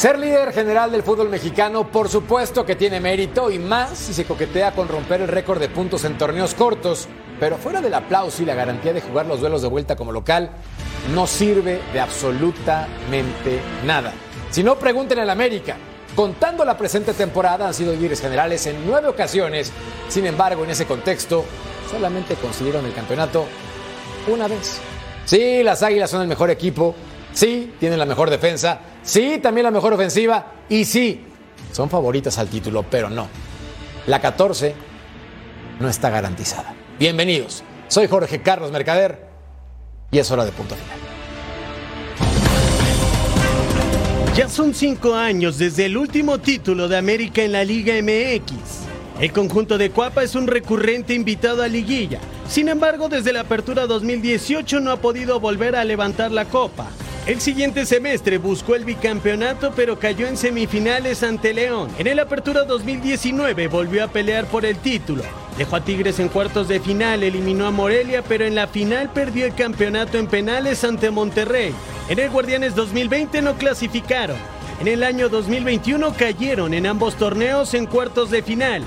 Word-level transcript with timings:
Ser 0.00 0.18
líder 0.18 0.54
general 0.54 0.90
del 0.90 1.02
fútbol 1.02 1.28
mexicano, 1.28 1.86
por 1.92 2.08
supuesto 2.08 2.64
que 2.64 2.74
tiene 2.74 3.00
mérito 3.00 3.50
y 3.50 3.58
más 3.58 3.98
si 3.98 4.14
se 4.14 4.24
coquetea 4.24 4.72
con 4.72 4.88
romper 4.88 5.20
el 5.20 5.28
récord 5.28 5.60
de 5.60 5.68
puntos 5.68 6.04
en 6.04 6.16
torneos 6.16 6.54
cortos, 6.54 7.06
pero 7.38 7.58
fuera 7.58 7.82
del 7.82 7.92
aplauso 7.92 8.42
y 8.42 8.46
la 8.46 8.54
garantía 8.54 8.94
de 8.94 9.02
jugar 9.02 9.26
los 9.26 9.40
duelos 9.40 9.60
de 9.60 9.68
vuelta 9.68 9.96
como 9.96 10.10
local, 10.10 10.52
no 11.14 11.26
sirve 11.26 11.82
de 11.92 12.00
absolutamente 12.00 13.60
nada. 13.84 14.14
Si 14.50 14.62
no, 14.62 14.78
pregunten 14.78 15.18
al 15.18 15.28
América. 15.28 15.76
Contando 16.16 16.64
la 16.64 16.78
presente 16.78 17.12
temporada, 17.12 17.66
han 17.68 17.74
sido 17.74 17.92
líderes 17.92 18.22
generales 18.22 18.66
en 18.68 18.86
nueve 18.86 19.08
ocasiones. 19.08 19.70
Sin 20.08 20.24
embargo, 20.24 20.64
en 20.64 20.70
ese 20.70 20.86
contexto, 20.86 21.44
solamente 21.90 22.36
consiguieron 22.36 22.86
el 22.86 22.94
campeonato 22.94 23.44
una 24.28 24.48
vez. 24.48 24.80
Sí, 25.26 25.62
las 25.62 25.82
Águilas 25.82 26.08
son 26.08 26.22
el 26.22 26.28
mejor 26.28 26.48
equipo. 26.48 26.94
Sí, 27.32 27.72
tienen 27.78 27.98
la 27.98 28.06
mejor 28.06 28.30
defensa. 28.30 28.80
Sí, 29.02 29.38
también 29.42 29.64
la 29.64 29.70
mejor 29.70 29.92
ofensiva. 29.92 30.52
Y 30.68 30.84
sí, 30.84 31.24
son 31.72 31.88
favoritas 31.88 32.38
al 32.38 32.48
título, 32.48 32.84
pero 32.88 33.08
no. 33.08 33.28
La 34.06 34.20
14 34.20 34.74
no 35.78 35.88
está 35.88 36.10
garantizada. 36.10 36.74
Bienvenidos. 36.98 37.62
Soy 37.88 38.06
Jorge 38.06 38.42
Carlos 38.42 38.70
Mercader 38.70 39.26
y 40.10 40.18
es 40.18 40.30
hora 40.30 40.44
de 40.44 40.52
punto 40.52 40.74
final. 40.74 40.98
Ya 44.36 44.48
son 44.48 44.74
cinco 44.74 45.14
años 45.14 45.58
desde 45.58 45.86
el 45.86 45.96
último 45.96 46.38
título 46.38 46.88
de 46.88 46.96
América 46.96 47.42
en 47.42 47.52
la 47.52 47.64
Liga 47.64 47.94
MX. 48.00 48.52
El 49.20 49.32
conjunto 49.32 49.76
de 49.76 49.90
Cuapa 49.90 50.22
es 50.22 50.34
un 50.34 50.46
recurrente 50.46 51.14
invitado 51.14 51.62
a 51.62 51.68
liguilla. 51.68 52.20
Sin 52.48 52.68
embargo, 52.68 53.08
desde 53.08 53.32
la 53.32 53.40
apertura 53.40 53.86
2018 53.86 54.80
no 54.80 54.92
ha 54.92 54.96
podido 54.96 55.40
volver 55.40 55.76
a 55.76 55.84
levantar 55.84 56.32
la 56.32 56.46
copa. 56.46 56.88
El 57.26 57.38
siguiente 57.40 57.84
semestre 57.84 58.38
buscó 58.38 58.74
el 58.74 58.86
bicampeonato 58.86 59.72
pero 59.76 59.98
cayó 59.98 60.26
en 60.26 60.38
semifinales 60.38 61.22
ante 61.22 61.52
León. 61.52 61.90
En 61.98 62.06
el 62.06 62.18
Apertura 62.18 62.64
2019 62.64 63.68
volvió 63.68 64.04
a 64.04 64.08
pelear 64.08 64.46
por 64.46 64.64
el 64.64 64.78
título. 64.78 65.22
Dejó 65.58 65.76
a 65.76 65.84
Tigres 65.84 66.18
en 66.18 66.28
cuartos 66.28 66.66
de 66.66 66.80
final, 66.80 67.22
eliminó 67.22 67.66
a 67.66 67.70
Morelia 67.70 68.22
pero 68.22 68.46
en 68.46 68.54
la 68.54 68.66
final 68.66 69.10
perdió 69.12 69.44
el 69.44 69.54
campeonato 69.54 70.16
en 70.16 70.28
penales 70.28 70.82
ante 70.82 71.10
Monterrey. 71.10 71.74
En 72.08 72.18
el 72.18 72.30
Guardianes 72.30 72.74
2020 72.74 73.42
no 73.42 73.54
clasificaron. 73.56 74.38
En 74.80 74.88
el 74.88 75.02
año 75.02 75.28
2021 75.28 76.14
cayeron 76.14 76.72
en 76.72 76.86
ambos 76.86 77.16
torneos 77.16 77.74
en 77.74 77.84
cuartos 77.84 78.30
de 78.30 78.42
final. 78.42 78.82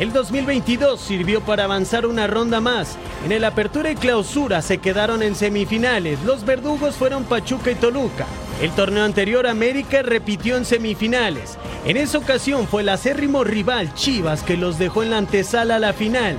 El 0.00 0.14
2022 0.14 0.98
sirvió 0.98 1.42
para 1.42 1.64
avanzar 1.64 2.06
una 2.06 2.26
ronda 2.26 2.62
más. 2.62 2.96
En 3.22 3.32
el 3.32 3.44
Apertura 3.44 3.90
y 3.90 3.96
Clausura 3.96 4.62
se 4.62 4.78
quedaron 4.78 5.22
en 5.22 5.34
semifinales. 5.34 6.18
Los 6.24 6.46
verdugos 6.46 6.94
fueron 6.94 7.24
Pachuca 7.24 7.70
y 7.70 7.74
Toluca. 7.74 8.24
El 8.62 8.70
torneo 8.70 9.04
anterior 9.04 9.46
América 9.46 10.00
repitió 10.00 10.56
en 10.56 10.64
semifinales. 10.64 11.58
En 11.84 11.98
esa 11.98 12.16
ocasión 12.16 12.66
fue 12.66 12.80
el 12.80 12.88
acérrimo 12.88 13.44
rival 13.44 13.92
Chivas 13.92 14.42
que 14.42 14.56
los 14.56 14.78
dejó 14.78 15.02
en 15.02 15.10
la 15.10 15.18
antesala 15.18 15.76
a 15.76 15.78
la 15.78 15.92
final. 15.92 16.38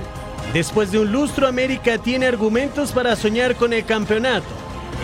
Después 0.52 0.90
de 0.90 0.98
un 0.98 1.12
lustro 1.12 1.46
América 1.46 1.98
tiene 1.98 2.26
argumentos 2.26 2.90
para 2.90 3.14
soñar 3.14 3.54
con 3.54 3.72
el 3.72 3.84
campeonato. 3.84 4.48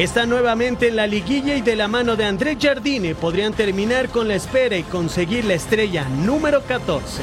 Está 0.01 0.27
nuevamente 0.27 0.89
en 0.89 0.97
la 0.97 1.07
liguilla 1.07 1.55
y 1.55 1.61
de 1.61 1.77
la 1.77 1.87
mano 1.87 2.17
de 2.17 2.25
Andrés 2.25 2.59
Jardine 2.61 3.15
podrían 3.15 3.53
terminar 3.53 4.09
con 4.09 4.27
la 4.27 4.35
espera 4.35 4.77
y 4.77 4.83
conseguir 4.83 5.45
la 5.45 5.55
estrella 5.55 6.09
número 6.09 6.61
14. 6.65 7.23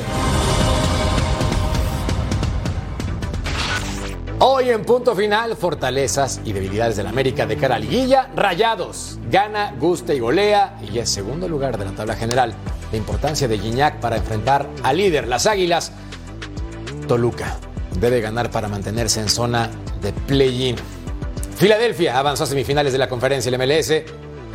Hoy 4.39 4.69
en 4.69 4.83
punto 4.83 5.15
final, 5.15 5.55
fortalezas 5.55 6.41
y 6.43 6.51
debilidades 6.51 6.97
del 6.97 7.07
América 7.07 7.45
de 7.45 7.55
cara 7.55 7.75
a 7.75 7.79
liguilla. 7.79 8.29
Rayados, 8.35 9.17
gana, 9.31 9.73
gusta 9.79 10.13
y 10.13 10.19
golea 10.19 10.77
y 10.91 10.99
es 10.99 11.09
segundo 11.09 11.47
lugar 11.47 11.77
de 11.77 11.85
la 11.85 11.91
tabla 11.91 12.17
general. 12.17 12.53
La 12.91 12.97
importancia 12.97 13.47
de 13.47 13.57
Guiñac 13.57 14.01
para 14.01 14.17
enfrentar 14.17 14.69
al 14.83 14.97
líder, 14.97 15.29
las 15.29 15.45
Águilas. 15.47 15.93
Toluca 17.07 17.57
debe 17.97 18.19
ganar 18.19 18.51
para 18.51 18.67
mantenerse 18.67 19.21
en 19.21 19.29
zona 19.29 19.69
de 20.01 20.11
play-in. 20.11 20.75
Filadelfia 21.55 22.19
avanzó 22.19 22.43
a 22.43 22.47
semifinales 22.47 22.91
de 22.91 22.99
la 22.99 23.07
conferencia 23.07 23.49
del 23.49 23.59
MLS. 23.65 24.03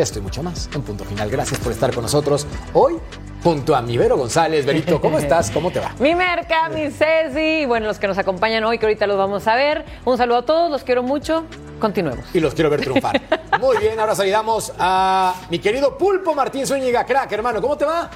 Esto 0.01 0.19
y 0.19 0.23
mucho 0.23 0.43
más 0.43 0.71
en 0.75 0.81
punto 0.81 1.05
final. 1.05 1.29
Gracias 1.31 1.61
por 1.61 1.73
estar 1.73 1.93
con 1.93 2.03
nosotros 2.03 2.47
hoy 2.73 2.97
junto 3.45 3.77
a 3.77 3.83
mi 3.83 3.99
Vero 3.99 4.17
González. 4.17 4.65
Verito, 4.65 4.99
¿cómo 4.99 5.19
estás? 5.19 5.51
¿Cómo 5.51 5.71
te 5.71 5.79
va? 5.79 5.95
Mi 5.99 6.15
Merca, 6.15 6.71
mi 6.71 6.91
Ceci, 6.91 7.63
y 7.63 7.67
bueno, 7.67 7.87
los 7.87 7.99
que 7.99 8.07
nos 8.07 8.17
acompañan 8.17 8.65
hoy, 8.65 8.79
que 8.79 8.87
ahorita 8.87 9.07
los 9.07 9.19
vamos 9.19 9.47
a 9.47 9.57
ver. 9.57 9.85
Un 10.07 10.17
saludo 10.17 10.39
a 10.39 10.47
todos, 10.47 10.71
los 10.71 10.85
quiero 10.85 11.03
mucho. 11.03 11.45
Continuemos. 11.79 12.25
Y 12.35 12.41
los 12.41 12.55
quiero 12.55 12.71
ver 12.71 12.81
triunfar. 12.81 13.21
Muy 13.61 13.77
bien, 13.77 14.01
ahora 14.01 14.15
saludamos 14.15 14.73
a 14.79 15.35
mi 15.51 15.59
querido 15.59 15.99
Pulpo 15.99 16.35
Martín 16.35 16.67
Zúñiga. 16.67 17.05
Crack, 17.05 17.31
hermano, 17.33 17.61
¿cómo 17.61 17.77
te 17.77 17.85
va? 17.85 18.09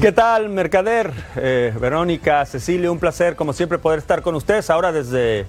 ¿Qué 0.00 0.10
tal, 0.10 0.48
Mercader? 0.48 1.12
Eh, 1.36 1.72
Verónica, 1.78 2.44
Cecilia, 2.44 2.90
un 2.90 2.98
placer 2.98 3.36
como 3.36 3.52
siempre 3.52 3.78
poder 3.78 4.00
estar 4.00 4.20
con 4.20 4.34
ustedes 4.34 4.68
ahora 4.68 4.90
desde 4.90 5.46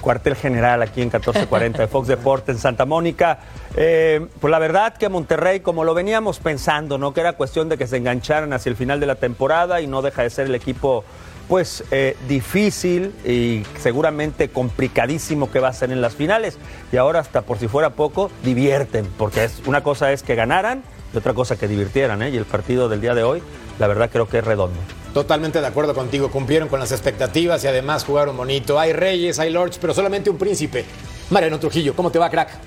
cuartel 0.00 0.36
general 0.36 0.82
aquí 0.82 1.00
en 1.00 1.06
1440 1.08 1.82
de 1.82 1.88
Fox 1.88 2.08
Deportes 2.08 2.56
en 2.56 2.60
Santa 2.60 2.84
Mónica. 2.84 3.38
Eh, 3.76 4.26
pues 4.40 4.50
la 4.50 4.58
verdad 4.58 4.94
que 4.96 5.08
Monterrey, 5.08 5.60
como 5.60 5.84
lo 5.84 5.94
veníamos 5.94 6.38
pensando, 6.38 6.98
¿no? 6.98 7.14
Que 7.14 7.20
era 7.20 7.34
cuestión 7.34 7.68
de 7.68 7.78
que 7.78 7.86
se 7.86 7.96
engancharan 7.96 8.52
hacia 8.52 8.70
el 8.70 8.76
final 8.76 9.00
de 9.00 9.06
la 9.06 9.16
temporada 9.16 9.80
y 9.80 9.86
no 9.86 10.02
deja 10.02 10.22
de 10.22 10.30
ser 10.30 10.46
el 10.46 10.54
equipo 10.54 11.04
pues 11.48 11.84
eh, 11.90 12.16
difícil 12.26 13.12
y 13.24 13.64
seguramente 13.78 14.48
complicadísimo 14.48 15.50
que 15.50 15.60
va 15.60 15.68
a 15.68 15.72
ser 15.72 15.90
en 15.90 16.00
las 16.00 16.14
finales. 16.14 16.58
Y 16.92 16.96
ahora 16.96 17.20
hasta 17.20 17.42
por 17.42 17.58
si 17.58 17.68
fuera 17.68 17.90
poco, 17.90 18.30
divierten, 18.42 19.06
porque 19.18 19.44
es, 19.44 19.62
una 19.66 19.82
cosa 19.82 20.12
es 20.12 20.22
que 20.22 20.34
ganaran 20.34 20.82
y 21.12 21.16
otra 21.16 21.34
cosa 21.34 21.56
que 21.56 21.68
divirtieran, 21.68 22.22
¿eh? 22.22 22.30
Y 22.30 22.36
el 22.36 22.44
partido 22.44 22.88
del 22.88 23.00
día 23.00 23.14
de 23.14 23.22
hoy, 23.22 23.42
la 23.78 23.86
verdad 23.86 24.10
creo 24.10 24.28
que 24.28 24.38
es 24.38 24.44
redondo. 24.44 24.80
Totalmente 25.14 25.60
de 25.60 25.66
acuerdo 25.68 25.94
contigo, 25.94 26.28
cumplieron 26.28 26.68
con 26.68 26.80
las 26.80 26.90
expectativas 26.90 27.62
y 27.62 27.68
además 27.68 28.04
jugaron 28.04 28.36
bonito. 28.36 28.80
Hay 28.80 28.92
reyes, 28.92 29.38
hay 29.38 29.50
lords, 29.50 29.78
pero 29.80 29.94
solamente 29.94 30.28
un 30.28 30.36
príncipe. 30.36 30.84
Mariano 31.30 31.60
Trujillo, 31.60 31.94
¿cómo 31.94 32.10
te 32.10 32.18
va, 32.18 32.28
crack? 32.28 32.58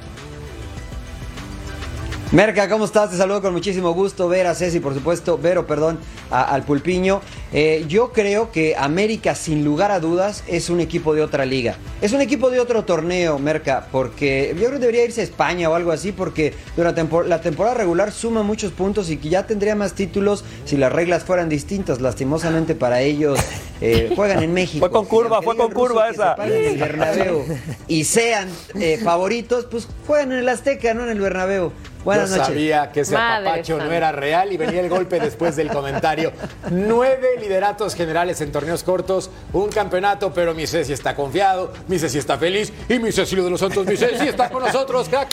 Merca, 2.34 2.68
¿cómo 2.68 2.84
estás? 2.84 3.10
Te 3.10 3.16
saludo 3.16 3.42
con 3.42 3.54
muchísimo 3.54 3.94
gusto. 3.94 4.28
Ver 4.28 4.48
a 4.48 4.54
Ceci, 4.54 4.82
por 4.82 4.94
supuesto, 4.94 5.38
Vero, 5.38 5.66
perdón, 5.66 5.98
al 6.30 6.64
Pulpiño. 6.64 7.22
Eh, 7.54 7.86
yo 7.88 8.12
creo 8.12 8.52
que 8.52 8.76
América, 8.76 9.34
sin 9.34 9.64
lugar 9.64 9.92
a 9.92 10.02
dudas, 10.02 10.44
es 10.46 10.70
un 10.70 10.82
equipo 10.82 11.14
de 11.16 11.22
otra 11.22 11.46
liga. 11.46 11.78
Es 12.02 12.12
un 12.12 12.20
equipo 12.20 12.50
de 12.50 12.60
otro 12.60 12.84
torneo, 12.84 13.40
Merca, 13.40 13.88
porque 13.94 14.50
yo 14.50 14.66
creo 14.66 14.72
que 14.72 14.80
debería 14.80 15.06
irse 15.06 15.22
a 15.22 15.24
España 15.24 15.70
o 15.70 15.76
algo 15.76 15.94
así, 15.94 16.12
porque 16.12 16.54
durante 16.76 17.08
la 17.30 17.40
temporada 17.40 17.76
regular 17.76 18.12
suma 18.12 18.44
muchos 18.44 18.74
puntos 18.74 19.10
y 19.10 19.16
que 19.16 19.30
ya 19.30 19.48
tendría 19.48 19.76
más 19.76 19.94
títulos 19.94 20.44
si 20.66 20.76
las 20.76 20.92
reglas 20.92 21.24
fueran 21.24 21.48
distintas. 21.48 22.02
Lastimosamente 22.02 22.76
para 22.76 23.00
ellos, 23.00 23.40
eh, 23.82 24.12
juegan 24.16 24.44
en 24.44 24.54
México. 24.54 24.80
Fue 24.80 24.92
con 24.92 25.06
curva, 25.06 25.42
fue 25.42 25.56
con 25.56 25.72
curva 25.72 26.10
esa. 26.10 26.32
se 26.32 26.38
paren 26.38 26.64
en 26.64 26.72
el 26.72 26.78
Bernabéu 26.78 27.46
y 27.88 28.04
sean 28.04 28.50
eh, 28.80 29.00
favoritos, 29.04 29.66
pues 29.66 29.88
juegan 30.06 30.32
en 30.32 30.40
el 30.40 30.50
Azteca, 30.50 30.94
no 30.94 31.04
en 31.04 31.10
el 31.10 31.20
Bernabéu. 31.20 31.72
Buenas 32.04 32.30
Yo 32.30 32.38
noches. 32.38 32.54
sabía 32.54 32.92
que 32.92 33.02
ese 33.02 33.14
Madre 33.14 33.50
apapacho 33.50 33.78
no 33.80 33.92
era 33.92 34.14
real 34.14 34.54
y 34.54 34.58
venía 34.58 34.80
el 34.80 34.88
golpe 34.90 35.20
después 35.20 35.58
del 35.58 35.68
comentario. 35.70 36.32
Nueve 36.72 37.32
lideratos 37.40 37.96
generales 37.96 38.40
en 38.40 38.52
torneos 38.52 38.84
cortos, 38.84 39.30
un 39.52 39.68
campeonato, 39.70 40.34
pero 40.34 40.54
mi 40.54 40.66
Ceci 40.68 40.94
está 40.94 41.16
confiado, 41.16 41.74
mi 41.88 42.00
Ceci 42.00 42.18
está 42.18 42.38
feliz 42.38 42.72
y 42.88 43.00
mi 43.00 43.12
Cecilio 43.12 43.44
de 43.44 43.50
los 43.50 43.60
Santos, 43.60 43.86
mi 43.86 43.98
Ceci 43.98 44.28
está 44.28 44.50
con 44.50 44.64
nosotros, 44.64 45.10
crack. 45.10 45.30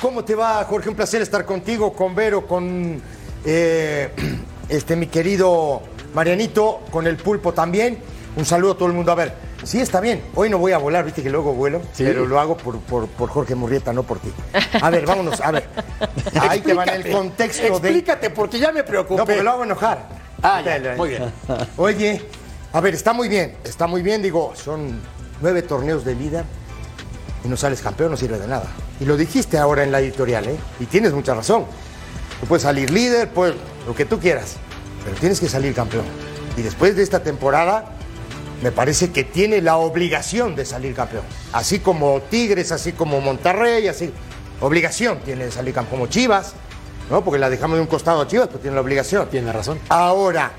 ¿Cómo 0.00 0.24
te 0.24 0.34
va, 0.34 0.62
Jorge? 0.64 0.88
Un 0.90 0.96
placer 0.96 1.22
estar 1.22 1.44
contigo, 1.46 1.92
con 1.92 2.14
Vero, 2.14 2.46
con 2.46 3.00
eh, 3.44 4.10
este 4.68 4.96
mi 4.96 5.06
querido 5.06 5.82
Marianito, 6.16 6.80
con 6.90 7.06
el 7.06 7.16
pulpo 7.18 7.52
también. 7.52 7.98
Un 8.36 8.46
saludo 8.46 8.72
a 8.72 8.76
todo 8.76 8.88
el 8.88 8.94
mundo. 8.94 9.12
A 9.12 9.14
ver, 9.14 9.34
Sí, 9.64 9.80
está 9.80 10.00
bien. 10.00 10.22
Hoy 10.34 10.48
no 10.48 10.58
voy 10.58 10.72
a 10.72 10.78
volar, 10.78 11.04
viste 11.04 11.22
que 11.22 11.30
luego 11.30 11.52
vuelo, 11.52 11.80
Sí. 11.92 12.04
pero 12.04 12.24
lo 12.26 12.38
hago 12.38 12.56
por, 12.56 12.78
por, 12.78 13.08
por 13.08 13.28
Jorge 13.30 13.54
Murrieta, 13.54 13.92
no 13.92 14.02
por 14.02 14.18
ti. 14.20 14.30
A 14.80 14.90
ver, 14.90 15.04
vámonos, 15.06 15.40
a 15.40 15.50
ver. 15.50 15.66
Ahí 16.40 16.60
te 16.60 16.72
va 16.72 16.84
en 16.84 16.88
el 16.90 16.94
Explícate, 16.96 17.10
contexto 17.18 17.62
de. 17.80 17.88
Explícate, 17.88 18.30
porque 18.30 18.58
ya 18.58 18.70
me 18.70 18.84
preocupé. 18.84 19.16
No, 19.16 19.24
porque 19.24 19.42
lo 19.42 19.50
hago 19.50 19.64
enojar. 19.64 20.08
Ah, 20.42 20.60
ya, 20.62 20.94
muy 20.96 21.08
bien. 21.08 21.32
Oye, 21.76 22.22
a 22.72 22.80
ver, 22.80 22.94
está 22.94 23.12
muy 23.12 23.28
bien, 23.28 23.56
está 23.64 23.86
muy 23.86 24.02
bien, 24.02 24.22
digo, 24.22 24.52
son 24.54 25.00
nueve 25.40 25.62
torneos 25.62 26.04
de 26.04 26.14
líder 26.14 26.44
y 27.44 27.48
no 27.48 27.56
sales 27.56 27.80
campeón, 27.80 28.10
no 28.12 28.16
sirve 28.16 28.38
de 28.38 28.46
nada. 28.46 28.66
Y 29.00 29.04
lo 29.04 29.16
dijiste 29.16 29.58
ahora 29.58 29.82
en 29.82 29.90
la 29.90 30.00
editorial, 30.00 30.46
¿eh? 30.46 30.56
Y 30.80 30.86
tienes 30.86 31.12
mucha 31.12 31.34
razón. 31.34 31.64
Tú 32.40 32.46
puedes 32.46 32.62
salir 32.62 32.90
líder, 32.90 33.30
pues 33.30 33.54
lo 33.86 33.94
que 33.94 34.04
tú 34.04 34.20
quieras, 34.20 34.56
pero 35.06 35.16
tienes 35.18 35.38
que 35.38 35.48
salir 35.48 35.72
campeón. 35.72 36.04
Y 36.56 36.62
después 36.62 36.96
de 36.96 37.04
esta 37.04 37.22
temporada, 37.22 37.92
me 38.60 38.72
parece 38.72 39.12
que 39.12 39.22
tiene 39.22 39.62
la 39.62 39.76
obligación 39.76 40.56
de 40.56 40.66
salir 40.66 40.94
campeón. 40.94 41.22
Así 41.52 41.78
como 41.78 42.20
Tigres, 42.22 42.72
así 42.72 42.92
como 42.92 43.20
Monterrey, 43.20 43.86
así. 43.86 44.12
Obligación 44.60 45.20
tiene 45.24 45.44
de 45.44 45.52
salir 45.52 45.72
campeón, 45.72 46.00
como 46.00 46.06
Chivas, 46.10 46.54
¿no? 47.08 47.22
Porque 47.22 47.38
la 47.38 47.48
dejamos 47.48 47.76
de 47.76 47.82
un 47.82 47.86
costado 47.86 48.20
a 48.20 48.26
Chivas, 48.26 48.48
pues 48.48 48.62
tiene 48.62 48.74
la 48.74 48.80
obligación. 48.80 49.28
Tiene 49.30 49.52
razón. 49.52 49.78
Ahora, 49.90 50.50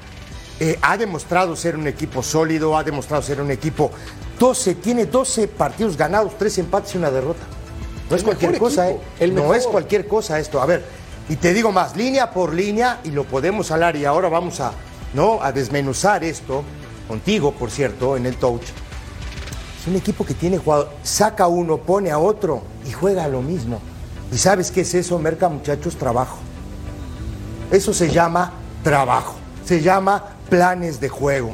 eh, 0.62 0.80
ha 0.82 0.96
demostrado 0.96 1.54
ser 1.58 1.76
un 1.76 1.88
equipo 1.88 2.24
sólido, 2.24 2.78
ha 2.78 2.86
demostrado 2.86 3.22
ser 3.22 3.42
un 3.42 3.52
equipo 3.52 3.92
12, 4.40 4.76
tiene 4.76 5.08
12 5.08 5.50
partidos 5.50 5.98
ganados, 5.98 6.38
3 6.38 6.60
empates 6.60 6.96
y 6.96 7.00
una 7.00 7.12
derrota. 7.12 7.42
No 8.10 8.16
es 8.16 8.24
cualquier 8.24 8.58
cosa, 8.58 8.88
equipo, 8.88 9.04
¿eh? 9.20 9.24
el 9.26 9.36
No 9.36 9.42
mejor. 9.42 9.58
es 9.58 9.68
cualquier 9.68 10.08
cosa 10.08 10.40
esto. 10.40 10.62
A 10.62 10.66
ver, 10.66 10.86
y 11.30 11.36
te 11.36 11.54
digo 11.54 11.72
más, 11.72 11.96
línea 11.96 12.32
por 12.32 12.54
línea, 12.54 13.00
y 13.04 13.12
lo 13.12 13.26
podemos 13.26 13.72
hablar, 13.72 13.96
y 13.96 14.06
ahora 14.06 14.30
vamos 14.30 14.60
a, 14.60 14.72
¿no? 15.14 15.42
a 15.42 15.52
desmenuzar 15.52 16.24
esto, 16.24 16.64
contigo, 17.08 17.52
por 17.52 17.70
cierto, 17.70 18.16
en 18.16 18.26
el 18.26 18.38
touch. 18.38 18.64
Es 19.82 19.88
un 19.88 19.96
equipo 19.96 20.26
que 20.26 20.34
tiene 20.34 20.58
jugador, 20.58 20.90
saca 21.04 21.48
uno, 21.48 21.78
pone 21.78 22.12
a 22.12 22.20
otro 22.20 22.64
y 22.88 22.92
juega 22.92 23.28
lo 23.28 23.42
mismo. 23.42 23.82
¿Y 24.32 24.38
sabes 24.38 24.72
qué 24.72 24.82
es 24.82 24.94
eso, 24.94 25.18
Merca, 25.20 25.50
muchachos? 25.50 25.96
Trabajo. 25.98 26.38
Eso 27.72 27.94
se 27.94 28.10
llama 28.10 28.54
trabajo, 28.84 29.36
se 29.66 29.82
llama 29.82 30.24
planes 30.50 31.00
de 31.00 31.10
juego. 31.10 31.54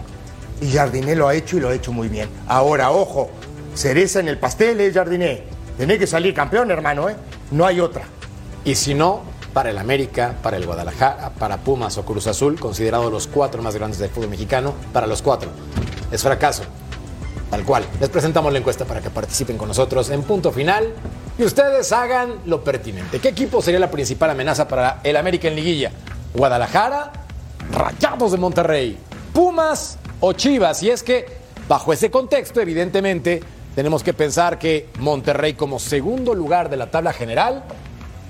Y 0.62 0.72
Jardiné 0.72 1.16
lo 1.16 1.28
ha 1.28 1.36
hecho 1.36 1.58
y 1.58 1.60
lo 1.60 1.70
ha 1.70 1.74
hecho 1.74 1.92
muy 1.92 2.08
bien. 2.08 2.30
Ahora, 2.48 2.92
ojo, 2.92 3.30
cereza 3.74 4.20
en 4.20 4.28
el 4.28 4.38
pastel, 4.38 4.80
¿eh, 4.82 4.92
Jardiné? 4.94 5.44
Tiene 5.78 5.98
que 5.98 6.06
salir 6.06 6.34
campeón, 6.34 6.70
hermano, 6.70 7.10
¿eh? 7.10 7.16
No 7.52 7.66
hay 7.66 7.80
otra. 7.80 8.04
Y 8.64 8.76
si 8.76 8.94
no, 8.94 9.22
para 9.54 9.70
el 9.70 9.78
América, 9.78 10.36
para 10.42 10.58
el 10.58 10.66
Guadalajara, 10.66 11.30
para 11.38 11.58
Pumas 11.58 11.98
o 11.98 12.06
Cruz 12.06 12.28
Azul, 12.28 12.60
considerados 12.60 13.12
los 13.12 13.28
cuatro 13.28 13.62
más 13.62 13.76
grandes 13.76 14.00
del 14.00 14.10
fútbol 14.10 14.30
mexicano, 14.30 14.74
para 14.92 15.08
los 15.08 15.22
cuatro. 15.22 15.50
Es 16.12 16.24
fracaso. 16.24 16.64
Tal 17.50 17.64
cual. 17.64 17.86
Les 18.00 18.10
presentamos 18.10 18.52
la 18.52 18.58
encuesta 18.58 18.84
para 18.84 19.00
que 19.00 19.12
participen 19.12 19.58
con 19.60 19.68
nosotros 19.68 20.10
en 20.10 20.24
punto 20.24 20.52
final 20.52 20.92
y 21.38 21.44
ustedes 21.44 21.92
hagan 21.92 22.40
lo 22.46 22.64
pertinente. 22.64 23.20
¿Qué 23.20 23.30
equipo 23.30 23.62
sería 23.62 23.80
la 23.80 23.92
principal 23.92 24.32
amenaza 24.32 24.68
para 24.68 25.02
el 25.04 25.16
América 25.16 25.48
en 25.48 25.56
liguilla? 25.56 25.92
¿Guadalajara? 26.34 27.12
¿Rayados 27.72 28.32
de 28.32 28.38
Monterrey? 28.40 28.98
¿Pumas 29.34 30.00
o 30.20 30.34
Chivas? 30.34 30.82
Y 30.82 30.90
es 30.90 31.04
que, 31.04 31.28
bajo 31.68 31.94
ese 31.94 32.10
contexto, 32.10 32.60
evidentemente, 32.60 33.44
tenemos 33.76 34.02
que 34.02 34.14
pensar 34.14 34.58
que 34.58 34.90
Monterrey, 35.00 35.54
como 35.54 35.78
segundo 35.78 36.34
lugar 36.34 36.72
de 36.72 36.78
la 36.78 36.90
tabla 36.90 37.14
general, 37.14 37.64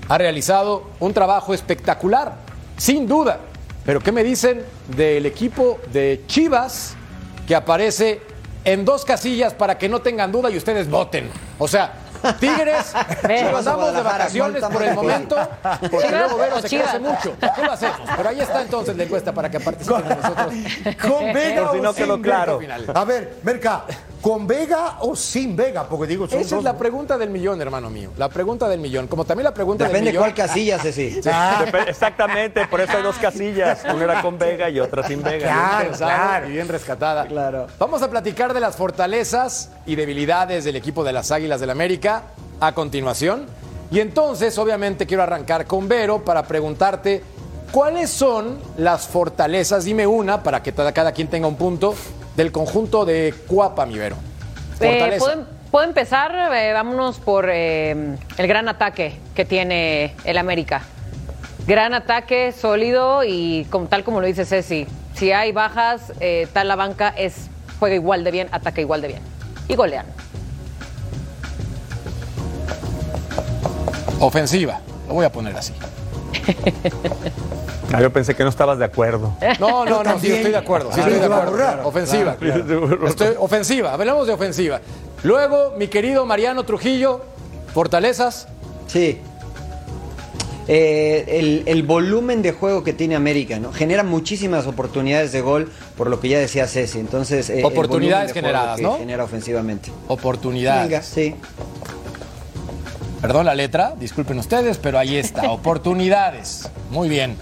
ha 0.08 0.18
realizado 0.18 0.90
un 1.00 1.12
trabajo 1.12 1.54
espectacular, 1.54 2.34
sin 2.76 3.06
duda. 3.06 3.40
Pero 3.84 4.00
¿qué 4.00 4.12
me 4.12 4.24
dicen 4.24 4.62
del 4.96 5.26
equipo 5.26 5.78
de 5.92 6.24
Chivas 6.26 6.94
que 7.46 7.54
aparece 7.54 8.22
en 8.64 8.84
dos 8.84 9.04
casillas 9.04 9.52
para 9.52 9.76
que 9.76 9.88
no 9.88 10.00
tengan 10.00 10.32
duda 10.32 10.50
y 10.50 10.56
ustedes 10.56 10.88
voten? 10.88 11.30
O 11.58 11.68
sea, 11.68 11.92
Tigres, 12.40 12.94
Ve. 13.22 13.42
lo 13.44 13.52
mandamos 13.52 13.94
de 13.94 14.02
vacaciones 14.02 14.60
¿cuánta 14.60 14.78
por 14.78 14.86
el 14.86 14.94
momento, 14.94 15.36
porque 15.90 16.10
luego 16.10 16.38
Vero 16.38 16.56
o 16.56 16.60
se 16.62 16.68
crece 16.68 16.98
mucho. 16.98 17.36
¿Qué 17.38 17.62
lo 17.62 17.72
hacemos? 17.72 18.00
Pero 18.16 18.28
ahí 18.28 18.40
está 18.40 18.62
entonces 18.62 18.96
la 18.96 19.04
encuesta 19.04 19.32
para 19.32 19.50
que 19.50 19.60
participen 19.60 20.02
con 20.02 20.16
nosotros. 20.16 20.54
¿Con 21.02 21.32
Vega 21.32 21.62
Por 21.64 21.72
si 21.72 21.78
o 21.78 21.82
no 21.82 21.92
sin 21.92 22.04
quedó 22.04 22.22
claro. 22.22 22.58
Final. 22.58 22.86
A 22.94 23.04
ver, 23.04 23.36
Merca, 23.42 23.84
¿con 24.24 24.46
Vega 24.46 24.96
o 25.00 25.14
sin 25.14 25.54
Vega? 25.54 25.84
Porque 25.86 26.06
digo, 26.06 26.26
son 26.26 26.38
Esa 26.40 26.56
es 26.56 26.64
la 26.64 26.72
¿no? 26.72 26.78
pregunta 26.78 27.18
del 27.18 27.28
millón, 27.28 27.60
hermano 27.60 27.90
mío. 27.90 28.10
La 28.16 28.30
pregunta 28.30 28.66
del 28.70 28.80
millón. 28.80 29.06
Como 29.06 29.26
también 29.26 29.44
la 29.44 29.52
pregunta 29.52 29.84
Depende 29.84 30.06
del 30.06 30.14
millón. 30.14 30.22
cuál 30.32 30.34
casilla, 30.34 30.78
Ceci. 30.82 31.20
Dep- 31.20 31.88
Exactamente, 31.88 32.66
por 32.68 32.80
eso 32.80 32.96
hay 32.96 33.02
dos 33.02 33.16
casillas. 33.16 33.82
Una 33.94 34.04
era 34.04 34.22
con 34.22 34.38
Vega 34.38 34.70
y 34.70 34.80
otra 34.80 35.06
sin 35.06 35.22
Vega. 35.22 35.46
Claro, 35.52 35.84
bien 35.88 35.94
claro. 35.98 36.48
y 36.48 36.52
bien 36.52 36.68
rescatada. 36.68 37.26
Claro. 37.26 37.66
Vamos 37.78 38.00
a 38.00 38.08
platicar 38.08 38.54
de 38.54 38.60
las 38.60 38.76
fortalezas 38.76 39.70
y 39.84 39.94
debilidades 39.94 40.64
del 40.64 40.76
equipo 40.76 41.04
de 41.04 41.12
las 41.12 41.30
Águilas 41.30 41.60
del 41.60 41.68
América 41.68 42.22
a 42.60 42.72
continuación. 42.72 43.44
Y 43.90 44.00
entonces, 44.00 44.56
obviamente, 44.56 45.06
quiero 45.06 45.22
arrancar 45.22 45.66
con 45.66 45.86
Vero 45.86 46.24
para 46.24 46.44
preguntarte 46.44 47.22
cuáles 47.72 48.08
son 48.08 48.58
las 48.78 49.06
fortalezas, 49.06 49.84
dime 49.84 50.06
una, 50.06 50.42
para 50.42 50.62
que 50.62 50.72
cada, 50.72 50.92
cada 50.92 51.12
quien 51.12 51.28
tenga 51.28 51.46
un 51.46 51.56
punto, 51.56 51.94
del 52.36 52.52
conjunto 52.52 53.04
de 53.04 53.34
Cuapa, 53.46 53.86
mi 53.86 53.98
Vero. 53.98 54.16
Eh, 54.80 54.90
Fortaleza. 54.90 55.24
¿puedo, 55.24 55.46
puedo 55.70 55.84
empezar? 55.86 56.52
Eh, 56.54 56.72
vámonos 56.72 57.18
por 57.18 57.48
eh, 57.50 58.16
el 58.36 58.46
gran 58.46 58.68
ataque 58.68 59.18
que 59.34 59.44
tiene 59.44 60.14
el 60.24 60.38
América. 60.38 60.82
Gran 61.66 61.94
ataque, 61.94 62.52
sólido 62.52 63.24
y 63.24 63.66
tal 63.88 64.04
como 64.04 64.20
lo 64.20 64.26
dice 64.26 64.44
Ceci, 64.44 64.86
si 65.14 65.32
hay 65.32 65.52
bajas, 65.52 66.12
eh, 66.20 66.46
tal 66.52 66.68
la 66.68 66.76
banca 66.76 67.08
es 67.16 67.48
juega 67.78 67.94
igual 67.94 68.22
de 68.24 68.30
bien, 68.30 68.48
ataca 68.52 68.80
igual 68.80 69.00
de 69.00 69.08
bien. 69.08 69.22
Y 69.68 69.74
golean. 69.74 70.06
Ofensiva, 74.20 74.80
lo 75.08 75.14
voy 75.14 75.24
a 75.24 75.32
poner 75.32 75.56
así. 75.56 75.72
Ah, 77.92 78.00
yo 78.00 78.12
pensé 78.12 78.34
que 78.34 78.42
no 78.42 78.48
estabas 78.50 78.78
de 78.78 78.84
acuerdo. 78.84 79.34
No, 79.60 79.84
no, 79.84 80.02
no, 80.02 80.18
sí, 80.18 80.30
estoy 80.32 80.50
de 80.50 80.56
acuerdo. 80.56 80.90
Sí, 80.92 81.00
Ah, 81.02 81.08
estoy 81.08 81.20
de 81.20 81.34
acuerdo. 81.34 81.88
Ofensiva. 81.88 82.36
Estoy- 83.06 83.34
ofensiva, 83.38 83.92
hablamos 83.92 84.26
de 84.26 84.32
ofensiva. 84.32 84.80
Luego, 85.22 85.74
mi 85.78 85.88
querido 85.88 86.26
Mariano 86.26 86.64
Trujillo, 86.64 87.20
fortalezas. 87.72 88.48
Sí. 88.86 89.20
Eh, 90.66 91.24
el, 91.28 91.62
el 91.66 91.82
volumen 91.82 92.40
de 92.40 92.52
juego 92.52 92.82
que 92.84 92.94
tiene 92.94 93.14
América, 93.16 93.58
¿no? 93.58 93.70
Genera 93.72 94.02
muchísimas 94.02 94.66
oportunidades 94.66 95.30
de 95.32 95.42
gol, 95.42 95.70
por 95.96 96.08
lo 96.08 96.20
que 96.20 96.30
ya 96.30 96.38
decía 96.38 96.66
Ceci. 96.66 96.98
Entonces, 97.00 97.50
eh, 97.50 97.62
Oportunidades 97.64 98.32
generadas, 98.32 98.76
que 98.76 98.82
¿no? 98.82 98.96
Genera 98.96 99.24
ofensivamente. 99.24 99.92
Oportunidades. 100.08 100.88
Venga, 100.88 101.02
sí. 101.02 101.34
Perdón 103.24 103.46
la 103.46 103.54
letra, 103.54 103.94
disculpen 103.98 104.38
ustedes, 104.38 104.76
pero 104.76 104.98
ahí 104.98 105.16
está. 105.16 105.50
Oportunidades. 105.50 106.68
Muy 106.90 107.08
bien. 107.08 107.38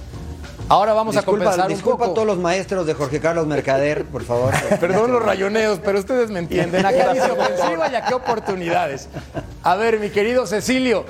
Ahora 0.69 0.93
vamos 0.93 1.17
a 1.17 1.23
compensar 1.23 1.62
un 1.62 1.75
disculpa 1.75 2.05
poco. 2.05 2.12
a 2.12 2.15
todos 2.15 2.27
los 2.29 2.39
maestros 2.39 2.87
de 2.87 2.95
Jorge 2.95 3.19
Carlos 3.19 3.49
Mercader, 3.49 4.05
por 4.05 4.23
favor. 4.23 4.55
Perdón 4.81 5.11
los 5.11 5.21
rayoneos, 5.21 5.81
pero 5.85 5.99
ustedes 5.99 6.31
me 6.31 6.39
entienden. 6.39 6.87
Acá 6.87 7.12
dice 7.12 7.29
ofensiva 7.33 7.89
y 7.91 7.97
aquí 7.97 8.12
oportunidades. 8.12 9.09
A 9.65 9.75
ver, 9.75 9.99
mi 9.99 10.11
querido 10.11 10.47
Cecilio. 10.47 11.05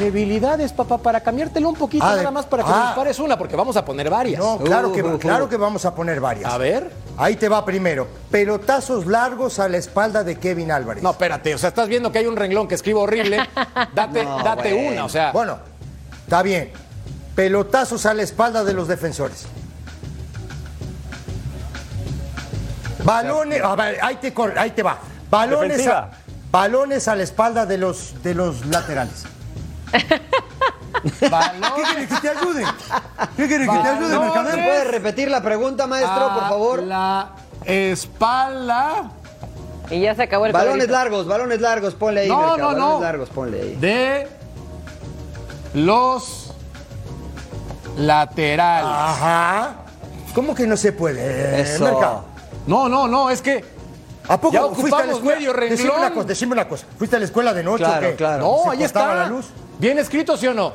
Debilidades, 0.00 0.72
papá, 0.72 0.96
para 0.96 1.20
cambiártelo 1.20 1.68
un 1.68 1.74
poquito, 1.76 2.04
Ah, 2.04 2.16
nada 2.16 2.30
más 2.30 2.46
para 2.46 2.64
que 2.64 2.70
ah. 2.72 2.84
nos 2.86 2.94
pares 2.96 3.18
una, 3.18 3.36
porque 3.36 3.54
vamos 3.54 3.76
a 3.76 3.84
poner 3.84 4.08
varias. 4.08 4.40
No, 4.40 4.56
claro 4.58 4.90
que, 4.92 5.02
Uh, 5.02 5.08
uh, 5.10 5.14
uh. 5.14 5.18
claro 5.18 5.48
que 5.48 5.58
vamos 5.58 5.84
a 5.84 5.94
poner 5.94 6.20
varias. 6.20 6.50
A 6.50 6.56
ver. 6.56 6.90
Ahí 7.18 7.36
te 7.36 7.50
va 7.50 7.62
primero. 7.66 8.08
Pelotazos 8.30 9.04
largos 9.06 9.58
a 9.58 9.68
la 9.68 9.76
espalda 9.76 10.24
de 10.24 10.38
Kevin 10.38 10.72
Álvarez. 10.72 11.02
No, 11.02 11.10
espérate, 11.10 11.54
o 11.54 11.58
sea, 11.58 11.68
estás 11.68 11.86
viendo 11.86 12.10
que 12.10 12.18
hay 12.18 12.26
un 12.26 12.34
renglón 12.36 12.66
que 12.66 12.76
escribo 12.76 13.02
horrible. 13.02 13.36
Date, 13.94 14.24
No, 14.24 14.42
date 14.42 14.72
bueno. 14.72 14.92
una, 14.92 15.04
o 15.04 15.08
sea. 15.10 15.32
Bueno, 15.32 15.58
está 16.24 16.42
bien. 16.42 16.72
Pelotazos 17.34 18.06
a 18.06 18.14
la 18.14 18.22
espalda 18.22 18.64
de 18.64 18.72
los 18.72 18.88
defensores. 18.88 19.46
Balones, 23.04 23.62
a 23.62 23.74
ver, 23.76 23.98
ahí 24.02 24.16
te, 24.16 24.32
ahí 24.56 24.70
te 24.70 24.82
va. 24.82 24.98
Balones 25.30 25.86
a, 25.86 26.10
balones 26.50 27.06
a 27.06 27.16
la 27.16 27.22
espalda 27.22 27.66
de 27.66 27.76
los, 27.78 28.22
de 28.22 28.34
los 28.34 28.64
laterales. 28.66 29.24
¿Qué 31.02 31.82
quieres 31.82 32.08
que 32.08 32.16
te 32.20 32.28
ayude? 32.28 32.64
¿Qué 33.36 33.46
quieres 33.48 33.68
que 33.68 33.78
te 33.78 33.88
ayude. 33.88 34.18
Mercader? 34.18 34.54
¿Puede 34.54 34.84
repetir 34.84 35.30
la 35.30 35.42
pregunta, 35.42 35.86
maestro, 35.86 36.28
por 36.34 36.42
favor? 36.48 36.82
La 36.82 37.30
espalda 37.64 39.10
Y 39.90 40.00
ya 40.00 40.14
se 40.14 40.22
acabó 40.24 40.46
el 40.46 40.52
Balones 40.52 40.74
cuadrito. 40.76 40.92
largos, 40.92 41.26
balones 41.26 41.60
largos, 41.60 41.94
ponle 41.94 42.20
ahí. 42.22 42.28
No, 42.28 42.38
Merca, 42.38 42.56
no, 42.56 42.66
balones 42.66 42.88
no. 42.94 43.00
largos, 43.00 43.28
ponle 43.30 43.60
ahí. 43.62 43.76
de 43.76 44.28
los 45.74 46.52
laterales. 47.96 48.90
Ajá. 48.92 49.74
¿Cómo 50.34 50.54
que 50.54 50.66
no 50.66 50.76
se 50.76 50.92
puede? 50.92 51.60
Eso. 51.60 51.84
Merca? 51.84 52.20
No, 52.66 52.88
no, 52.88 53.08
no, 53.08 53.30
es 53.30 53.40
que. 53.42 53.64
¿A 54.28 54.40
poco 54.40 54.52
Ya 54.54 54.62
fuiste 54.68 55.02
a 55.02 55.06
la 55.06 55.12
escuela? 55.12 55.38
medio 55.38 55.52
renglón. 55.52 55.76
Decime 55.76 55.92
una 55.98 56.10
cosa, 56.12 56.26
decime 56.28 56.52
una 56.52 56.68
cosa. 56.68 56.86
¿¿Fuiste 56.98 57.16
a 57.16 57.18
la 57.18 57.24
escuela 57.24 57.52
de 57.52 57.64
noche 57.64 57.82
Claro, 57.84 58.06
o 58.06 58.10
qué? 58.10 58.16
claro. 58.16 58.42
No, 58.44 58.62
¿Se 58.64 58.70
ahí 58.76 58.84
está. 58.84 59.14
la 59.14 59.26
luz? 59.26 59.46
¿Bien 59.80 59.98
escrito, 59.98 60.36
sí 60.36 60.46
o 60.46 60.54
no? 60.54 60.72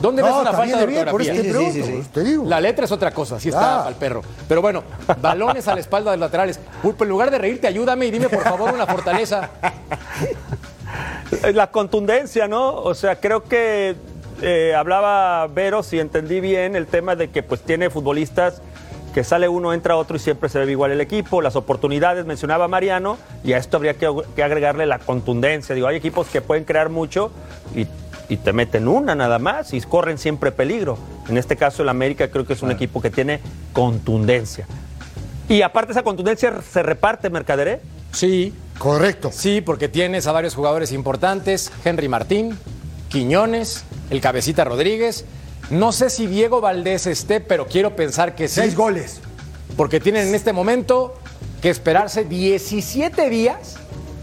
¿Dónde 0.00 0.22
ves 0.22 0.32
No, 0.32 0.40
una 0.40 0.52
falta 0.52 0.78
de 0.78 0.86
bien, 0.86 1.04
por 1.10 1.20
eso 1.22 1.30
ortografía? 1.30 1.42
te 1.52 1.58
Sí, 1.58 1.72
sí, 1.72 1.80
pregunto, 1.82 1.86
sí, 1.98 2.02
sí. 2.04 2.08
te 2.14 2.24
digo. 2.24 2.44
La 2.46 2.60
letra 2.60 2.84
es 2.86 2.92
otra 2.92 3.10
cosa, 3.12 3.38
sí 3.38 3.50
está 3.50 3.82
Ah. 3.82 3.86
al 3.86 3.94
perro. 3.96 4.22
Pero 4.48 4.62
bueno, 4.62 4.82
balones 5.20 5.68
a 5.68 5.74
la 5.74 5.80
espalda 5.80 6.10
de 6.10 6.16
los 6.16 6.26
laterales. 6.26 6.58
Pulpo, 6.82 7.04
en 7.04 7.10
lugar 7.10 7.30
de 7.30 7.38
reírte, 7.38 7.66
ayúdame 7.66 8.06
y 8.06 8.10
dime 8.10 8.28
por 8.28 8.42
favor 8.42 8.72
una 8.72 8.86
fortaleza. 8.86 9.50
La 11.54 11.70
contundencia, 11.70 12.48
¿no? 12.48 12.74
O 12.74 12.94
sea, 12.94 13.20
creo 13.20 13.44
que 13.44 13.94
eh, 14.42 14.74
hablaba 14.76 15.46
Vero, 15.46 15.82
si 15.82 16.00
entendí 16.00 16.40
bien, 16.40 16.74
el 16.76 16.86
tema 16.86 17.14
de 17.14 17.30
que 17.30 17.42
pues 17.42 17.60
tiene 17.60 17.88
futbolistas 17.90 18.60
que 19.14 19.22
sale 19.24 19.48
uno, 19.48 19.72
entra 19.72 19.96
otro 19.96 20.16
y 20.16 20.20
siempre 20.20 20.48
se 20.48 20.58
ve 20.60 20.70
igual 20.70 20.92
el 20.92 21.00
equipo, 21.00 21.42
las 21.42 21.56
oportunidades, 21.56 22.26
mencionaba 22.26 22.68
Mariano, 22.68 23.16
y 23.44 23.52
a 23.52 23.58
esto 23.58 23.76
habría 23.76 23.94
que, 23.94 24.08
que 24.36 24.42
agregarle 24.42 24.86
la 24.86 24.98
contundencia. 25.00 25.74
Digo, 25.74 25.88
hay 25.88 25.96
equipos 25.96 26.28
que 26.28 26.40
pueden 26.40 26.64
crear 26.64 26.88
mucho 26.90 27.30
y, 27.74 27.86
y 28.30 28.36
te 28.36 28.52
meten 28.54 28.88
una 28.88 29.14
nada 29.14 29.38
más 29.38 29.74
y 29.74 29.80
corren 29.82 30.16
siempre 30.16 30.52
peligro. 30.52 30.96
En 31.28 31.36
este 31.36 31.56
caso, 31.56 31.82
el 31.82 31.88
América 31.88 32.30
creo 32.30 32.46
que 32.46 32.52
es 32.54 32.62
un 32.62 32.70
equipo 32.70 33.02
que 33.02 33.10
tiene 33.10 33.40
contundencia. 33.72 34.66
Y 35.48 35.62
aparte 35.62 35.92
esa 35.92 36.04
contundencia 36.04 36.62
se 36.62 36.82
reparte, 36.82 37.28
Mercaderé. 37.28 37.80
Sí, 38.12 38.54
Correcto. 38.78 39.30
sí, 39.32 39.60
porque 39.60 39.88
tienes 39.88 40.28
a 40.28 40.32
varios 40.32 40.54
jugadores 40.54 40.92
importantes. 40.92 41.72
Henry 41.84 42.08
Martín, 42.08 42.56
Quiñones, 43.08 43.84
el 44.10 44.20
Cabecita 44.20 44.64
Rodríguez. 44.64 45.24
No 45.70 45.90
sé 45.90 46.08
si 46.08 46.28
Diego 46.28 46.60
Valdés 46.60 47.06
esté, 47.08 47.40
pero 47.40 47.66
quiero 47.66 47.96
pensar 47.96 48.36
que 48.36 48.46
sí. 48.46 48.60
Seis 48.60 48.76
goles. 48.76 49.20
Porque 49.76 49.98
tienen 49.98 50.28
en 50.28 50.34
este 50.36 50.52
momento 50.52 51.14
que 51.60 51.68
esperarse 51.68 52.24
17 52.24 53.28
días. 53.28 53.76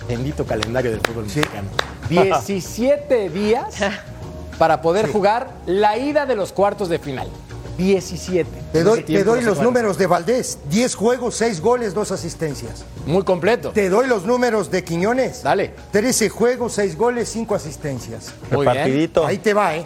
Bendito 0.07 0.45
calendario 0.45 0.91
del 0.91 1.01
fútbol 1.01 1.25
mexicano. 1.25 1.67
17 2.09 3.29
días 3.29 3.75
para 4.57 4.81
poder 4.81 5.11
jugar 5.11 5.51
la 5.65 5.97
ida 5.97 6.25
de 6.25 6.35
los 6.35 6.51
cuartos 6.51 6.89
de 6.89 6.99
final. 6.99 7.29
17. 7.77 8.49
Te 8.73 8.83
doy, 8.83 9.03
te 9.03 9.23
doy 9.23 9.41
los 9.41 9.61
números 9.61 9.97
de 9.97 10.07
Valdés. 10.07 10.57
10 10.69 10.95
juegos, 10.95 11.35
6 11.35 11.61
goles, 11.61 11.93
2 11.93 12.11
asistencias. 12.11 12.83
Muy 13.05 13.23
completo. 13.23 13.71
Te 13.71 13.89
doy 13.89 14.07
los 14.07 14.25
números 14.25 14.71
de 14.71 14.83
Quiñones. 14.83 15.43
Dale. 15.43 15.73
13 15.91 16.29
juegos, 16.29 16.73
6 16.73 16.97
goles, 16.97 17.29
5 17.29 17.53
asistencias. 17.53 18.33
Muy 18.51 18.65
bien. 18.65 18.75
Repartidito. 18.75 19.25
Ahí 19.27 19.37
te 19.37 19.53
va, 19.53 19.75
¿eh? 19.75 19.85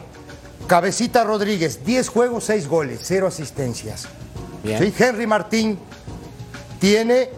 Cabecita 0.67 1.25
Rodríguez, 1.25 1.83
10 1.83 2.07
juegos, 2.07 2.45
6 2.45 2.67
goles, 2.69 2.99
0 3.03 3.27
asistencias. 3.27 4.07
Bien. 4.63 4.79
Sí, 4.79 4.93
Henry 4.97 5.27
Martín 5.27 5.77
tiene 6.79 7.29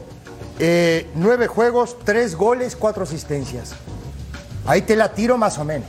9 1.15 1.47
juegos, 1.47 1.97
3 2.03 2.35
goles, 2.35 2.75
4 2.75 3.03
asistencias. 3.03 3.73
Ahí 4.65 4.81
te 4.81 4.95
la 4.95 5.11
tiro 5.13 5.37
más 5.37 5.57
o 5.57 5.65
menos. 5.65 5.87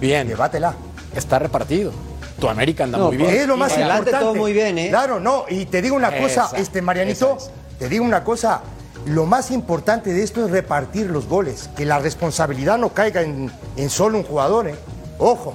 Bien. 0.00 0.26
Llévatela. 0.28 0.74
Está 1.14 1.38
repartido. 1.38 1.92
Tu 2.40 2.48
América 2.48 2.84
anda 2.84 2.98
No, 2.98 3.06
muy 3.08 3.16
bien. 3.16 3.30
Es 3.30 3.46
lo 3.46 3.56
más 3.56 3.76
Y 3.76 3.80
importante. 3.80 4.10
todo 4.12 4.34
muy 4.34 4.52
bien, 4.52 4.78
¿eh? 4.78 4.88
Claro, 4.90 5.20
no. 5.20 5.44
Y 5.48 5.66
te 5.66 5.80
digo 5.82 5.94
una 5.96 6.10
cosa, 6.10 6.46
Esa, 6.46 6.56
este 6.56 6.82
Marianito, 6.82 7.36
esa 7.38 7.50
te 7.78 7.88
digo 7.88 8.04
una 8.04 8.24
cosa. 8.24 8.60
Lo 9.06 9.26
más 9.26 9.50
importante 9.50 10.12
de 10.12 10.22
esto 10.22 10.44
es 10.44 10.50
repartir 10.50 11.10
los 11.10 11.28
goles. 11.28 11.68
Que 11.76 11.84
la 11.84 11.98
responsabilidad 11.98 12.78
no 12.78 12.88
caiga 12.90 13.22
en, 13.22 13.50
en 13.76 13.90
solo 13.90 14.18
un 14.18 14.24
jugador, 14.24 14.68
¿eh? 14.68 14.74
Ojo. 15.18 15.54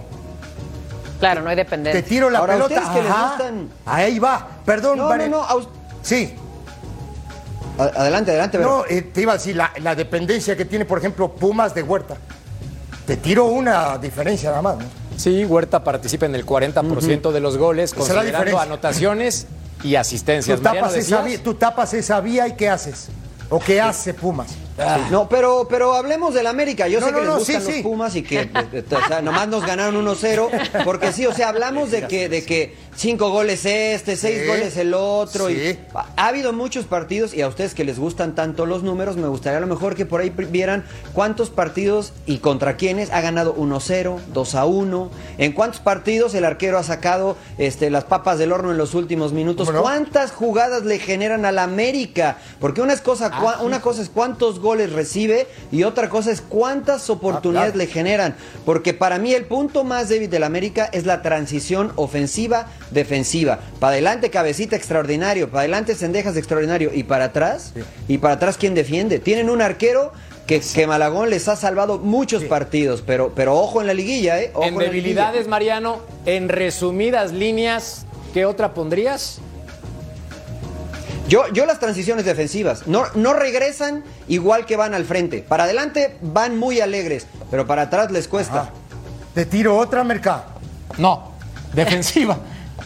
Claro, 1.19 1.41
no 1.41 1.49
hay 1.49 1.55
Te 1.57 1.63
dependencia. 1.65 2.05
tiro 2.05 2.29
la 2.29 2.39
Ahora, 2.39 2.53
pelota. 2.53 2.75
ustedes 2.75 2.89
que 2.95 3.01
les 3.03 3.11
gustan- 3.11 3.69
Ahí 3.85 4.19
va. 4.19 4.47
Perdón, 4.65 4.97
No, 4.99 5.03
no, 5.03 5.09
Mari- 5.09 5.29
no. 5.29 5.43
aus- 5.43 5.67
Sí. 6.01 6.33
Adelante, 7.77 8.31
adelante, 8.31 8.57
Vero. 8.57 8.69
No, 8.79 8.85
eh, 8.85 9.01
te 9.01 9.21
iba 9.21 9.33
a 9.33 9.35
decir 9.37 9.55
la, 9.55 9.71
la 9.81 9.95
dependencia 9.95 10.55
que 10.57 10.65
tiene, 10.65 10.83
por 10.85 10.97
ejemplo, 10.97 11.29
Pumas 11.33 11.73
de 11.73 11.81
Huerta. 11.83 12.17
Te 13.09 13.17
tiro 13.17 13.45
una 13.45 13.97
diferencia 13.97 14.51
nada 14.51 14.61
más, 14.61 14.77
¿no? 14.77 14.85
Sí, 15.17 15.43
Huerta 15.43 15.83
participa 15.83 16.27
en 16.27 16.35
el 16.35 16.45
40% 16.45 17.31
de 17.31 17.39
los 17.39 17.57
goles, 17.57 17.91
la 17.93 17.97
considerando 17.97 18.59
anotaciones 18.59 19.47
y 19.83 19.95
asistencias. 19.95 20.59
Tú 20.59 20.63
Mariano, 20.63 20.89
tapas, 20.89 20.99
esa 20.99 21.21
vía, 21.23 21.43
tú 21.43 21.55
tapas 21.55 21.93
esa 21.95 22.21
vía 22.21 22.47
y 22.47 22.51
¿qué 22.55 22.69
haces? 22.69 23.07
¿O 23.49 23.59
qué 23.59 23.81
hace 23.81 24.13
Pumas? 24.13 24.49
No, 25.11 25.27
pero, 25.29 25.67
pero 25.69 25.93
hablemos 25.93 26.33
del 26.33 26.47
América. 26.47 26.87
Yo 26.87 26.99
No, 26.99 27.05
sé 27.07 27.11
no, 27.11 27.17
que 27.17 27.23
les 27.23 27.29
no, 27.33 27.39
gustan 27.39 27.61
sí, 27.61 27.67
los 27.67 27.75
sí. 27.77 27.83
Pumas 27.83 28.15
y 28.15 28.23
que 28.23 28.49
o 28.91 29.07
sea, 29.07 29.21
nomás 29.21 29.47
nos 29.47 29.65
ganaron 29.65 29.95
1-0. 30.05 30.83
Porque 30.83 31.11
sí, 31.11 31.25
o 31.25 31.33
sea, 31.33 31.49
hablamos 31.49 31.91
de 31.91 32.07
que, 32.07 32.29
de 32.29 32.43
que 32.45 32.75
cinco 32.95 33.29
goles 33.29 33.65
este, 33.65 34.15
seis 34.15 34.41
Sí, 34.41 34.47
goles 34.47 34.77
el 34.77 34.93
otro. 34.93 35.49
Y 35.49 35.77
ha 35.93 36.05
ha 36.15 36.27
habido 36.27 36.53
muchos 36.53 36.85
partidos 36.85 37.33
y 37.33 37.41
a 37.41 37.47
ustedes 37.47 37.73
que 37.73 37.83
les 37.83 37.97
gustan 37.99 38.35
tanto 38.35 38.65
los 38.65 38.83
números, 38.83 39.17
me 39.17 39.27
gustaría 39.27 39.57
a 39.57 39.61
lo 39.61 39.67
mejor 39.67 39.95
que 39.95 40.05
por 40.05 40.21
ahí 40.21 40.29
vieran 40.29 40.85
cuántos 41.13 41.49
partidos 41.49 42.13
y 42.25 42.37
contra 42.37 42.77
quiénes 42.77 43.11
ha 43.11 43.21
ganado 43.21 43.55
1-0, 43.55 44.19
2-1. 44.33 45.09
En 45.37 45.51
cuántos 45.53 45.79
partidos 45.81 46.33
el 46.35 46.45
arquero 46.45 46.77
ha 46.77 46.83
sacado 46.83 47.35
este, 47.57 47.89
las 47.89 48.03
papas 48.05 48.37
del 48.37 48.51
horno 48.51 48.71
en 48.71 48.77
los 48.77 48.93
últimos 48.93 49.33
minutos. 49.33 49.69
¿Cuántas 49.71 50.31
jugadas 50.31 50.83
le 50.83 50.99
generan 50.99 51.45
al 51.45 51.57
América? 51.59 52.37
Porque 52.59 52.81
una, 52.81 52.93
es 52.93 53.01
cosa, 53.01 53.29
Ah, 53.33 53.59
una 53.61 53.81
cosa 53.81 54.01
es 54.01 54.09
cuántos 54.09 54.59
goles 54.59 54.68
recibe 54.75 55.47
y 55.71 55.83
otra 55.83 56.09
cosa 56.09 56.31
es 56.31 56.41
cuántas 56.41 57.09
oportunidades 57.09 57.69
Ah, 57.69 57.73
claro. 57.73 57.77
le 57.87 57.87
generan. 57.93 58.35
Porque 58.65 58.93
para 58.93 59.17
mí 59.17 59.33
el 59.33 59.45
punto 59.45 59.83
más 59.83 60.09
débil 60.09 60.29
del 60.29 60.43
América 60.43 60.89
es 60.91 61.05
la 61.05 61.21
transición 61.21 61.91
ofensiva-defensiva. 61.95 63.59
Para 63.79 63.93
adelante, 63.93 64.29
cabecita 64.29 64.75
extraordinario. 64.75 65.49
Para 65.49 65.61
adelante, 65.61 65.95
cendejas 65.95 66.37
extraordinario. 66.37 66.91
Y 66.93 67.03
para 67.03 67.25
atrás, 67.25 67.73
y 68.07 68.17
para 68.17 68.35
atrás, 68.35 68.57
¿quién 68.57 68.73
defiende? 68.75 69.19
Tienen 69.19 69.49
un 69.49 69.61
arquero. 69.61 70.11
Que, 70.47 70.61
que 70.61 70.87
Malagón 70.87 71.29
les 71.29 71.47
ha 71.47 71.55
salvado 71.55 71.99
muchos 71.99 72.43
partidos, 72.45 73.03
pero, 73.05 73.33
pero 73.35 73.55
ojo 73.55 73.81
en 73.81 73.85
la 73.87 73.93
liguilla, 73.93 74.41
¿eh? 74.41 74.49
Ojo 74.55 74.63
En 74.63 74.73
la 74.73 74.79
liguilla. 74.85 74.91
debilidades, 75.03 75.47
Mariano, 75.47 75.99
en 76.25 76.49
resumidas 76.49 77.31
líneas, 77.33 78.07
¿qué 78.33 78.45
otra 78.47 78.73
pondrías? 78.73 79.41
Yo, 81.29 81.47
yo 81.53 81.65
las 81.65 81.79
transiciones 81.79 82.25
defensivas 82.25 82.87
no, 82.87 83.03
no 83.15 83.33
regresan 83.33 84.03
igual 84.27 84.65
que 84.65 84.75
van 84.75 84.93
al 84.93 85.05
frente. 85.05 85.45
Para 85.47 85.63
adelante 85.65 86.17
van 86.21 86.57
muy 86.57 86.81
alegres, 86.81 87.27
pero 87.51 87.65
para 87.67 87.83
atrás 87.83 88.11
les 88.11 88.27
cuesta. 88.27 88.69
Ah, 88.69 88.73
Te 89.33 89.45
tiro 89.45 89.77
otra, 89.77 90.03
Mercado. 90.03 90.43
No, 90.97 91.31
defensiva. 91.73 92.37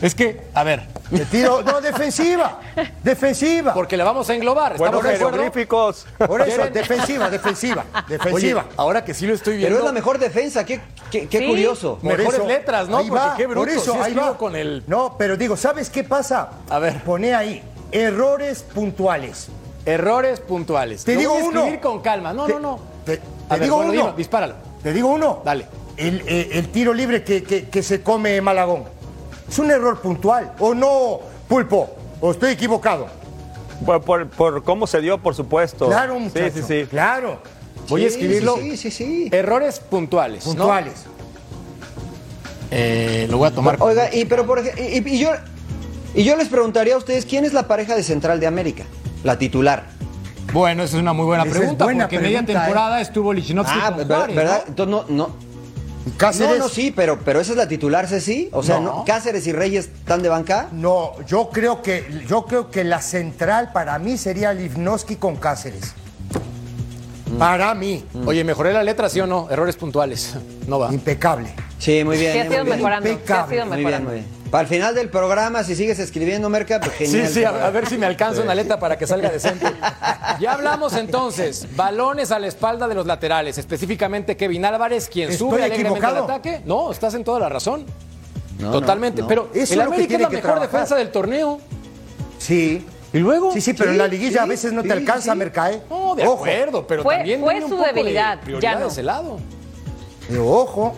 es 0.01 0.13
que, 0.13 0.41
a 0.53 0.63
ver, 0.63 0.87
Te 1.09 1.25
tiro. 1.25 1.61
No, 1.63 1.79
defensiva. 1.79 2.59
Defensiva. 3.03 3.73
porque 3.73 3.95
la 3.95 4.03
vamos 4.03 4.29
a 4.29 4.33
englobar. 4.33 4.73
¿Estamos 4.73 4.91
Buenos 4.95 5.03
de 5.03 5.15
acuerdo? 5.15 5.37
jeroglíficos. 5.37 6.05
Por 6.27 6.41
eso, 6.41 6.65
defensiva, 6.67 7.29
defensiva. 7.29 7.85
Oye, 7.93 8.17
Defensiva. 8.17 8.65
ahora 8.77 9.05
que 9.05 9.13
sí 9.13 9.25
lo 9.27 9.33
estoy 9.35 9.57
viendo. 9.57 9.69
Pero 9.75 9.79
es 9.79 9.85
la 9.85 9.91
mejor 9.93 10.17
defensa, 10.19 10.65
qué, 10.65 10.81
qué, 11.11 11.27
qué 11.27 11.39
Sí. 11.39 11.47
curioso. 11.47 11.97
Por 12.01 12.17
mejores 12.17 12.45
letras, 12.45 12.89
¿no? 12.89 12.97
ahí 12.97 13.07
Porque 13.09 13.25
va, 13.25 13.35
qué 13.37 13.45
bruto, 13.45 13.59
por 13.61 13.69
eso, 13.69 13.93
sí 13.93 13.99
ahí 14.01 14.13
va. 14.13 14.37
con 14.37 14.55
el- 14.55 14.83
No, 14.87 15.15
pero 15.17 15.37
digo, 15.37 15.55
¿sabes 15.55 15.89
qué 15.89 16.03
pasa? 16.03 16.49
A 16.69 16.79
ver. 16.79 17.01
Pone 17.03 17.33
ahí, 17.35 17.63
errores 17.93 18.63
puntuales. 18.63 19.47
Errores 19.85 20.39
puntuales. 20.39 21.03
Te 21.03 21.13
Lo 21.13 21.19
digo 21.19 21.33
voy 21.33 21.41
a 21.43 21.45
uno. 21.45 21.81
con 21.81 22.01
calma. 22.01 22.33
No, 22.33 22.45
Te- 22.45 22.53
no, 22.53 22.59
no. 22.59 22.79
Te, 23.05 23.13
A 23.13 23.15
te 23.17 23.21
ver, 23.55 23.61
digo 23.63 23.75
bueno, 23.77 23.91
uno. 23.91 24.01
dilo, 24.01 24.13
dispáralo. 24.17 24.55
Te 24.81 24.93
digo 24.93 25.09
uno. 25.09 25.41
Dale. 25.45 25.65
El, 25.97 26.21
eh, 26.27 26.49
el 26.53 26.69
tiro 26.69 26.93
libre 26.93 27.23
que, 27.23 27.43
que- 27.43 27.69
que 27.69 27.83
se 27.83 28.01
come 28.01 28.39
Malagón. 28.41 28.83
Es 29.47 29.59
un 29.59 29.69
error 29.71 29.99
puntual. 30.01 30.53
¿O 30.59 30.73
no, 30.73 31.19
Pulpo? 31.47 31.89
¿O 32.21 32.31
estoy 32.31 32.51
equivocado? 32.53 33.07
Por, 33.85 34.01
por- 34.01 34.29
por 34.29 34.63
cómo 34.63 34.87
se 34.87 35.01
dio, 35.01 35.17
por 35.17 35.35
supuesto. 35.35 35.87
Claro, 35.87 36.17
muchacho. 36.17 36.51
Sí, 36.55 36.61
sí, 36.61 36.81
sí. 36.83 36.87
Claro. 36.89 37.39
Voy 37.89 38.05
a 38.05 38.07
escribirlo. 38.07 38.55
Sí, 38.57 38.77
sí, 38.77 38.89
sí. 38.89 39.29
Errores 39.31 39.79
puntuales. 39.81 40.45
¿no? 40.45 40.51
Puntuales. 40.53 40.93
Eh, 42.71 43.27
lo 43.29 43.37
voy 43.37 43.49
a 43.49 43.51
tomar. 43.51 43.77
Oiga, 43.79 44.13
y, 44.13 44.25
pero 44.25 44.45
por 44.47 44.59
ej- 44.59 44.73
y, 45.05 45.07
y 45.07 45.19
yo, 45.19 45.31
y 46.13 46.23
yo 46.23 46.35
les 46.35 46.47
preguntaría 46.49 46.95
a 46.95 46.97
ustedes, 46.97 47.25
¿quién 47.25 47.45
es 47.45 47.53
la 47.53 47.67
pareja 47.67 47.95
de 47.95 48.03
Central 48.03 48.39
de 48.39 48.47
América? 48.47 48.83
La 49.23 49.37
titular. 49.37 49.85
Bueno, 50.51 50.83
esa 50.83 50.97
es 50.97 51.01
una 51.01 51.13
muy 51.13 51.25
buena 51.25 51.43
Esa 51.43 51.51
es 51.53 51.57
pregunta. 51.59 51.85
buena 51.85 52.03
porque 52.05 52.19
media 52.19 52.39
pregunta, 52.39 52.61
temporada 52.65 53.01
estuvo 53.01 53.33
Lichnowsky 53.33 53.79
Ah, 53.81 53.87
con 53.87 53.97
¿verdad? 53.97 54.15
Juárez, 54.17 54.35
¿verdad? 54.35 54.61
¿no? 54.63 54.67
Entonces 54.69 54.91
no, 55.09 55.15
no. 55.27 55.53
Cáceres. 56.17 56.57
No, 56.59 56.65
no, 56.65 56.69
sí, 56.69 56.91
pero, 56.93 57.17
pero 57.23 57.39
esa 57.39 57.51
es 57.53 57.57
la 57.57 57.67
titular, 57.67 58.07
Ceci. 58.07 58.49
O 58.51 58.61
sea, 58.61 58.79
No. 58.79 58.97
no, 58.97 59.05
Cáceres 59.05 59.47
y 59.47 59.53
Reyes 59.53 59.85
están 59.85 60.21
de 60.21 60.27
banca. 60.29 60.67
No, 60.73 61.13
yo 61.25 61.49
creo 61.49 61.81
que 61.81 62.05
yo 62.27 62.45
creo 62.45 62.69
que 62.69 62.83
la 62.83 63.01
central 63.01 63.71
para 63.71 63.97
mí 63.99 64.17
sería 64.17 64.53
Livnowski 64.53 65.15
con 65.15 65.37
Cáceres. 65.37 65.93
Para 67.39 67.73
mí, 67.73 68.03
Oye, 68.25 68.43
mejoré 68.43 68.73
la 68.73 68.83
letra, 68.83 69.09
¿sí 69.09 69.19
o 69.19 69.25
no? 69.25 69.47
Errores 69.49 69.75
puntuales. 69.75 70.35
No 70.67 70.77
va. 70.77 70.93
impecable. 70.93 71.49
Sí, 71.79 72.03
muy 72.03 72.17
bien. 72.17 72.33
Sí, 72.33 72.37
ha 72.39 72.45
eh, 72.45 72.49
sido 72.49 72.65
mejorando. 72.65 73.07
Sí, 73.07 73.13
ha 73.13 73.15
Impecable. 73.15 73.65
Muy 73.65 73.75
bien, 73.77 73.85
mejorando. 73.85 74.09
muy 74.11 74.19
bien. 74.19 74.42
Para 74.53 74.61
el 74.61 74.67
final 74.67 74.93
del 74.93 75.09
programa, 75.09 75.63
si 75.63 75.75
sigues 75.75 75.97
escribiendo, 75.97 76.47
Merca, 76.47 76.79
pues 76.79 76.91
genial. 76.95 77.25
Sí, 77.27 77.33
sí, 77.33 77.43
a, 77.43 77.65
a 77.65 77.71
ver 77.71 77.87
si 77.87 77.97
me 77.97 78.05
alcanza 78.05 78.43
una 78.43 78.53
letra 78.53 78.77
para 78.77 78.99
que 78.99 79.07
salga 79.07 79.31
decente. 79.31 79.65
Ya 80.39 80.53
hablamos 80.53 80.93
entonces, 80.93 81.65
balones 81.75 82.29
a 82.31 82.37
la 82.37 82.45
espalda 82.45 82.87
de 82.87 82.93
los 82.93 83.07
laterales, 83.07 83.57
específicamente 83.57 84.37
Kevin 84.37 84.63
Álvarez, 84.65 85.09
quien 85.09 85.31
¿Estoy 85.31 85.49
sube 85.49 85.63
alegremente 85.63 86.05
al 86.05 86.17
ataque. 86.17 86.61
No, 86.65 86.91
estás 86.91 87.15
en 87.15 87.23
toda 87.23 87.39
la 87.39 87.49
razón. 87.49 87.83
No, 88.59 88.69
Totalmente. 88.71 89.21
no, 89.21 89.25
no. 89.25 89.27
Pero 89.29 89.49
Eso 89.55 89.55
el 89.55 89.79
es 89.79 89.85
lo 89.85 89.91
que 89.91 89.95
América 89.95 90.13
es 90.13 90.21
la 90.21 90.29
mejor 90.29 90.41
trabajar. 90.43 90.69
defensa 90.71 90.95
del 90.97 91.09
torneo. 91.11 91.59
Sí. 92.37 92.85
¿Y 93.11 93.17
luego? 93.17 93.51
Sí, 93.53 93.59
sí, 93.61 93.73
pero 93.73 93.85
Sí, 93.89 93.93
en 93.93 93.97
la 93.97 94.07
liguilla 94.07 94.43
a 94.43 94.45
veces 94.45 94.71
no 94.71 94.83
te 94.83 94.89
sí, 94.89 94.93
alcanza, 94.93 95.31
sí. 95.33 95.37
Mercae. 95.39 95.81
No, 95.89 96.13
de 96.13 96.27
Ojo. 96.27 96.33
acuerdo, 96.35 96.85
pero 96.85 97.01
Fue- 97.01 97.15
también 97.15 97.41
fue 97.41 97.55
un 97.55 97.61
su 97.63 97.69
poco 97.69 97.81
de 97.87 97.93
debilidad, 97.93 98.39
prioridad 98.41 98.71
ya 98.73 98.79
no. 98.79 98.85
de 98.85 98.91
ese 98.91 99.01
lado. 99.01 99.39
Pero 100.27 100.47
ojo. 100.47 100.93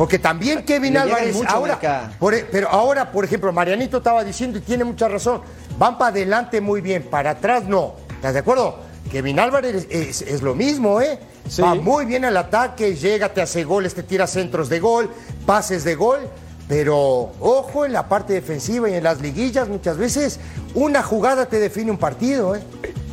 Porque 0.00 0.18
también 0.18 0.64
Kevin 0.64 0.96
Álvarez, 0.96 1.36
ahora, 1.46 1.78
por- 2.18 2.32
e, 2.32 2.46
pero 2.50 2.70
ahora, 2.70 3.12
por 3.12 3.22
ejemplo, 3.22 3.52
Marianito 3.52 3.98
estaba 3.98 4.24
diciendo 4.24 4.56
y 4.56 4.62
tiene 4.62 4.82
mucha 4.82 5.08
razón, 5.08 5.42
van 5.76 5.98
para 5.98 6.08
adelante 6.12 6.62
muy 6.62 6.80
bien, 6.80 7.02
para 7.02 7.32
atrás 7.32 7.64
no. 7.66 7.96
¿Estás 8.10 8.32
de 8.32 8.38
acuerdo? 8.38 8.78
Kevin 9.12 9.38
Álvarez 9.38 9.86
es, 9.90 10.22
es 10.22 10.40
lo 10.40 10.54
mismo, 10.54 11.02
¿eh? 11.02 11.18
Sí. 11.46 11.60
Va 11.60 11.74
muy 11.74 12.06
bien 12.06 12.24
al 12.24 12.38
ataque, 12.38 12.96
llega, 12.96 13.34
te 13.34 13.42
hace 13.42 13.62
goles, 13.64 13.94
te 13.94 14.02
tira 14.02 14.26
centros 14.26 14.70
de 14.70 14.80
gol, 14.80 15.10
pases 15.44 15.84
de 15.84 15.94
gol. 15.96 16.20
Pero 16.66 17.32
ojo 17.38 17.84
en 17.84 17.92
la 17.92 18.08
parte 18.08 18.32
defensiva 18.32 18.88
y 18.88 18.94
en 18.94 19.04
las 19.04 19.20
liguillas 19.20 19.68
muchas 19.68 19.98
veces 19.98 20.40
una 20.74 21.02
jugada 21.02 21.44
te 21.44 21.58
define 21.58 21.90
un 21.90 21.98
partido, 21.98 22.56
¿eh? 22.56 22.62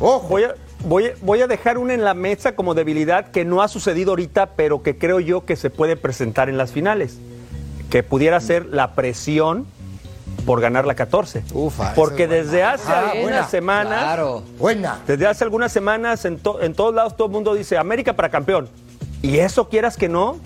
Ojo. 0.00 0.26
Voy 0.28 0.44
a, 0.44 0.54
voy, 0.84 1.06
a- 1.06 1.12
voy 1.22 1.40
a 1.42 1.46
dejar 1.46 1.78
una 1.78 1.94
en 1.94 2.04
la 2.04 2.14
mesa 2.14 2.54
como 2.54 2.74
debilidad 2.74 3.30
que 3.30 3.44
no 3.44 3.62
ha 3.62 3.68
sucedido 3.68 4.10
ahorita, 4.10 4.50
pero 4.56 4.82
que 4.82 4.96
creo 4.98 5.20
yo 5.20 5.44
que 5.44 5.56
se 5.56 5.70
puede 5.70 5.96
presentar 5.96 6.48
en 6.48 6.56
las 6.58 6.72
finales. 6.72 7.18
Que 7.90 8.02
pudiera 8.02 8.38
ser 8.40 8.66
la 8.66 8.92
presión 8.94 9.66
por 10.44 10.60
ganar 10.60 10.86
la 10.86 10.94
14. 10.94 11.42
Ufa, 11.52 11.84
esa 11.86 11.94
Porque 11.94 12.24
es 12.24 12.28
buena. 12.28 12.42
desde 12.44 12.62
hace 12.62 12.90
Ah, 12.92 12.98
algunas 13.10 13.22
buena. 13.22 13.48
semanas, 13.48 14.02
Claro. 14.02 14.42
Buena. 14.58 14.98
desde 15.06 15.26
hace 15.26 15.44
algunas 15.44 15.72
semanas 15.72 16.24
en, 16.24 16.38
to- 16.38 16.62
en 16.62 16.74
todos 16.74 16.94
lados 16.94 17.16
todo 17.16 17.26
el 17.26 17.32
mundo 17.32 17.54
dice 17.54 17.76
América 17.76 18.12
para 18.14 18.28
campeón. 18.30 18.68
Y 19.22 19.38
eso 19.38 19.68
quieras 19.68 19.96
que 19.96 20.08
no, 20.08 20.38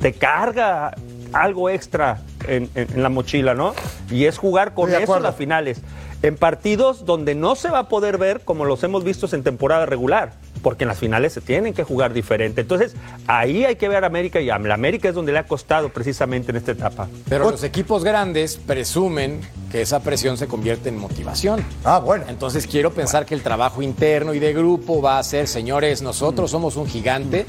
te 0.00 0.12
carga 0.12 0.94
algo 1.32 1.70
extra 1.70 2.20
en, 2.48 2.68
en- 2.74 2.88
en 2.94 3.02
la 3.02 3.08
mochila, 3.08 3.54
¿no? 3.54 3.74
Y 4.10 4.24
es 4.24 4.36
jugar 4.38 4.74
con 4.74 4.92
eso 4.92 5.18
las 5.20 5.36
finales. 5.36 5.80
En 6.22 6.36
partidos 6.36 7.04
donde 7.04 7.34
no 7.34 7.54
se 7.56 7.68
va 7.68 7.80
a 7.80 7.88
poder 7.88 8.18
ver 8.18 8.40
como 8.40 8.64
los 8.64 8.82
hemos 8.82 9.04
visto 9.04 9.28
en 9.34 9.42
temporada 9.42 9.86
regular, 9.86 10.32
porque 10.62 10.84
en 10.84 10.88
las 10.88 10.98
finales 10.98 11.32
se 11.34 11.40
tienen 11.40 11.74
que 11.74 11.84
jugar 11.84 12.12
diferente. 12.12 12.62
Entonces, 12.62 12.94
ahí 13.26 13.64
hay 13.64 13.76
que 13.76 13.88
ver 13.88 14.02
a 14.02 14.06
América 14.08 14.40
y 14.40 14.50
a 14.50 14.58
la 14.58 14.74
América 14.74 15.08
es 15.08 15.14
donde 15.14 15.32
le 15.32 15.38
ha 15.38 15.46
costado 15.46 15.90
precisamente 15.90 16.50
en 16.50 16.56
esta 16.56 16.72
etapa. 16.72 17.06
Pero 17.28 17.50
los 17.50 17.62
equipos 17.62 18.02
grandes 18.02 18.56
presumen 18.56 19.40
que 19.70 19.82
esa 19.82 20.00
presión 20.00 20.36
se 20.38 20.46
convierte 20.48 20.88
en 20.88 20.98
motivación. 20.98 21.64
Ah, 21.84 21.98
bueno. 21.98 22.24
Entonces 22.28 22.66
quiero 22.66 22.92
pensar 22.92 23.26
que 23.26 23.34
el 23.34 23.42
trabajo 23.42 23.82
interno 23.82 24.32
y 24.34 24.38
de 24.38 24.52
grupo 24.54 25.02
va 25.02 25.18
a 25.18 25.22
ser, 25.22 25.46
señores, 25.46 26.02
nosotros 26.02 26.50
somos 26.50 26.76
un 26.76 26.86
gigante 26.86 27.46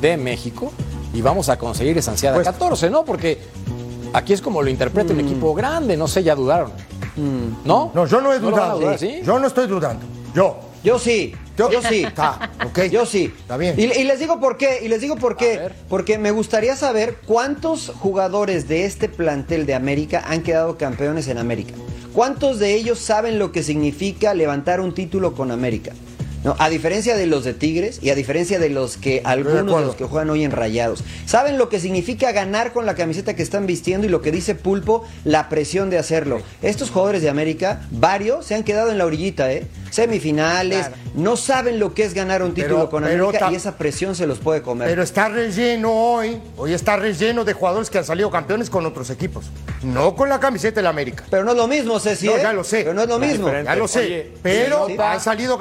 de 0.00 0.16
México 0.16 0.72
y 1.14 1.22
vamos 1.22 1.48
a 1.48 1.56
conseguir 1.56 1.96
esa 1.96 2.10
ansiada 2.10 2.34
Pues- 2.36 2.46
14, 2.48 2.90
¿no? 2.90 3.04
Porque 3.04 3.38
aquí 4.12 4.32
es 4.32 4.42
como 4.42 4.60
lo 4.62 4.68
interpreta 4.68 5.12
un 5.12 5.20
equipo 5.20 5.54
grande, 5.54 5.96
no 5.96 6.08
sé, 6.08 6.22
ya 6.22 6.34
dudaron. 6.34 6.72
¿No? 7.64 7.90
No, 7.94 8.06
yo 8.06 8.20
no 8.20 8.32
he 8.32 8.38
dudado. 8.38 8.96
¿sí? 8.98 9.20
Yo 9.24 9.38
no 9.38 9.46
estoy 9.46 9.66
dudando. 9.66 10.04
Yo. 10.34 10.58
Yo 10.84 10.96
sí, 10.98 11.34
yo, 11.56 11.70
Yo- 11.72 11.82
sí. 11.82 12.04
Está. 12.06 12.50
Yo 12.90 13.04
sí. 13.04 13.32
Está 13.36 13.56
bien. 13.56 13.74
Y, 13.76 13.82
y 13.84 14.04
les 14.04 14.20
digo 14.20 14.38
por 14.38 14.56
qué, 14.56 14.78
y 14.82 14.88
les 14.88 15.00
digo 15.00 15.16
por 15.16 15.36
qué. 15.36 15.70
Porque 15.88 16.16
me 16.18 16.30
gustaría 16.30 16.76
saber 16.76 17.16
cuántos 17.26 17.92
jugadores 17.98 18.68
de 18.68 18.84
este 18.84 19.08
plantel 19.08 19.66
de 19.66 19.74
América 19.74 20.22
han 20.28 20.42
quedado 20.42 20.78
campeones 20.78 21.26
en 21.26 21.38
América. 21.38 21.74
¿Cuántos 22.12 22.58
de 22.60 22.74
ellos 22.74 22.98
saben 23.00 23.38
lo 23.40 23.50
que 23.52 23.62
significa 23.64 24.34
levantar 24.34 24.80
un 24.80 24.94
título 24.94 25.34
con 25.34 25.50
América? 25.50 25.92
No, 26.44 26.54
a 26.58 26.68
diferencia 26.68 27.16
de 27.16 27.26
los 27.26 27.44
de 27.44 27.52
Tigres 27.52 27.98
y 28.00 28.10
a 28.10 28.14
diferencia 28.14 28.58
de 28.58 28.70
los 28.70 28.96
que 28.96 29.22
algunos 29.24 29.80
de, 29.80 29.86
los 29.86 29.96
que 29.96 30.04
juegan 30.04 30.30
hoy 30.30 30.44
en 30.44 30.52
Rayados, 30.52 31.02
saben 31.26 31.58
lo 31.58 31.68
que 31.68 31.80
significa 31.80 32.30
ganar 32.32 32.72
con 32.72 32.86
la 32.86 32.94
camiseta 32.94 33.34
que 33.34 33.42
están 33.42 33.66
vistiendo 33.66 34.06
y 34.06 34.10
lo 34.10 34.22
que 34.22 34.30
dice 34.30 34.54
Pulpo, 34.54 35.04
la 35.24 35.48
presión 35.48 35.90
de 35.90 35.98
hacerlo. 35.98 36.40
Estos 36.62 36.90
jugadores 36.90 37.22
de 37.22 37.28
América, 37.28 37.86
varios 37.90 38.46
se 38.46 38.54
han 38.54 38.62
quedado 38.62 38.90
en 38.90 38.98
la 38.98 39.06
orillita, 39.06 39.52
¿eh? 39.52 39.66
Semifinales, 39.90 40.86
Claro. 40.88 40.96
no 41.14 41.36
saben 41.36 41.78
lo 41.78 41.94
que 41.94 42.04
es 42.04 42.14
ganar 42.14 42.42
un 42.42 42.54
título 42.54 42.76
Pero- 42.76 42.90
con 42.90 43.04
América 43.04 43.50
y 43.50 43.54
esa 43.56 43.76
presión 43.76 44.14
se 44.14 44.26
los 44.26 44.38
puede 44.38 44.62
comer. 44.62 44.88
Pero 44.88 45.02
está 45.02 45.28
relleno 45.28 45.90
hoy. 45.92 46.40
Hoy 46.56 46.72
está 46.72 46.96
relleno 46.96 47.44
de 47.44 47.52
jugadores 47.52 47.90
que 47.90 47.98
han 47.98 48.04
salido 48.04 48.30
campeones 48.30 48.70
con 48.70 48.84
otros 48.86 49.10
equipos. 49.10 49.46
No 49.82 50.14
con 50.14 50.28
la 50.28 50.40
camiseta 50.40 50.76
de 50.76 50.82
la 50.82 50.90
América. 50.90 51.24
Pero 51.30 51.44
no 51.44 51.52
es 51.52 51.56
lo 51.56 51.66
mismo, 51.68 51.98
Ceci. 52.00 52.26
No, 52.26 52.36
¿eh? 52.36 52.40
ya 52.42 52.52
lo 52.52 52.64
sé. 52.64 52.78
Pero 52.78 52.94
no 52.94 53.02
es 53.02 53.08
lo 53.08 53.18
mismo. 53.18 53.46
diferente. 53.46 53.70
Ya 53.70 53.76
lo 53.76 53.88
sé. 53.88 53.98
Oye, 54.00 54.32
pero 54.42 54.86
han 54.98 55.20
salido. 55.20 55.58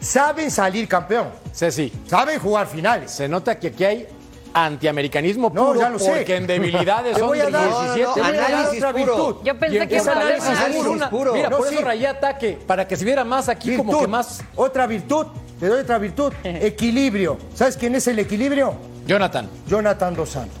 saben 0.00 0.50
salir 0.50 0.88
campeón. 0.88 1.28
Ceci, 1.54 1.92
Saben 2.06 2.38
jugar 2.38 2.66
finales. 2.66 3.10
se 3.10 3.28
nota 3.28 3.58
que 3.58 3.68
aquí 3.68 3.84
hay 3.84 4.06
antiamericanismo 4.54 5.50
No, 5.54 5.66
puro 5.68 5.80
ya 5.80 5.88
lo 5.90 5.98
sé. 5.98 6.10
porque 6.10 6.36
en 6.36 6.46
debilidades 6.46 7.16
son 7.18 7.28
voy 7.28 7.40
a 7.40 7.46
de 7.46 7.50
dar- 7.52 7.68
17. 7.68 8.00
No, 8.02 8.08
no, 8.08 8.14
Te 8.14 8.20
voy 8.20 8.30
a 8.30 8.32
dar 8.40 8.50
análisis 8.52 8.78
otra 8.78 8.92
puro. 8.92 9.04
virtud. 9.04 9.36
Yo 9.44 9.58
pensé 9.58 9.88
que 9.88 9.96
esa 9.96 10.12
iba 10.12 10.12
a 10.12 10.24
análisis 10.24 10.44
hablar- 10.48 10.54
es 10.60 10.64
análisis 10.66 10.86
una- 10.86 11.10
puro. 11.10 11.32
Mira, 11.34 11.48
No, 11.50 11.56
por 11.58 11.68
sí. 11.68 11.74
eso 11.74 11.84
rayé 11.84 12.06
ataque, 12.06 12.58
para 12.66 12.86
que 12.88 12.96
se 12.96 13.04
viera 13.04 13.24
más 13.24 13.48
aquí 13.48 13.76
como 13.76 14.00
que 14.00 14.06
más. 14.08 14.42
Otra 14.56 14.86
virtud. 14.86 15.26
Te 15.58 15.66
doy 15.68 15.80
otra 15.80 15.98
virtud. 15.98 16.32
Equilibrio. 16.44 17.36
¿Sabes 17.54 17.76
quién 17.76 17.94
es 17.94 18.06
el 18.06 18.18
equilibrio? 18.18 18.74
Jonathan, 19.06 19.48
Jonathan 19.68 20.14
Dos 20.14 20.30
Santos. 20.30 20.58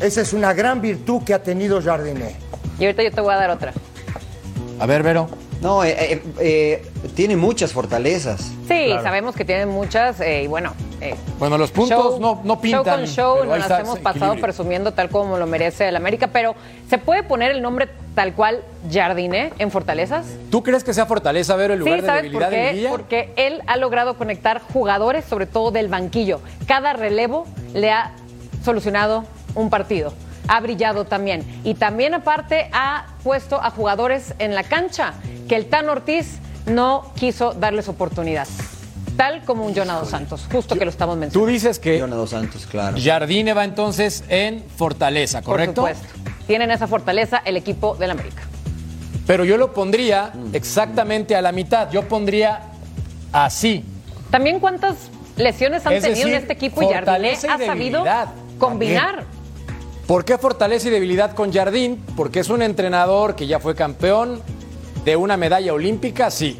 Esa 0.00 0.20
es 0.20 0.32
una 0.32 0.52
gran 0.54 0.80
virtud 0.80 1.22
que 1.24 1.34
ha 1.34 1.42
tenido 1.42 1.82
Jardiné. 1.82 2.36
Y 2.78 2.84
ahorita 2.84 3.02
yo 3.02 3.10
te 3.10 3.20
voy 3.20 3.34
a 3.34 3.36
dar 3.36 3.50
otra. 3.50 3.72
a 4.78 4.86
ver, 4.86 5.02
Vero. 5.02 5.28
No, 5.60 5.82
eh, 5.82 5.96
eh, 5.98 6.22
eh, 6.38 6.86
tiene 7.16 7.36
muchas 7.36 7.72
fortalezas. 7.72 8.42
Sí, 8.68 8.90
sabemos 9.02 9.34
que 9.34 9.44
tienen 9.44 9.68
muchas 9.68 10.20
y 10.20 10.46
bueno. 10.46 10.72
Eh, 11.00 11.14
Bueno, 11.38 11.56
los 11.58 11.70
puntos 11.70 12.14
show- 12.14 12.20
no, 12.20 12.40
no 12.44 12.60
pintan. 12.60 13.06
Show 13.06 13.36
con 13.36 13.44
show, 13.44 13.44
nos 13.46 13.58
está 13.60 13.80
hemos 13.80 13.98
pasado 13.98 14.24
equilibrio. 14.32 14.42
presumiendo 14.42 14.92
tal 14.92 15.08
como 15.08 15.36
lo 15.38 15.46
merece 15.46 15.88
el 15.88 15.96
América, 15.96 16.28
pero 16.32 16.54
¿se 16.90 16.98
puede 16.98 17.22
poner 17.22 17.50
el 17.52 17.62
nombre 17.62 17.88
tal 18.14 18.34
cual 18.34 18.62
Jardiné 18.90 19.52
en 19.58 19.70
Fortalezas? 19.70 20.26
¿Tú 20.50 20.62
crees 20.62 20.82
que 20.84 20.92
sea 20.92 21.06
fortaleza, 21.06 21.54
Vero, 21.56 21.74
en 21.74 21.80
lugar 21.80 21.94
Sí, 21.96 22.00
de 22.00 22.06
¿sabes 22.06 22.22
debilidad 22.24 22.46
por 22.46 22.50
de 22.50 22.56
qué? 22.62 22.70
Liguilla? 22.72 22.90
Porque 22.90 23.32
él 23.36 23.62
ha 23.66 23.76
logrado 23.76 24.16
conectar 24.16 24.60
jugadores, 24.60 25.24
sobre 25.24 25.46
todo 25.46 25.70
del 25.70 25.88
banquillo. 25.88 26.40
Cada 26.66 26.92
relevo 26.94 27.46
le 27.74 27.90
ha 27.92 28.12
solucionado 28.64 29.24
un 29.54 29.70
partido. 29.70 30.12
Ha 30.48 30.60
brillado 30.60 31.04
también. 31.04 31.44
Y 31.62 31.74
también 31.74 32.14
aparte 32.14 32.70
ha 32.72 33.06
puesto 33.22 33.62
a 33.62 33.70
jugadores 33.70 34.34
en 34.38 34.54
la 34.54 34.62
cancha 34.64 35.14
que 35.48 35.56
el 35.56 35.66
Tan 35.66 35.88
Ortiz 35.88 36.38
no 36.66 37.12
quiso 37.16 37.52
darles 37.52 37.88
oportunidad. 37.88 38.48
Tal 39.18 39.42
como 39.44 39.66
un 39.66 39.74
Jonado 39.74 40.04
Santos, 40.04 40.46
justo 40.48 40.76
que 40.76 40.84
lo 40.84 40.92
estamos 40.92 41.16
Tú 41.16 41.20
mencionando. 41.20 41.52
dices 41.52 41.80
que 41.80 41.98
Jonathan 41.98 42.18
Dos 42.20 42.30
Santos, 42.30 42.66
claro. 42.70 42.96
Jardine 43.02 43.52
va 43.52 43.64
entonces 43.64 44.22
en 44.28 44.62
fortaleza, 44.76 45.42
¿correcto? 45.42 45.80
Por 45.82 45.92
supuesto. 45.96 46.20
Tienen 46.46 46.70
esa 46.70 46.86
fortaleza 46.86 47.42
el 47.44 47.56
equipo 47.56 47.96
del 47.96 48.12
América. 48.12 48.44
Pero 49.26 49.44
yo 49.44 49.56
lo 49.56 49.74
pondría 49.74 50.32
exactamente 50.52 51.34
a 51.34 51.42
la 51.42 51.50
mitad. 51.50 51.90
Yo 51.90 52.06
pondría 52.06 52.60
así. 53.32 53.84
También 54.30 54.60
cuántas 54.60 54.94
lesiones 55.36 55.84
han 55.84 55.94
Es 55.94 56.04
tenido 56.04 56.28
en 56.28 56.34
este 56.34 56.52
equipo 56.52 56.80
y 56.80 56.86
fortaleza 56.86 57.48
y 57.48 57.50
ha 57.50 57.66
sabido 57.66 58.04
combinar. 58.56 59.24
¿Por 60.06 60.24
qué 60.24 60.38
fortaleza 60.38 60.86
y 60.86 60.90
debilidad 60.92 61.32
con 61.32 61.52
Jardín? 61.52 62.00
Porque 62.16 62.38
es 62.38 62.50
un 62.50 62.62
entrenador 62.62 63.34
que 63.34 63.48
ya 63.48 63.58
fue 63.58 63.74
campeón 63.74 64.40
de 65.04 65.16
una 65.16 65.36
medalla 65.36 65.72
olímpica, 65.74 66.30
sí. 66.30 66.56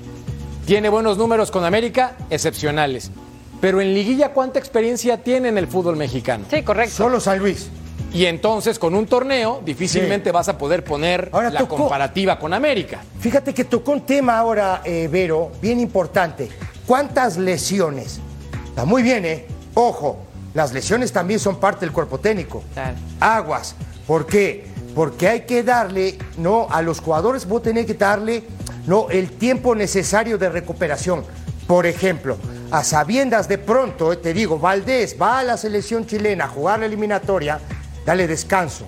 Tiene 0.69 0.91
buenos 0.91 1.17
números 1.17 1.51
con 1.51 1.65
América, 1.65 2.13
excepcionales. 2.29 3.11
Pero 3.59 3.81
en 3.81 3.95
liguilla, 3.95 4.35
¿cuánta 4.35 4.59
experiencia 4.59 5.17
tiene 5.17 5.49
en 5.49 5.57
el 5.57 5.67
fútbol 5.67 5.97
mexicano? 5.97 6.45
Sí, 6.51 6.63
correcto. 6.63 6.95
Solo 6.95 7.21
San 7.21 7.39
Luis. 7.39 7.71
Y 8.13 8.27
entonces 8.27 8.79
con 8.79 8.95
un 8.95 9.07
torneo 9.07 9.63
difícilmente 9.65 10.29
Sí. 10.29 10.35
vas 10.35 10.47
a 10.51 10.59
poder 10.59 10.85
poner 10.85 11.31
Ahora 11.33 11.49
la 11.49 11.61
tocó- 11.61 11.79
comparativa 11.79 12.39
con 12.39 12.53
América. 12.53 13.01
Fíjate 13.19 13.55
que 13.55 13.65
tocó 13.65 13.93
un 13.93 14.03
tema 14.03 14.39
ahora, 14.39 14.83
eh, 14.85 15.09
Vero, 15.11 15.53
bien 15.63 15.81
importante. 15.81 16.51
¿Cuántas 16.87 17.39
lesiones? 17.39 18.21
Está 18.69 18.85
muy 18.85 19.03
bien, 19.03 19.25
¿eh? 19.25 19.47
Ojo, 19.73 20.19
las 20.53 20.75
lesiones 20.75 21.13
también 21.15 21.41
son 21.41 21.57
parte 21.59 21.87
del 21.87 21.93
cuerpo 21.95 22.19
técnico. 22.21 22.63
Claro. 22.75 22.95
Aguas. 23.21 23.75
¿Por 24.07 24.27
qué? 24.27 24.67
Porque 24.95 25.29
hay 25.29 25.41
que 25.47 25.63
darle, 25.63 26.19
no, 26.37 26.67
a 26.71 26.83
los 26.83 27.01
jugadores 27.01 27.47
vos 27.49 27.63
tenés 27.63 27.87
que 27.87 27.95
darle, 27.95 28.45
no, 28.89 29.11
el 29.11 29.33
tiempo 29.33 29.75
necesario 29.75 30.39
de 30.39 30.49
recuperación. 30.49 31.23
Por 31.67 31.85
ejemplo, 31.85 32.39
a 32.71 32.83
sabiendas 32.83 33.47
de 33.47 33.59
pronto, 33.59 34.15
eh, 34.15 34.17
te 34.17 34.33
digo, 34.33 34.59
Valdés 34.59 35.15
va 35.21 35.41
a 35.41 35.45
la 35.45 35.59
selección 35.59 36.07
chilena 36.07 36.47
a 36.47 36.49
jugar 36.49 36.81
la 36.81 36.87
eliminatoria, 36.87 37.61
dale 38.07 38.27
descanso. 38.27 38.87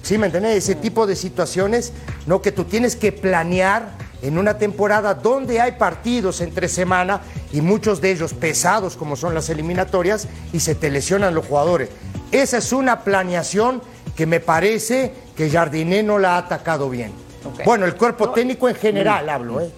¿Sí 0.00 0.16
me 0.16 0.26
entendés? 0.26 0.58
Ese 0.58 0.76
tipo 0.76 1.08
de 1.08 1.16
situaciones, 1.16 1.92
no 2.26 2.40
que 2.40 2.52
tú 2.52 2.64
tienes 2.64 2.94
que 2.94 3.10
planear 3.10 3.90
en 4.22 4.38
una 4.38 4.58
temporada 4.58 5.14
donde 5.14 5.60
hay 5.60 5.72
partidos 5.72 6.40
entre 6.40 6.68
semana 6.68 7.22
y 7.52 7.62
muchos 7.62 8.00
de 8.00 8.12
ellos 8.12 8.34
pesados 8.34 8.96
como 8.96 9.16
son 9.16 9.34
las 9.34 9.50
eliminatorias 9.50 10.28
y 10.52 10.60
se 10.60 10.76
te 10.76 10.88
lesionan 10.88 11.34
los 11.34 11.46
jugadores. 11.46 11.88
Esa 12.30 12.58
es 12.58 12.72
una 12.72 13.00
planeación 13.00 13.82
que 14.14 14.24
me 14.24 14.38
parece 14.38 15.12
que 15.36 15.50
Jardiné 15.50 16.04
no 16.04 16.20
la 16.20 16.36
ha 16.36 16.38
atacado 16.38 16.88
bien. 16.88 17.31
Bueno, 17.64 17.84
el 17.86 17.94
cuerpo 17.94 18.30
técnico 18.30 18.68
en 18.68 18.74
general 18.74 19.28
hablo, 19.28 19.60
¿eh? 19.60 19.70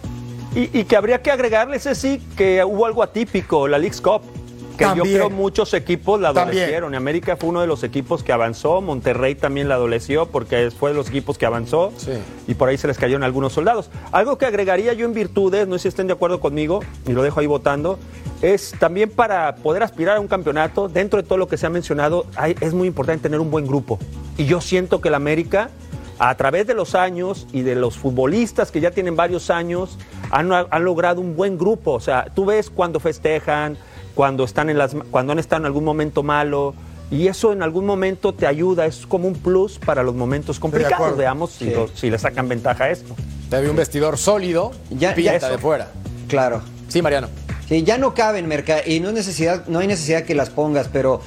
Y, 0.54 0.80
y 0.80 0.84
que 0.84 0.96
habría 0.96 1.20
que 1.20 1.30
agregarle, 1.30 1.78
sí, 1.80 2.22
que 2.36 2.62
hubo 2.64 2.86
algo 2.86 3.02
atípico, 3.02 3.66
la 3.68 3.78
League's 3.78 4.00
Cup. 4.00 4.22
Que 4.78 4.84
También. 4.86 5.06
yo 5.06 5.12
creo 5.14 5.30
muchos 5.30 5.72
equipos 5.72 6.20
la 6.20 6.30
adolecieron. 6.30 6.92
Y 6.94 6.96
América 6.96 7.36
fue 7.36 7.48
uno 7.48 7.60
de 7.60 7.68
los 7.68 7.84
equipos 7.84 8.24
que 8.24 8.32
avanzó. 8.32 8.80
Monterrey 8.80 9.36
también 9.36 9.68
la 9.68 9.76
adoleció 9.76 10.26
porque 10.26 10.72
fue 10.76 10.90
de 10.90 10.96
los 10.96 11.08
equipos 11.10 11.38
que 11.38 11.46
avanzó. 11.46 11.92
Sí. 11.96 12.10
Y 12.48 12.54
por 12.54 12.68
ahí 12.68 12.76
se 12.76 12.88
les 12.88 12.98
cayeron 12.98 13.22
algunos 13.22 13.52
soldados. 13.52 13.88
Algo 14.10 14.36
que 14.36 14.46
agregaría 14.46 14.92
yo 14.92 15.06
en 15.06 15.14
virtudes, 15.14 15.68
no 15.68 15.76
sé 15.78 15.82
si 15.82 15.88
estén 15.88 16.08
de 16.08 16.14
acuerdo 16.14 16.40
conmigo, 16.40 16.80
y 17.06 17.12
lo 17.12 17.22
dejo 17.22 17.38
ahí 17.38 17.46
votando, 17.46 18.00
es 18.42 18.74
también 18.80 19.10
para 19.10 19.54
poder 19.54 19.84
aspirar 19.84 20.16
a 20.16 20.20
un 20.20 20.26
campeonato, 20.26 20.88
dentro 20.88 21.22
de 21.22 21.28
todo 21.28 21.38
lo 21.38 21.46
que 21.46 21.56
se 21.56 21.66
ha 21.66 21.70
mencionado, 21.70 22.26
hay- 22.34 22.56
es 22.60 22.74
muy 22.74 22.88
importante 22.88 23.22
tener 23.22 23.38
un 23.38 23.52
buen 23.52 23.68
grupo. 23.68 24.00
Y 24.36 24.46
yo 24.46 24.60
siento 24.60 25.00
que 25.00 25.06
el 25.06 25.14
América, 25.14 25.70
a 26.18 26.34
través 26.36 26.66
de 26.66 26.74
los 26.74 26.94
años 26.94 27.46
y 27.52 27.62
de 27.62 27.74
los 27.74 27.96
futbolistas 27.98 28.70
que 28.70 28.80
ya 28.80 28.90
tienen 28.90 29.16
varios 29.16 29.50
años, 29.50 29.98
han, 30.30 30.50
han 30.52 30.84
logrado 30.84 31.20
un 31.20 31.36
buen 31.36 31.58
grupo. 31.58 31.92
O 31.92 32.00
sea, 32.00 32.26
tú 32.34 32.44
ves 32.44 32.70
cuando 32.70 33.00
festejan, 33.00 33.76
cuando, 34.14 34.44
están 34.44 34.70
en 34.70 34.78
las, 34.78 34.94
cuando 35.10 35.32
han 35.32 35.38
estado 35.38 35.62
en 35.62 35.66
algún 35.66 35.84
momento 35.84 36.22
malo. 36.22 36.74
Y 37.10 37.28
eso 37.28 37.52
en 37.52 37.62
algún 37.62 37.84
momento 37.84 38.32
te 38.32 38.46
ayuda, 38.46 38.86
es 38.86 39.06
como 39.06 39.28
un 39.28 39.34
plus 39.34 39.78
para 39.78 40.02
los 40.02 40.14
momentos 40.14 40.58
complicados. 40.58 41.16
Veamos 41.16 41.50
si, 41.52 41.72
si 41.94 42.10
le 42.10 42.18
sacan 42.18 42.48
ventaja 42.48 42.84
a 42.84 42.90
esto. 42.90 43.14
Te 43.50 43.60
ve 43.60 43.68
un 43.68 43.76
vestidor 43.76 44.16
sólido, 44.16 44.72
Ya- 44.90 45.14
pinta 45.14 45.38
ya- 45.38 45.48
de 45.50 45.58
fuera. 45.58 45.88
Claro. 46.28 46.62
Sí, 46.88 47.02
Mariano. 47.02 47.28
Sí, 47.68 47.82
ya 47.82 47.96
no 47.96 48.14
caben, 48.14 48.46
Merca, 48.46 48.86
y 48.86 49.00
no, 49.00 49.08
es 49.08 49.14
necesidad, 49.14 49.66
no 49.68 49.78
hay 49.78 49.86
necesidad 49.86 50.24
que 50.24 50.34
las 50.34 50.50
pongas, 50.50 50.88
pero 50.92 51.22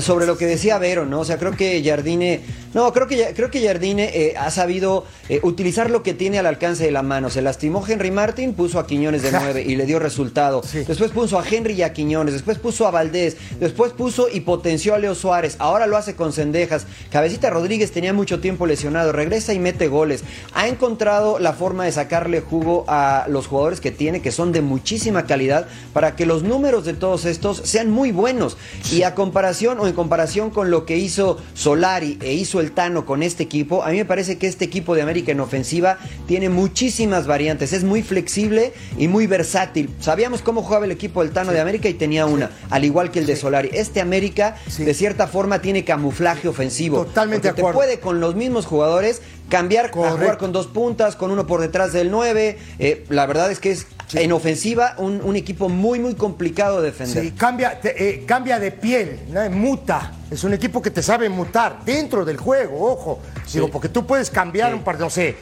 sobre 0.00 0.26
lo 0.26 0.38
que 0.38 0.46
decía 0.46 0.78
Vero, 0.78 1.04
¿no? 1.04 1.20
O 1.20 1.24
sea, 1.24 1.38
creo 1.38 1.52
que 1.52 1.82
Jardine, 1.84 2.40
no, 2.72 2.92
creo 2.92 3.06
que, 3.06 3.34
creo 3.34 3.50
que 3.50 3.66
Jardine 3.66 4.10
eh, 4.14 4.34
ha 4.38 4.50
sabido 4.50 5.04
eh, 5.28 5.40
utilizar 5.42 5.90
lo 5.90 6.02
que 6.02 6.14
tiene 6.14 6.38
al 6.38 6.46
alcance 6.46 6.84
de 6.84 6.90
la 6.92 7.02
mano. 7.02 7.28
Se 7.28 7.42
lastimó 7.42 7.84
Henry 7.86 8.10
Martin, 8.10 8.54
puso 8.54 8.78
a 8.78 8.86
Quiñones 8.86 9.22
de 9.22 9.32
nueve 9.32 9.62
y 9.66 9.76
le 9.76 9.84
dio 9.84 9.98
resultado. 9.98 10.62
Sí. 10.62 10.84
Después 10.84 11.10
puso 11.10 11.38
a 11.38 11.44
Henry 11.46 11.74
y 11.74 11.82
a 11.82 11.92
Quiñones, 11.92 12.32
después 12.32 12.58
puso 12.58 12.86
a 12.86 12.90
Valdés, 12.90 13.36
después 13.60 13.92
puso 13.92 14.28
y 14.32 14.40
potenció 14.40 14.94
a 14.94 14.98
Leo 14.98 15.14
Suárez, 15.14 15.56
ahora 15.58 15.86
lo 15.86 15.98
hace 15.98 16.14
con 16.14 16.32
Cendejas. 16.32 16.86
Cabecita 17.10 17.50
Rodríguez 17.50 17.92
tenía 17.92 18.14
mucho 18.14 18.40
tiempo 18.40 18.66
lesionado, 18.66 19.12
regresa 19.12 19.52
y 19.52 19.58
mete 19.58 19.88
goles. 19.88 20.24
Ha 20.54 20.68
encontrado 20.68 21.38
la 21.38 21.52
forma 21.52 21.84
de 21.84 21.92
sacarle 21.92 22.40
jugo 22.40 22.86
a 22.88 23.26
los 23.28 23.46
jugadores 23.46 23.80
que 23.80 23.90
tiene, 23.90 24.22
que 24.22 24.32
son 24.32 24.52
de 24.52 24.62
muchísima 24.62 25.26
calidad, 25.26 25.66
para 25.92 26.16
que 26.16 26.26
los 26.26 26.42
números 26.42 26.84
de 26.84 26.94
todos 26.94 27.24
estos 27.24 27.58
sean 27.64 27.90
muy 27.90 28.12
buenos. 28.12 28.56
Y 28.90 29.02
a 29.02 29.14
comparación 29.14 29.78
o 29.80 29.86
en 29.86 29.94
comparación 29.94 30.50
con 30.50 30.70
lo 30.70 30.86
que 30.86 30.96
hizo 30.96 31.38
Solari 31.54 32.18
e 32.20 32.32
hizo 32.32 32.60
el 32.60 32.72
Tano 32.72 33.04
con 33.06 33.22
este 33.22 33.42
equipo, 33.42 33.82
a 33.82 33.90
mí 33.90 33.96
me 33.96 34.04
parece 34.04 34.38
que 34.38 34.46
este 34.46 34.64
equipo 34.64 34.94
de 34.94 35.02
América 35.02 35.32
en 35.32 35.40
ofensiva 35.40 35.98
tiene 36.26 36.48
muchísimas 36.48 37.26
variantes, 37.26 37.72
es 37.72 37.84
muy 37.84 38.02
flexible 38.02 38.72
y 38.98 39.08
muy 39.08 39.26
versátil. 39.26 39.90
Sabíamos 40.00 40.42
cómo 40.42 40.62
jugaba 40.62 40.84
el 40.84 40.90
equipo 40.90 41.22
del 41.22 41.32
Tano 41.32 41.52
de 41.52 41.60
América 41.60 41.88
y 41.88 41.94
tenía 41.94 42.26
una, 42.26 42.50
al 42.70 42.84
igual 42.84 43.10
que 43.10 43.18
el 43.18 43.26
de 43.26 43.36
Solari. 43.36 43.70
Este 43.72 44.00
América, 44.00 44.56
de 44.78 44.94
cierta 44.94 45.26
forma, 45.26 45.60
tiene 45.60 45.84
camuflaje 45.84 46.48
ofensivo. 46.48 47.04
Totalmente 47.04 47.48
porque 47.48 47.62
de 47.62 47.68
acuerdo. 47.68 47.80
Te 47.80 47.86
puede 47.86 48.00
con 48.00 48.20
los 48.20 48.34
mismos 48.34 48.66
jugadores 48.66 49.22
cambiar 49.48 49.86
a 49.86 49.88
jugar 49.90 50.38
con 50.38 50.52
dos 50.52 50.66
puntas, 50.66 51.14
con 51.14 51.30
uno 51.30 51.46
por 51.46 51.60
detrás 51.60 51.92
del 51.92 52.10
9. 52.10 52.58
Eh, 52.78 53.04
la 53.10 53.26
verdad 53.26 53.50
es 53.50 53.60
que 53.60 53.70
es 53.70 53.86
en 54.14 54.32
ofensiva 54.32 54.94
un, 54.98 55.20
un 55.22 55.36
equipo 55.36 55.68
muy, 55.68 55.98
muy 55.98 56.14
complicado 56.14 56.80
de 56.82 56.90
defender. 56.90 57.22
Sí, 57.24 57.30
cambia, 57.32 57.80
te- 57.80 58.08
eh, 58.10 58.24
cambia 58.26 58.58
de 58.58 58.70
piel, 58.72 59.20
¿no? 59.30 59.48
muta. 59.50 60.12
Es 60.30 60.44
un 60.44 60.54
equipo 60.54 60.80
que 60.82 60.90
te 60.90 61.02
sabe 61.02 61.28
mutar 61.28 61.84
dentro 61.84 62.24
del 62.24 62.36
juego, 62.36 62.90
ojo. 62.92 63.18
Digo, 63.52 63.68
porque 63.68 63.88
tú 63.88 64.06
puedes 64.06 64.30
cambiar 64.30 64.74
un 64.74 64.82
partido, 64.82 65.06
no 65.06 65.10
sé, 65.10 65.36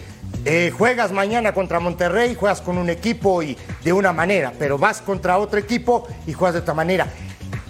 eh, 0.45 0.73
juegas 0.77 1.13
mañana 1.13 1.53
contra 1.55 1.81
Monterrey, 1.81 2.35
juegas 2.35 2.61
con 2.61 2.79
un 2.79 2.91
equipo 2.91 3.43
y 3.43 3.57
de 3.85 3.93
una 3.93 4.13
manera, 4.13 4.53
pero 4.59 4.79
vas 4.79 5.01
contra 5.01 5.39
otro 5.39 5.59
equipo 5.59 6.07
y 6.27 6.33
juegas 6.33 6.55
de 6.55 6.61
otra 6.61 6.75
manera. 6.75 7.07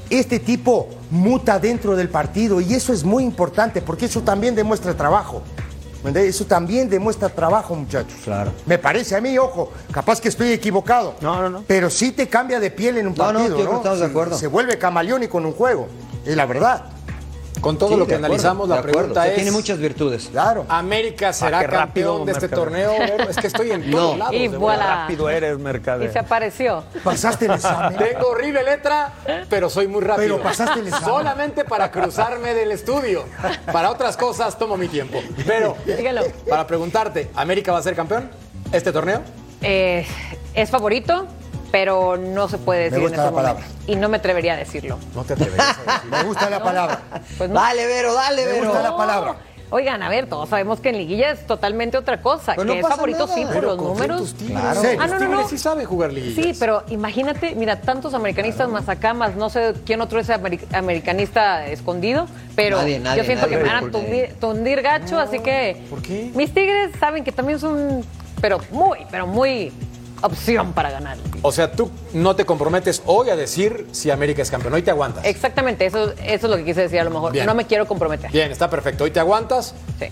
Este 0.09 0.41
tipo 0.41 0.89
muta 1.11 1.59
dentro 1.61 1.95
del 1.95 2.09
partido 2.09 2.61
y 2.61 2.75
eso 2.75 2.93
es 2.93 3.05
muy 3.05 3.23
importante 3.23 3.81
porque 3.81 4.07
eso 4.07 4.23
también 4.23 4.55
demuestra 4.57 4.95
trabajo. 4.97 5.43
Eso 6.15 6.47
también 6.47 6.89
demuestra 6.89 7.29
trabajo, 7.29 7.75
muchachos. 7.75 8.19
Claro. 8.25 8.53
Me 8.67 8.79
parece 8.79 9.17
a 9.17 9.21
mí, 9.21 9.37
ojo, 9.39 9.71
capaz 9.93 10.21
que 10.21 10.29
estoy 10.29 10.53
equivocado. 10.53 11.15
No, 11.21 11.41
no, 11.43 11.51
no. 11.51 11.65
Pero 11.67 11.91
sí 11.91 12.13
te 12.13 12.29
cambia 12.29 12.59
de 12.59 12.71
piel 12.71 12.97
en 12.99 13.07
un 13.09 13.15
No, 13.15 13.33
no, 13.33 13.39
partido, 13.39 13.57
creo 13.57 13.71
que 13.71 13.77
estamos 13.77 13.99
de 14.01 14.05
Se- 14.07 14.11
acuerdo. 14.11 14.39
Se 14.39 14.47
vuelve 14.47 14.79
camaleónico 14.79 15.39
en 15.39 15.47
un 15.47 15.53
juego. 15.53 15.89
Es 16.25 16.37
la 16.37 16.47
verdad. 16.47 16.85
Con 17.61 17.77
todo 17.79 17.91
Sí, 17.91 17.97
lo 17.97 18.07
que 18.07 18.15
acuerdo, 18.15 18.27
analizamos, 18.27 18.69
la 18.69 18.77
acuerdo. 18.77 18.93
pregunta 18.99 19.21
O 19.21 19.23
sea, 19.23 19.31
es... 19.33 19.37
Tiene 19.37 19.51
muchas 19.53 19.79
virtudes. 19.79 20.29
Claro. 20.33 20.65
¿América 20.69 21.33
será 21.33 21.67
campeón 21.67 22.25
de 22.25 22.33
este 22.33 22.49
torneo? 22.49 22.93
Es 23.29 23.37
que 23.37 23.47
estoy 23.49 23.71
en 23.73 23.91
todos 23.91 24.13
No. 24.13 24.17
lados. 24.17 24.35
Y 24.35 24.49
voilà. 24.49 25.03
Rápido 25.03 25.29
eres, 25.31 25.59
Y 25.59 25.63
Mercader. 25.63 26.13
se 26.13 26.19
apareció. 26.19 26.83
Pasaste 27.05 27.45
el 27.47 27.53
examen. 27.53 27.99
Tengo 27.99 28.29
horrible 28.29 28.63
letra, 28.63 29.13
pero 29.49 29.69
soy 29.69 29.87
muy 29.89 30.01
rápido. 30.03 30.37
Pero 30.37 30.43
pasaste 30.43 30.81
el 30.81 30.87
examen. 30.87 31.09
Solamente 31.09 31.65
para 31.65 31.91
cruzarme 31.91 32.55
del 32.55 32.73
estudio. 32.73 33.25
Para 33.73 33.91
otras 33.91 34.17
cosas 34.17 34.59
tomo 34.59 34.77
mi 34.77 34.89
tiempo. 34.89 35.21
Pero, 35.47 35.77
Dígalo. 35.85 36.23
para 36.49 36.67
preguntarte, 36.67 37.31
¿América 37.35 37.73
va 37.73 37.79
a 37.79 37.83
ser 37.83 37.95
campeón 37.95 38.31
este 38.73 38.91
torneo? 38.93 39.21
Eh, 39.63 40.07
es 40.55 40.71
favorito, 40.71 41.27
pero 41.71 42.17
no 42.17 42.49
se 42.49 42.59
puede 42.59 42.85
decir 42.85 42.99
en 42.99 43.03
gusta 43.05 43.17
estos 43.19 43.33
la 43.33 43.37
palabra. 43.43 43.65
Y 43.87 43.97
no 43.97 44.09
me 44.09 44.17
atrevería 44.19 44.55
a 44.55 44.57
decirlo. 44.57 44.99
No 45.15 45.25
te 45.25 45.35
atreverías 45.35 45.79
a 45.87 45.93
decir. 45.93 46.11
Me 46.11 46.23
gusta 46.25 46.51
la 46.51 46.63
palabra. 46.63 47.01
Pues 47.39 47.49
no. 47.51 47.61
Dale, 47.61 47.87
Vero, 47.87 48.15
dale, 48.15 48.45
Me 48.47 48.53
Vero. 48.53 48.65
gusta 48.67 48.83
la 48.83 48.97
palabra. 48.97 49.37
Oigan, 49.73 50.03
a 50.03 50.09
ver, 50.09 50.27
todos 50.29 50.49
sabemos 50.49 50.81
que 50.81 50.89
en 50.89 50.99
liguilla 50.99 51.31
es 51.31 51.47
totalmente 51.47 51.97
otra 51.97 52.21
cosa. 52.21 52.57
Pues 52.57 52.67
no 52.67 52.73
que 52.73 52.81
es 52.81 52.89
favorito 52.89 53.21
nada. 53.29 53.35
sí 53.37 53.45
por 53.45 53.55
Pero 53.55 53.67
los 53.69 53.77
números. 53.79 54.35
Claro. 54.49 54.83
Los 54.83 54.85
Ah, 54.99 55.07
no, 55.07 55.13
no, 55.13 55.19
tigres 55.19 55.31
no. 55.31 55.49
sí 55.49 55.59
saben 55.59 55.87
jugar 55.87 56.13
liguillas. 56.13 56.45
Sí, 56.45 56.57
pero 56.59 56.83
imagínate, 56.89 57.55
mira, 57.55 57.81
tantos 57.81 58.13
americanistas 58.15 58.69
más 58.69 58.89
acá, 58.89 59.15
más 59.15 59.37
no 59.37 59.49
sé 59.49 59.75
quién 59.87 60.01
otro 60.01 60.19
es 60.19 60.29
ameri- 60.29 60.67
americanista 60.77 61.67
escondido, 61.69 62.27
pero 62.57 62.79
Nadie, 62.79 62.99
nadie, 62.99 63.19
yo 63.19 63.25
siento 63.25 63.47
nadie. 63.47 63.59
que 63.59 63.63
me 63.65 63.73
van 63.73 63.85
a 63.85 63.91
tundir, 63.93 64.35
tundir 64.41 64.83
gacho, 64.83 65.21
así 65.21 65.39
que 65.39 65.87
¿por 65.89 66.03
qué? 66.03 66.33
mis 66.35 66.53
tigres 66.53 66.91
saben 66.99 67.23
que 67.23 67.31
también 67.31 67.61
son, 67.61 68.05
pero 68.41 68.59
muy, 68.73 68.99
pero 69.09 69.29
muy 69.29 69.73
opción 70.23 70.73
para 70.73 70.91
ganar. 70.91 71.17
O 71.43 71.53
sea, 71.53 71.73
tú 71.73 71.91
no 72.13 72.35
te 72.37 72.45
comprometes 72.45 73.03
hoy 73.07 73.31
a 73.31 73.37
decir 73.37 73.87
si 73.93 74.11
América 74.11 74.43
es 74.43 74.51
campeón. 74.51 74.75
Hoy 74.75 74.83
te 74.83 74.91
aguantas. 74.91 75.25
Exactamente, 75.25 75.87
eso, 75.87 76.13
eso 76.13 76.17
es 76.23 76.43
lo 76.45 76.57
que 76.57 76.65
quise 76.65 76.83
decir 76.83 77.01
a 77.01 77.05
lo 77.05 77.11
mejor. 77.11 77.33
Bien. 77.33 77.47
No 77.47 77.55
me 77.55 77.67
quiero 77.67 77.87
comprometer. 77.87 78.31
Bien, 78.31 78.51
está 78.51 78.69
perfecto. 78.71 79.05
Hoy 79.05 79.11
te 79.11 79.21
aguantas. 79.21 79.75
Sí. 79.99 80.07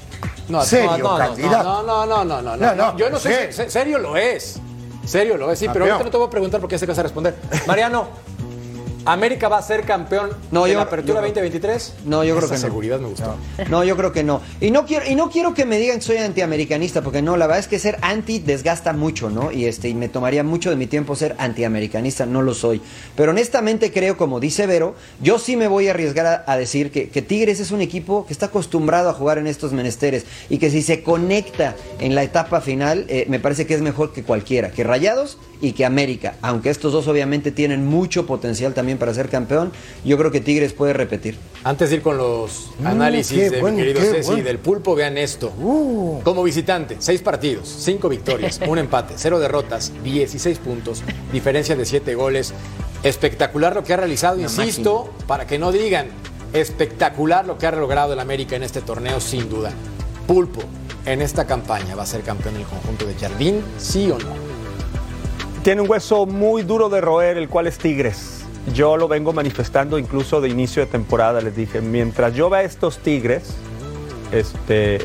No, 0.49 0.63
¿Serio, 0.65 0.97
no, 0.99 1.13
no, 1.13 1.19
candidato? 1.19 1.63
no, 1.65 1.83
no, 1.83 2.07
no, 2.07 2.25
no, 2.25 2.43
no, 2.43 2.57
No, 2.57 2.75
no, 2.75 2.97
Yo 2.97 3.11
no 3.11 3.19
sé, 3.19 3.33
serio. 3.35 3.53
se- 3.53 3.71
serio 3.71 3.99
lo 3.99 4.17
es. 4.17 4.59
Serio 5.05 5.37
lo 5.37 5.51
es, 5.51 5.59
sí, 5.59 5.67
pero 5.73 5.85
ahorita 5.87 6.05
no 6.05 6.11
te 6.11 6.17
voy 6.17 6.27
a 6.27 6.31
preguntar 6.31 6.61
porque 6.61 6.75
ya 6.75 6.79
sé 6.79 6.87
que 6.87 6.93
vas 6.93 6.99
a 6.99 7.03
responder. 7.03 7.35
Mariano, 7.67 8.09
¿América 9.05 9.49
va 9.49 9.59
a 9.59 9.63
ser 9.63 9.83
campeón 9.85 10.31
No, 10.51 10.65
de 10.65 10.73
yo- 10.73 10.77
la 10.79 10.83
apertura 10.85 11.21
yo- 11.21 11.27
2023? 11.27 11.95
No, 12.05 12.25
yo 12.25 12.37
creo 12.37 12.49
que 12.49 12.55
no. 12.57 12.61
seguridad 12.61 13.01
me 13.01 13.09
gustó. 13.09 13.37
No, 13.71 13.85
yo 13.85 13.97
creo 13.97 14.13
que 14.13 14.25
no. 14.25 14.41
Y 14.61 14.71
no 14.71 14.85
quiero, 14.87 15.07
y 15.07 15.15
no 15.15 15.31
quiero 15.31 15.55
que 15.55 15.65
me 15.65 15.79
digan 15.79 15.97
que 15.99 16.03
soy 16.03 16.17
antiamericanista, 16.19 17.03
porque 17.03 17.23
no, 17.23 17.37
la 17.37 17.47
verdad 17.47 17.61
es 17.61 17.69
que 17.69 17.79
ser 17.79 17.99
anti 18.03 18.39
desgasta 18.39 18.93
mucho, 18.93 19.31
¿no? 19.31 19.51
Y 19.53 19.67
este, 19.67 19.89
y 19.89 19.95
me 19.95 20.09
tomaría 20.09 20.43
mucho 20.45 20.71
de 20.71 20.77
mi 20.77 20.87
tiempo 20.87 21.17
ser 21.17 21.35
antiamericanista, 21.39 22.27
no 22.27 22.43
lo 22.43 22.55
soy. 22.55 22.81
Pero 23.17 23.31
honestamente 23.31 23.93
creo, 23.93 24.17
como 24.17 24.41
dice 24.41 24.67
Vero, 24.67 24.95
yo 25.23 25.39
sí 25.39 25.57
me 25.57 25.69
voy 25.69 25.89
a 25.89 25.93
arriesgar 25.93 26.27
a, 26.27 26.45
a 26.47 26.57
decir 26.57 26.91
que, 26.91 27.09
que 27.09 27.23
Tigres 27.23 27.61
es 27.61 27.71
un 27.71 27.81
equipo 27.81 28.27
que 28.27 28.33
está 28.33 28.47
acostumbrado 28.47 29.09
a 29.11 29.15
jugar 29.15 29.39
en 29.39 29.47
estos 29.47 29.73
menesteres 29.73 30.25
y 30.51 30.59
que 30.59 30.71
si 30.71 30.83
se 30.83 31.03
conecta 31.03 31.75
en 32.01 32.15
la 32.15 32.23
etapa 32.23 32.61
final, 32.61 33.07
eh, 33.09 33.27
me 33.29 33.41
parece 33.41 33.67
que 33.67 33.75
es 33.75 33.81
mejor 33.81 34.13
que 34.13 34.23
cualquiera, 34.23 34.71
que 34.71 34.85
Rayados 34.85 35.39
y 35.61 35.73
que 35.73 35.85
América. 35.85 36.35
Aunque 36.43 36.71
estos 36.71 36.93
dos 36.93 37.09
obviamente 37.09 37.51
tienen 37.51 37.87
mucho 37.87 38.27
potencial 38.27 38.75
también 38.75 38.98
para 38.99 39.15
ser 39.15 39.29
campeón, 39.29 39.73
yo 40.05 40.19
creo 40.19 40.31
que 40.31 40.41
Tigres 40.41 40.73
puede 40.73 40.93
repetir. 40.93 41.39
Antes 41.65 41.91
de 41.91 41.97
ir 41.97 42.03
con 42.03 42.19
los 42.19 42.71
análisis 42.85 43.39
qué 43.39 43.51
de 43.51 43.61
bueno, 43.61 43.79
mi 43.79 43.85
querido 43.85 44.01
Ceci 44.01 44.29
bueno. 44.29 44.45
del 44.45 44.59
pulpo, 44.59 44.95
vean 44.95 45.17
esto. 45.17 45.53
Uh. 45.59 46.21
Como 46.23 46.43
visitante, 46.43 46.97
seis 46.99 47.23
partidos, 47.23 47.69
cinco 47.69 48.09
victorias, 48.09 48.61
un 48.69 48.79
empate, 48.79 49.15
cero 49.17 49.39
derrotas, 49.39 49.93
16 50.03 50.59
puntos, 50.59 51.03
diferencia 51.33 51.77
de 51.77 51.85
siete 51.85 52.15
goles. 52.15 52.53
Espectacular 53.03 53.75
lo 53.75 53.85
que 53.85 53.95
ha 53.95 53.97
realizado, 53.97 54.41
insisto, 54.41 55.11
para 55.27 55.47
que 55.47 55.59
no 55.59 55.71
digan, 55.71 56.09
espectacular 56.53 57.47
lo 57.47 57.57
que 57.57 57.67
ha 57.67 57.71
logrado 57.71 58.13
el 58.13 58.21
América 58.21 58.57
en 58.57 58.65
este 58.65 58.81
torneo, 58.81 59.21
sin 59.21 59.49
duda. 59.49 59.71
Pulpo, 60.27 60.61
en 61.07 61.23
esta 61.23 61.47
campaña, 61.47 61.95
¿va 61.95 62.03
a 62.03 62.07
ser 62.07 62.23
campeón 62.23 62.55
del 62.55 62.65
conjunto 62.65 63.07
de 63.07 63.15
Jardín? 63.15 63.63
¿Sí 63.79 64.11
o 64.11 64.19
no? 64.19 64.49
Tiene 65.63 65.83
un 65.83 65.91
hueso 65.91 66.27
muy 66.27 66.63
duro 66.63 66.89
de 66.89 67.01
roer, 67.01 67.37
el 67.37 67.49
cual 67.49 67.67
es 67.67 67.79
Tigres. 67.79 68.38
Yo 68.75 68.97
lo 68.97 69.09
vengo 69.09 69.33
manifestando 69.33 69.99
incluso 69.99 70.41
de 70.41 70.49
inicio 70.49 70.85
de 70.85 70.91
temporada. 70.91 71.41
Les 71.41 71.55
dije, 71.55 71.81
mientras 71.81 72.35
yo 72.35 72.51
vea 72.51 72.63
estos 72.63 72.99
Tigres, 72.99 73.55
este, 74.33 74.99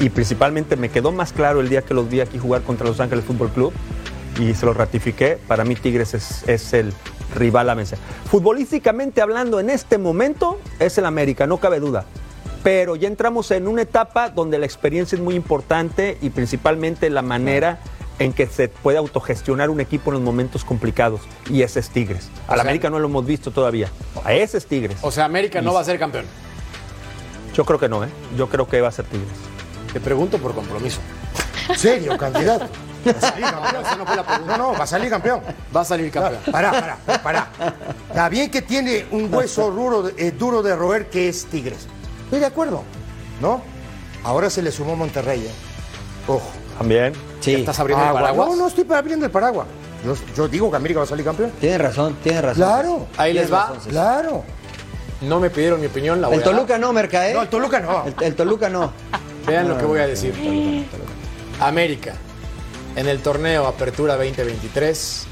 y 0.00 0.10
principalmente 0.10 0.76
me 0.76 0.88
quedó 0.88 1.12
más 1.12 1.32
claro 1.32 1.60
el 1.60 1.68
día 1.68 1.82
que 1.82 1.94
los 1.94 2.08
vi 2.08 2.20
aquí 2.20 2.38
jugar 2.38 2.62
contra 2.62 2.86
Los 2.86 3.00
Ángeles 3.00 3.24
Fútbol 3.24 3.50
Club, 3.50 3.72
y 4.40 4.54
se 4.54 4.66
lo 4.66 4.74
ratifiqué, 4.74 5.38
para 5.46 5.64
mí 5.64 5.76
Tigres 5.76 6.14
es, 6.14 6.48
es 6.48 6.72
el 6.72 6.92
rival 7.34 7.70
a 7.70 7.74
vencer. 7.74 7.98
Futbolísticamente 8.30 9.22
hablando, 9.22 9.60
en 9.60 9.70
este 9.70 9.98
momento 9.98 10.58
es 10.78 10.98
el 10.98 11.06
América, 11.06 11.46
no 11.46 11.58
cabe 11.58 11.80
duda. 11.80 12.04
Pero 12.62 12.96
ya 12.96 13.08
entramos 13.08 13.50
en 13.50 13.68
una 13.68 13.82
etapa 13.82 14.30
donde 14.30 14.58
la 14.58 14.66
experiencia 14.66 15.16
es 15.16 15.22
muy 15.22 15.34
importante 15.34 16.16
y 16.22 16.30
principalmente 16.30 17.10
la 17.10 17.22
manera 17.22 17.78
en 18.18 18.32
que 18.32 18.46
se 18.46 18.68
puede 18.68 18.98
autogestionar 18.98 19.70
un 19.70 19.80
equipo 19.80 20.10
en 20.10 20.14
los 20.14 20.22
momentos 20.22 20.64
complicados. 20.64 21.20
Y 21.50 21.62
ese 21.62 21.80
es 21.80 21.90
Tigres. 21.90 22.28
Al 22.48 22.60
América 22.60 22.90
no 22.90 22.98
lo 22.98 23.08
hemos 23.08 23.26
visto 23.26 23.50
todavía. 23.50 23.88
A 24.24 24.32
ese 24.32 24.58
es 24.58 24.66
Tigres. 24.66 24.98
O 25.02 25.10
sea, 25.10 25.24
América 25.24 25.60
no 25.60 25.72
va 25.74 25.80
a 25.80 25.84
ser 25.84 25.98
campeón. 25.98 26.24
Yo 27.54 27.64
creo 27.64 27.78
que 27.78 27.88
no, 27.88 28.04
¿eh? 28.04 28.08
Yo 28.36 28.48
creo 28.48 28.68
que 28.68 28.80
va 28.80 28.88
a 28.88 28.92
ser 28.92 29.04
Tigres. 29.06 29.28
Te 29.92 30.00
pregunto 30.00 30.38
por 30.38 30.54
compromiso. 30.54 31.00
Serio, 31.76 32.16
candidato. 32.18 32.66
Va 33.06 33.10
a 33.12 33.20
salir 33.20 33.44
campeón. 33.44 34.26
No. 34.38 34.46
No, 34.46 34.56
no, 34.58 34.72
va 34.78 34.84
a 34.84 34.86
salir 34.86 35.10
campeón. 35.10 35.40
Va 35.74 35.80
a 35.82 35.84
salir 35.84 36.10
campeón. 36.10 36.40
Pará, 36.50 36.70
pará, 36.72 37.22
pará. 37.22 37.48
Está 38.08 38.28
bien 38.28 38.50
que 38.50 38.62
tiene 38.62 39.06
un 39.10 39.32
hueso 39.32 39.70
duro, 39.72 40.02
de- 40.04 40.28
eh, 40.28 40.30
duro 40.32 40.62
de 40.62 40.74
roer 40.74 41.10
que 41.10 41.28
es 41.28 41.46
Tigres. 41.46 41.86
Estoy 42.24 42.40
de 42.40 42.46
acuerdo, 42.46 42.82
¿no? 43.40 43.62
Ahora 44.24 44.48
se 44.50 44.62
le 44.62 44.72
sumó 44.72 44.96
Monterrey, 44.96 45.40
¿eh? 45.46 45.50
Ojo. 46.26 46.50
También. 46.78 47.12
Sí, 47.44 47.54
¿Estás 47.56 47.78
abriendo 47.78 48.02
el 48.04 48.08
Agua. 48.08 48.20
paraguas? 48.22 48.48
No, 48.48 48.56
no 48.56 48.68
estoy 48.68 48.86
abriendo 48.90 49.26
el 49.26 49.30
paraguas. 49.32 49.66
Yo, 50.04 50.14
yo 50.36 50.48
digo 50.48 50.70
que 50.70 50.76
América 50.76 51.00
va 51.00 51.04
a 51.04 51.08
salir 51.08 51.24
campeón. 51.24 51.52
tiene 51.60 51.78
razón, 51.78 52.16
tiene 52.22 52.40
razón. 52.40 52.56
Claro. 52.56 53.06
Ahí 53.16 53.32
les 53.32 53.52
va. 53.52 53.68
razón. 53.74 53.90
Claro. 53.90 54.44
No 55.20 55.40
me 55.40 55.50
pidieron 55.50 55.80
mi 55.80 55.86
opinión, 55.86 56.20
la 56.20 56.28
voy 56.28 56.36
El 56.36 56.42
a 56.42 56.46
dar. 56.46 56.54
Toluca 56.54 56.78
no, 56.78 56.92
Merca, 56.92 57.28
¿eh? 57.28 57.34
No, 57.34 57.42
el 57.42 57.48
Toluca 57.48 57.80
no. 57.80 58.04
El, 58.06 58.14
el 58.20 58.34
Toluca 58.34 58.68
no. 58.68 58.92
Vean 59.46 59.68
lo 59.68 59.76
que 59.78 59.84
voy 59.84 60.00
a 60.00 60.06
decir. 60.06 60.34
América, 61.60 62.14
en 62.96 63.08
el 63.08 63.20
torneo 63.20 63.66
Apertura 63.66 64.16
2023, 64.16 65.26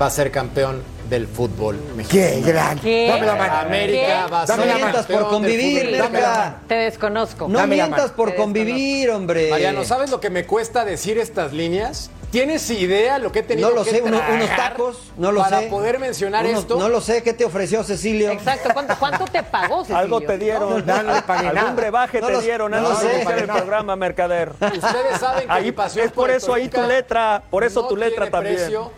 va 0.00 0.06
a 0.06 0.10
ser 0.10 0.30
campeón 0.30 0.82
del 1.08 1.26
fútbol 1.26 1.78
mexicano. 1.96 2.30
Qué 2.30 2.40
gran. 2.42 2.78
¿Qué? 2.78 3.08
Dame 3.08 3.26
la 3.26 3.34
mano. 3.36 3.54
América 3.54 4.24
¿Qué? 4.26 4.32
va 4.32 4.42
a 4.42 4.46
ser 4.46 4.56
Dame 4.56 4.68
la 4.68 4.76
mientas 4.76 5.06
por 5.06 5.28
convivir, 5.28 5.98
mano. 5.98 6.54
Te 6.66 6.74
desconozco. 6.74 7.48
No 7.48 7.58
Dame 7.58 7.76
mientas 7.76 8.10
por 8.10 8.34
convivir, 8.34 9.10
hombre. 9.10 9.50
Mariano, 9.50 9.84
¿sabes 9.84 10.10
lo 10.10 10.20
que 10.20 10.30
me 10.30 10.46
cuesta 10.46 10.84
decir 10.84 11.18
estas 11.18 11.52
líneas? 11.52 12.10
¿Tienes 12.30 12.68
idea 12.70 13.18
lo 13.18 13.30
que 13.32 13.38
he 13.38 13.42
tenido 13.42 13.70
No 13.70 13.76
lo 13.76 13.84
que 13.84 13.90
sé, 13.92 14.02
uno- 14.02 14.20
unos 14.30 14.56
tacos, 14.56 14.98
no 15.16 15.32
lo 15.32 15.40
para 15.42 15.60
sé. 15.60 15.66
poder 15.68 15.98
mencionar 15.98 16.44
Unos- 16.44 16.60
esto? 16.62 16.76
No 16.78 16.88
lo 16.88 17.00
sé, 17.00 17.22
¿qué 17.22 17.32
te 17.32 17.44
ofreció 17.44 17.82
Cecilio? 17.84 18.30
Exacto. 18.30 18.70
¿Cuánto, 18.74 18.96
cuánto 18.98 19.24
te 19.26 19.42
pagó, 19.44 19.82
Cecilio? 19.82 19.98
Algo 19.98 20.20
te 20.20 20.36
dieron. 20.36 20.84
No, 20.84 21.02
no 21.02 21.14
le 21.14 21.22
pagué 21.22 21.46
nada. 21.46 21.60
Algún 21.60 21.76
brebaje 21.76 22.20
No 22.20 22.26
te 22.26 22.32
lo- 22.34 22.40
dieron 22.40 22.70
no 22.72 22.80
lo 22.80 22.88
antes 22.90 23.02
de 23.04 23.08
sé. 23.10 23.14
iniciar 23.16 23.38
el 23.38 23.46
programa, 23.46 23.96
Mercader. 23.96 24.50
Ustedes 24.50 25.20
saben 25.20 25.46
que 25.46 25.52
Ahí- 25.52 25.64
mi 25.64 25.72
pasión 25.72 26.04
es 26.06 26.12
por 26.12 26.30
eso 26.30 26.52
ahí 26.52 26.68
tu 26.68 26.82
letra, 26.82 27.42
por 27.48 27.64
eso 27.64 27.82
no 27.82 27.88
tu 27.88 27.96
letra 27.96 28.28
también. 28.28 28.56
precio, 28.56 28.92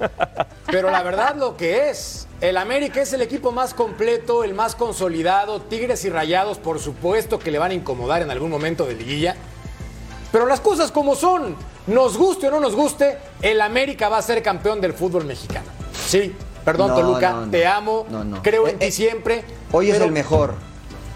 pero 0.66 0.90
la 0.90 1.02
verdad 1.02 1.36
lo 1.36 1.56
que 1.56 1.90
es, 1.90 2.26
el 2.40 2.56
América 2.56 3.02
es 3.02 3.12
el 3.12 3.20
equipo 3.22 3.52
más 3.52 3.74
completo, 3.74 4.42
el 4.42 4.54
más 4.54 4.74
consolidado, 4.74 5.60
Tigres 5.60 6.04
y 6.04 6.10
Rayados 6.10 6.58
por 6.58 6.80
supuesto 6.80 7.38
que 7.38 7.50
le 7.50 7.58
van 7.58 7.70
a 7.72 7.74
incomodar 7.74 8.22
en 8.22 8.30
algún 8.30 8.50
momento 8.50 8.86
de 8.86 8.94
liguilla. 8.94 9.36
Pero 10.32 10.46
las 10.46 10.60
cosas 10.60 10.90
como 10.92 11.14
son, 11.14 11.56
nos 11.86 12.16
guste 12.18 12.48
o 12.48 12.50
no 12.50 12.60
nos 12.60 12.74
guste, 12.74 13.18
el 13.42 13.60
América 13.60 14.08
va 14.08 14.18
a 14.18 14.22
ser 14.22 14.42
campeón 14.42 14.80
del 14.80 14.92
fútbol 14.92 15.24
mexicano. 15.24 15.66
Sí, 16.06 16.34
perdón 16.64 16.88
No, 16.88 16.94
Toluca, 16.96 17.30
no, 17.32 17.46
no. 17.46 17.50
te 17.50 17.66
amo, 17.66 18.06
No, 18.10 18.24
no. 18.24 18.42
creo 18.42 18.68
en 18.68 18.74
Eh, 18.76 18.78
ti 18.78 18.84
eh, 18.86 18.90
siempre. 18.92 19.44
Hoy 19.72 19.90
es 19.90 20.00
el 20.00 20.12
mejor. 20.12 20.54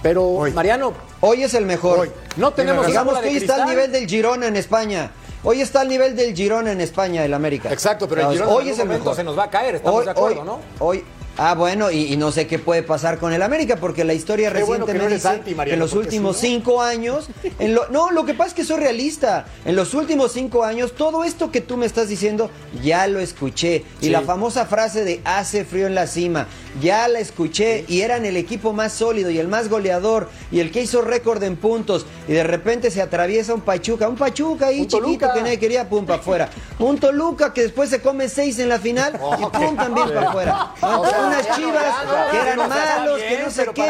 Pero 0.02 0.24
Hoy. 0.26 0.50
Mariano, 0.52 0.92
Hoy 1.20 1.44
es 1.44 1.54
el 1.54 1.64
mejor. 1.66 2.00
Hoy. 2.00 2.10
no 2.36 2.52
tenemos 2.52 2.86
Digamos 2.86 3.18
que 3.20 3.28
hoy 3.28 3.36
está 3.36 3.62
al 3.62 3.68
nivel 3.68 3.92
del 3.92 4.08
Girona 4.08 4.46
en 4.48 4.56
España. 4.56 5.12
Hoy 5.44 5.60
está 5.60 5.80
al 5.82 5.88
nivel 5.88 6.16
del 6.16 6.34
Girona 6.34 6.72
en 6.72 6.80
España, 6.80 7.24
el 7.24 7.34
América. 7.34 7.72
Exacto, 7.72 8.08
pero 8.08 8.22
el 8.22 8.28
Girona 8.32 8.50
en 8.50 8.56
hoy 8.56 8.58
algún 8.62 8.72
es 8.72 8.78
el 8.80 8.86
momento 8.86 9.04
mejor. 9.04 9.16
se 9.16 9.24
nos 9.24 9.38
va 9.38 9.44
a 9.44 9.50
caer, 9.50 9.74
estamos 9.76 10.04
de 10.04 10.10
acuerdo, 10.10 10.40
hoy- 10.40 10.46
¿no? 10.46 10.58
Hoy, 10.80 11.04
ah, 11.38 11.54
bueno, 11.54 11.90
y, 11.90 12.12
y 12.12 12.16
no 12.16 12.30
sé 12.32 12.46
qué 12.46 12.58
puede 12.58 12.82
pasar 12.82 13.18
con 13.18 13.32
el 13.32 13.42
América, 13.42 13.76
porque 13.76 14.04
la 14.04 14.14
historia 14.14 14.52
Qué 14.52 14.62
bueno 14.62 14.86
reciente 14.86 14.92
que 15.04 15.08
me 15.08 15.14
dice 15.14 15.28
anti, 15.28 15.54
que 15.54 15.72
en 15.74 15.78
los 15.78 15.92
últimos 15.94 16.36
cinco 16.38 16.82
años, 16.82 17.28
en 17.58 17.74
lo- 17.74 17.88
no, 17.88 18.10
lo 18.10 18.24
que 18.24 18.34
pasa 18.34 18.48
es 18.48 18.54
que 18.54 18.64
soy 18.64 18.78
realista. 18.80 19.46
En 19.64 19.76
los 19.76 19.94
últimos 19.94 20.32
cinco 20.32 20.64
años, 20.64 20.94
todo 20.94 21.24
esto 21.24 21.50
que 21.50 21.60
tú 21.60 21.76
me 21.76 21.86
estás 21.86 22.08
diciendo, 22.08 22.50
ya 22.82 23.06
lo 23.06 23.20
escuché. 23.20 23.84
Y 24.00 24.06
Sí. 24.06 24.10
la 24.10 24.22
famosa 24.22 24.66
frase 24.66 25.04
de 25.04 25.20
hace 25.24 25.64
frío 25.64 25.86
en 25.86 25.94
la 25.94 26.06
cima, 26.06 26.46
ya 26.80 27.06
la 27.08 27.18
escuché 27.18 27.84
y 27.88 28.00
eran 28.02 28.24
el 28.24 28.36
equipo 28.36 28.72
más 28.72 28.92
sólido 28.92 29.30
y 29.30 29.38
el 29.38 29.48
más 29.48 29.68
goleador 29.68 30.30
y 30.50 30.60
el 30.60 30.70
que 30.70 30.80
hizo 30.82 31.02
récord 31.02 31.42
en 31.42 31.56
puntos. 31.56 32.06
Y 32.28 32.32
de 32.32 32.44
repente 32.44 32.90
se 32.90 33.02
atraviesa 33.02 33.52
un 33.54 33.60
Pachuca, 33.60 34.08
un 34.08 34.16
Pachuca 34.16 34.66
ahí 34.68 34.80
Un 34.80 34.86
chiquito 34.88 35.02
Toluca. 35.04 35.34
que 35.34 35.42
nadie 35.42 35.58
quería, 35.58 35.88
pum, 35.88 36.06
para 36.06 36.20
afuera. 36.20 36.48
Un 36.78 36.98
Toluca 36.98 37.52
que 37.52 37.62
después 37.62 37.90
se 37.90 38.00
come 38.00 38.28
seis 38.28 38.58
en 38.58 38.68
la 38.68 38.78
final 38.78 39.12
y 39.38 39.42
pum, 39.46 39.76
también 39.76 40.08
para 40.08 40.28
afuera. 40.28 40.70
O 40.80 41.06
sea, 41.06 41.20
Unas 41.20 41.48
no, 41.48 41.56
chivas 41.56 41.94
no, 42.04 42.30
que 42.30 42.36
eran 42.38 42.50
digo, 42.52 42.62
o 42.64 42.68
sea, 42.72 42.82
está 42.84 42.98
malos, 42.98 43.16
bien, 43.16 43.28
que 43.36 43.42
no 43.44 43.50
sé 43.50 43.64
qué, 43.66 43.72
que 43.72 43.82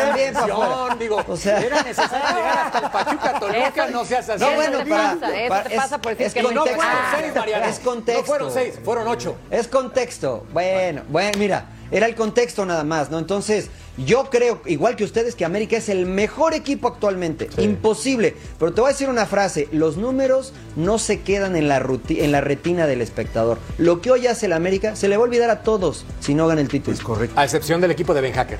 también 0.00 0.34
para 0.34 0.52
afuera. 0.54 0.96
Digo, 0.98 1.24
O 1.28 1.36
sea- 1.36 1.60
era 1.60 1.82
necesario 1.82 2.36
llegar 2.36 2.58
hasta 2.58 2.78
el 2.78 2.90
Pachuca 2.90 3.32
Toluca, 3.40 3.84
Eso- 3.84 3.90
no 3.92 4.04
seas 4.04 4.28
así. 4.28 4.44
No, 4.44 4.50
bueno, 4.54 4.78
te 4.78 4.86
para, 4.86 5.14
pasa, 5.14 5.36
eso 5.40 5.48
para- 5.48 5.64
te 5.68 5.76
pasa 5.76 5.98
por 6.02 6.10
decir 6.12 6.26
es 6.26 6.34
que 6.34 6.42
no 6.42 6.50
no 6.50 6.60
contexto. 6.62 6.82
fueron 6.82 7.20
seis, 7.22 7.34
Mariana. 7.34 7.68
Es 7.68 7.78
contexto. 7.80 8.20
No 8.22 8.26
fueron 8.26 8.52
seis, 8.52 8.74
fueron 8.84 9.08
ocho. 9.08 9.36
Es 9.50 9.68
contexto. 9.68 10.46
Bueno, 10.52 11.02
bueno, 11.08 11.38
mira, 11.38 11.66
era 11.90 12.06
el 12.06 12.14
contexto 12.14 12.64
nada 12.66 12.84
más, 12.84 13.10
¿no? 13.10 13.18
Entonces, 13.18 13.68
yo 13.98 14.28
creo, 14.30 14.60
igual 14.66 14.96
que 14.96 15.04
ustedes, 15.04 15.34
que 15.34 15.44
América 15.44 15.76
es 15.76 15.88
el 15.88 16.04
mejor 16.06 16.52
equipo 16.54 16.88
actualmente. 16.88 17.48
Imposible. 17.58 18.34
Pero 18.58 18.72
te 18.72 18.80
voy 18.80 18.88
a 18.90 18.92
decir 18.92 19.08
una 19.08 19.26
frase: 19.26 19.68
los 19.72 19.96
números 19.96 20.52
no 20.76 20.98
se 20.98 21.20
quedan 21.22 21.56
en 21.56 21.68
la, 21.68 21.80
ruti- 21.80 22.20
en 22.20 22.32
la 22.32 22.40
retina 22.40 22.86
del 22.86 23.00
espectador. 23.00 23.58
Lo 23.78 24.00
que 24.00 24.10
hoy 24.10 24.26
hace 24.26 24.46
el 24.46 24.52
América 24.52 24.96
se 24.96 25.08
le 25.08 25.16
va 25.16 25.22
a 25.22 25.24
olvidar 25.24 25.50
a 25.50 25.62
todos 25.62 26.04
si 26.20 26.34
no 26.34 26.46
gana 26.46 26.60
el 26.60 26.68
título. 26.68 26.94
Es 26.96 27.02
correcto. 27.02 27.38
A 27.40 27.44
excepción 27.44 27.80
del 27.80 27.90
equipo 27.90 28.12
de 28.14 28.20
Ben 28.20 28.32
Hacker. 28.34 28.58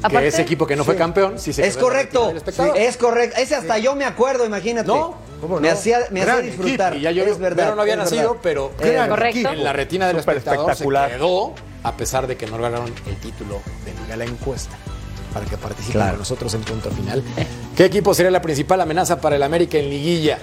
Aparte- 0.00 0.20
que 0.22 0.28
ese 0.28 0.42
equipo 0.42 0.64
que 0.66 0.76
no 0.76 0.84
fue 0.84 0.94
Sí. 0.94 0.98
campeón, 0.98 1.38
sí 1.40 1.52
se 1.52 1.66
es 1.66 1.76
correcto, 1.76 2.28
del 2.28 2.36
espectador. 2.36 2.76
es 2.78 2.96
correcto. 2.96 3.36
Ese 3.40 3.56
hasta 3.56 3.78
yo 3.78 3.96
me 3.96 4.04
acuerdo, 4.04 4.46
imagínate. 4.46 4.86
No, 4.86 5.16
¿cómo 5.40 5.58
Me 5.58 5.68
no? 5.68 5.74
hacía, 5.74 6.00
me 6.10 6.22
hacía 6.22 6.36
disfrutar. 6.38 6.96
Y 6.96 7.00
ya 7.00 7.10
yo, 7.10 7.24
es 7.24 7.36
verdad. 7.38 7.64
Vero 7.64 7.74
no 7.76 7.82
había 7.82 7.96
nacido, 7.96 8.28
verdad. 8.28 8.40
pero 8.42 8.70
Correcto. 8.76 9.48
en 9.50 9.64
la 9.64 9.72
retina 9.72 10.06
del 10.06 10.18
espectador 10.18 10.66
se 10.66 10.70
espectacular. 10.72 11.10
quedó, 11.10 11.52
a 11.82 11.96
pesar 11.96 12.26
de 12.26 12.36
que 12.36 12.46
no 12.46 12.58
ganaron 12.58 12.92
el 13.06 13.16
título 13.16 13.60
de 13.84 13.92
Liga 14.02 14.16
la 14.16 14.24
encuesta. 14.24 14.76
Para 15.32 15.44
que 15.44 15.56
participen 15.58 15.92
Claro. 15.92 16.10
con 16.12 16.18
nosotros 16.20 16.54
en 16.54 16.62
punto 16.62 16.90
final. 16.90 17.22
¿Qué 17.76 17.84
equipo 17.84 18.14
sería 18.14 18.30
la 18.30 18.40
principal 18.42 18.80
amenaza 18.80 19.20
para 19.20 19.36
el 19.36 19.42
América 19.42 19.76
en 19.78 19.90
liguilla? 19.90 20.38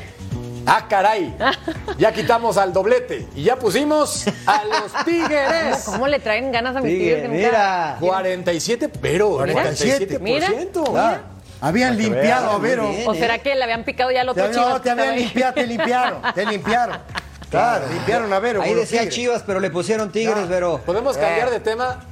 ¡Ah, 0.68 0.88
caray! 0.88 1.36
Ya 1.98 2.12
quitamos 2.14 2.58
al 2.58 2.74
doblete 2.74 3.28
y 3.36 3.44
ya 3.44 3.56
pusimos 3.58 4.26
a 4.46 4.64
los 4.66 5.06
Tigres. 5.06 5.84
¿Cómo 5.86 6.08
le 6.08 6.20
traen 6.20 6.52
ganas 6.52 6.76
a 6.76 6.82
mis 6.82 6.92
tigres? 6.98 7.22
que 7.24 7.28
nunca- 7.30 7.38
mira. 7.48 7.98
47, 8.00 8.90
pero 9.02 9.30
47. 9.32 10.20
47%. 10.20 10.92
Mira. 10.92 11.22
Habían 11.62 11.98
limpiado 11.98 12.52
a 12.52 12.58
Vero. 12.60 12.92
¿O 13.08 13.14
será 13.16 13.40
que 13.40 13.56
le 13.56 13.64
habían 13.64 13.84
picado 13.86 14.12
ya 14.12 14.22
al 14.22 14.30
otro 14.30 14.46
Te, 14.50 14.56
no, 14.58 14.74
que 14.76 14.80
te 14.82 14.90
habían 14.92 15.16
limpiado, 15.16 15.54
te 15.54 15.66
limpiaron, 15.68 16.22
te 16.36 16.46
limpiaron. 16.46 16.98
Claro, 17.50 17.86
limpiaron 17.92 18.32
a 18.34 18.40
Vero. 18.40 18.62
Ahí 18.62 18.74
decía 18.74 19.00
Tigres. 19.02 19.16
Chivas, 19.16 19.44
pero 19.46 19.60
le 19.60 19.70
pusieron 19.70 20.12
Tigres, 20.12 20.44
No. 20.44 20.48
pero. 20.50 20.78
Podemos 20.86 21.18
cambiar 21.18 21.50
de 21.52 21.60
tema. 21.60 22.04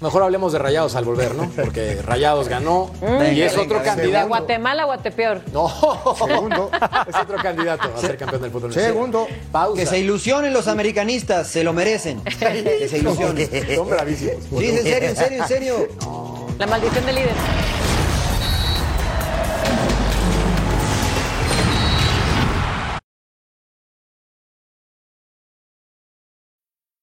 Mejor 0.00 0.22
hablemos 0.22 0.50
de 0.54 0.58
Rayados 0.58 0.96
al 0.96 1.04
volver, 1.04 1.34
¿no? 1.34 1.50
Porque 1.50 2.00
Rayados 2.00 2.48
ganó 2.48 2.90
y 3.02 3.04
Venga, 3.04 3.26
es 3.26 3.52
venga, 3.52 3.62
otro 3.64 3.78
venga. 3.80 3.80
¿De 3.80 3.84
candidato. 4.00 4.28
Guatemala 4.28 4.84
o 4.84 4.86
Guatepeor? 4.86 5.42
No, 5.52 5.68
Segundo. 6.26 6.70
es 7.06 7.16
otro 7.16 7.36
candidato 7.36 7.92
a 7.94 8.00
ser 8.00 8.16
campeón 8.16 8.40
del 8.40 8.50
fútbol. 8.50 8.72
Segundo. 8.72 9.28
Pausa. 9.52 9.78
Que 9.78 9.84
se 9.86 9.98
ilusionen 9.98 10.54
los 10.54 10.68
americanistas, 10.68 11.48
se 11.48 11.62
lo 11.64 11.74
merecen. 11.74 12.22
Que 12.24 12.88
se 12.88 12.96
ilusionen. 12.96 13.76
Son 13.76 13.90
bravísimos. 13.90 14.36
Sí, 14.58 14.70
en 14.70 14.82
serio, 14.82 15.08
en 15.10 15.16
serio, 15.16 15.42
en 15.42 15.48
serio. 15.48 15.88
La 16.58 16.66
maldición 16.66 17.04
del 17.04 17.14
líder. 17.16 17.30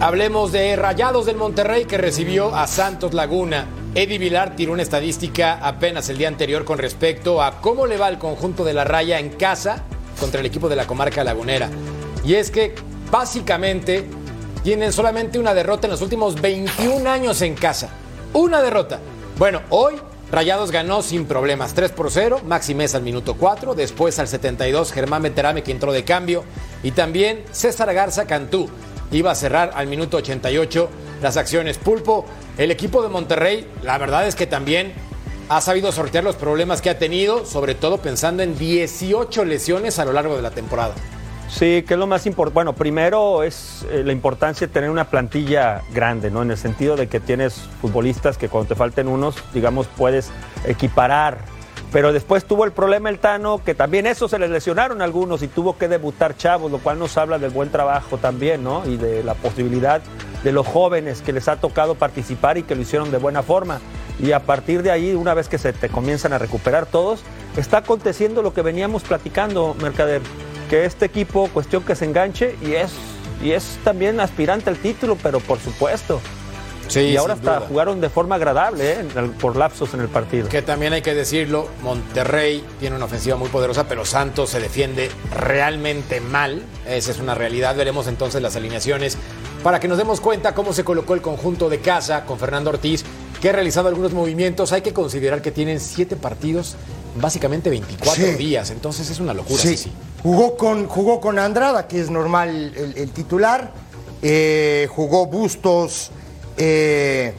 Hablemos 0.00 0.52
de 0.52 0.76
Rayados 0.76 1.26
del 1.26 1.34
Monterrey 1.34 1.84
que 1.84 1.98
recibió 1.98 2.54
a 2.54 2.68
Santos 2.68 3.14
Laguna. 3.14 3.66
Eddie 3.96 4.18
Vilar 4.18 4.54
tiró 4.54 4.72
una 4.72 4.82
estadística 4.82 5.54
apenas 5.54 6.08
el 6.08 6.18
día 6.18 6.28
anterior 6.28 6.64
con 6.64 6.78
respecto 6.78 7.42
a 7.42 7.60
cómo 7.60 7.84
le 7.84 7.96
va 7.96 8.06
al 8.06 8.20
conjunto 8.20 8.62
de 8.62 8.74
la 8.74 8.84
raya 8.84 9.18
en 9.18 9.30
casa 9.30 9.82
contra 10.20 10.38
el 10.38 10.46
equipo 10.46 10.68
de 10.68 10.76
la 10.76 10.86
comarca 10.86 11.24
lagunera. 11.24 11.68
Y 12.24 12.34
es 12.34 12.52
que 12.52 12.76
básicamente 13.10 14.06
tienen 14.62 14.92
solamente 14.92 15.36
una 15.36 15.52
derrota 15.52 15.88
en 15.88 15.90
los 15.90 16.00
últimos 16.00 16.40
21 16.40 17.10
años 17.10 17.42
en 17.42 17.56
casa. 17.56 17.88
Una 18.34 18.62
derrota. 18.62 19.00
Bueno, 19.36 19.62
hoy 19.68 19.96
Rayados 20.30 20.70
ganó 20.70 21.02
sin 21.02 21.24
problemas, 21.24 21.74
3 21.74 21.90
por 21.90 22.12
0, 22.12 22.42
Maxi 22.46 22.74
Mesa 22.74 22.98
al 22.98 23.02
minuto 23.02 23.34
4, 23.34 23.74
después 23.74 24.18
al 24.20 24.28
72 24.28 24.92
Germán 24.92 25.22
Beterame 25.22 25.62
que 25.64 25.72
entró 25.72 25.90
de 25.90 26.04
cambio 26.04 26.44
y 26.84 26.92
también 26.92 27.42
César 27.50 27.92
Garza 27.94 28.26
Cantú 28.26 28.68
iba 29.10 29.30
a 29.30 29.34
cerrar 29.34 29.72
al 29.74 29.86
minuto 29.86 30.18
88 30.18 30.88
las 31.22 31.36
acciones. 31.36 31.78
Pulpo, 31.78 32.26
el 32.56 32.70
equipo 32.70 33.02
de 33.02 33.08
Monterrey, 33.08 33.70
la 33.82 33.98
verdad 33.98 34.26
es 34.26 34.34
que 34.34 34.46
también 34.46 34.92
ha 35.48 35.60
sabido 35.60 35.92
sortear 35.92 36.24
los 36.24 36.36
problemas 36.36 36.82
que 36.82 36.90
ha 36.90 36.98
tenido, 36.98 37.46
sobre 37.46 37.74
todo 37.74 37.98
pensando 37.98 38.42
en 38.42 38.58
18 38.58 39.44
lesiones 39.44 39.98
a 39.98 40.04
lo 40.04 40.12
largo 40.12 40.36
de 40.36 40.42
la 40.42 40.50
temporada. 40.50 40.94
Sí, 41.48 41.82
que 41.86 41.94
es 41.94 41.98
lo 41.98 42.06
más 42.06 42.26
importante. 42.26 42.54
Bueno, 42.54 42.74
primero 42.74 43.42
es 43.42 43.86
eh, 43.90 44.02
la 44.04 44.12
importancia 44.12 44.66
de 44.66 44.72
tener 44.72 44.90
una 44.90 45.08
plantilla 45.08 45.82
grande, 45.92 46.30
¿no? 46.30 46.42
En 46.42 46.50
el 46.50 46.58
sentido 46.58 46.94
de 46.96 47.08
que 47.08 47.20
tienes 47.20 47.54
futbolistas 47.80 48.36
que 48.36 48.50
cuando 48.50 48.68
te 48.68 48.74
falten 48.74 49.08
unos, 49.08 49.36
digamos, 49.54 49.86
puedes 49.86 50.30
equiparar. 50.66 51.38
Pero 51.92 52.12
después 52.12 52.44
tuvo 52.44 52.64
el 52.64 52.72
problema 52.72 53.08
el 53.08 53.18
Tano, 53.18 53.62
que 53.64 53.74
también 53.74 54.06
eso 54.06 54.28
se 54.28 54.38
les 54.38 54.50
lesionaron 54.50 55.00
algunos 55.00 55.42
y 55.42 55.48
tuvo 55.48 55.78
que 55.78 55.88
debutar 55.88 56.36
chavos, 56.36 56.70
lo 56.70 56.78
cual 56.78 56.98
nos 56.98 57.16
habla 57.16 57.38
del 57.38 57.50
buen 57.50 57.70
trabajo 57.70 58.18
también, 58.18 58.62
¿no? 58.62 58.86
Y 58.86 58.98
de 58.98 59.22
la 59.24 59.34
posibilidad 59.34 60.02
de 60.44 60.52
los 60.52 60.66
jóvenes 60.66 61.22
que 61.22 61.32
les 61.32 61.48
ha 61.48 61.56
tocado 61.56 61.94
participar 61.94 62.58
y 62.58 62.62
que 62.62 62.74
lo 62.74 62.82
hicieron 62.82 63.10
de 63.10 63.16
buena 63.16 63.42
forma. 63.42 63.80
Y 64.20 64.32
a 64.32 64.40
partir 64.40 64.82
de 64.82 64.90
ahí, 64.90 65.14
una 65.14 65.32
vez 65.32 65.48
que 65.48 65.56
se 65.56 65.72
te 65.72 65.88
comienzan 65.88 66.32
a 66.34 66.38
recuperar 66.38 66.86
todos, 66.86 67.22
está 67.56 67.78
aconteciendo 67.78 68.42
lo 68.42 68.52
que 68.52 68.62
veníamos 68.62 69.02
platicando, 69.02 69.74
Mercader 69.80 70.20
que 70.68 70.84
este 70.84 71.06
equipo, 71.06 71.48
cuestión 71.48 71.82
que 71.82 71.96
se 71.96 72.04
enganche 72.04 72.56
y 72.60 72.74
es, 72.74 72.92
y 73.42 73.52
es 73.52 73.78
también 73.84 74.20
aspirante 74.20 74.70
al 74.70 74.76
título, 74.76 75.16
pero 75.22 75.40
por 75.40 75.58
supuesto. 75.58 76.20
Sí, 76.88 77.00
y 77.00 77.16
ahora 77.16 77.34
hasta 77.34 77.56
duda. 77.58 77.66
jugaron 77.68 78.00
de 78.00 78.08
forma 78.08 78.34
agradable, 78.36 78.92
¿eh? 78.92 79.04
por 79.40 79.56
lapsos 79.56 79.94
en 79.94 80.00
el 80.00 80.08
partido. 80.08 80.48
Que 80.48 80.62
también 80.62 80.92
hay 80.92 81.02
que 81.02 81.14
decirlo, 81.14 81.68
Monterrey 81.82 82.64
tiene 82.80 82.96
una 82.96 83.04
ofensiva 83.04 83.36
muy 83.36 83.48
poderosa, 83.48 83.84
pero 83.88 84.04
Santos 84.04 84.50
se 84.50 84.60
defiende 84.60 85.10
realmente 85.34 86.20
mal. 86.20 86.62
Esa 86.86 87.10
es 87.10 87.18
una 87.18 87.34
realidad. 87.34 87.76
Veremos 87.76 88.06
entonces 88.06 88.42
las 88.42 88.56
alineaciones 88.56 89.16
para 89.62 89.80
que 89.80 89.88
nos 89.88 89.98
demos 89.98 90.20
cuenta 90.20 90.54
cómo 90.54 90.72
se 90.72 90.84
colocó 90.84 91.14
el 91.14 91.20
conjunto 91.22 91.68
de 91.68 91.80
casa 91.80 92.24
con 92.24 92.38
Fernando 92.38 92.70
Ortiz, 92.70 93.04
que 93.40 93.50
ha 93.50 93.52
realizado 93.52 93.88
algunos 93.88 94.12
movimientos. 94.12 94.72
Hay 94.72 94.82
que 94.82 94.92
considerar 94.92 95.42
que 95.42 95.50
tienen 95.50 95.80
siete 95.80 96.16
partidos, 96.16 96.76
en 97.14 97.20
básicamente 97.20 97.68
24 97.70 98.14
Sí. 98.24 98.30
días. 98.34 98.70
Entonces 98.70 99.10
es 99.10 99.20
una 99.20 99.34
locura. 99.34 99.60
Sí, 99.60 99.76
sí, 99.76 99.84
sí. 99.84 99.92
Jugó, 100.22 100.56
con, 100.56 100.86
jugó 100.88 101.20
con 101.20 101.38
Andrada, 101.38 101.86
que 101.86 102.00
es 102.00 102.10
normal 102.10 102.72
el, 102.76 102.96
el 102.96 103.10
titular. 103.10 103.72
Eh, 104.22 104.88
jugó 104.90 105.26
Bustos, 105.26 106.10
eh, 106.58 107.34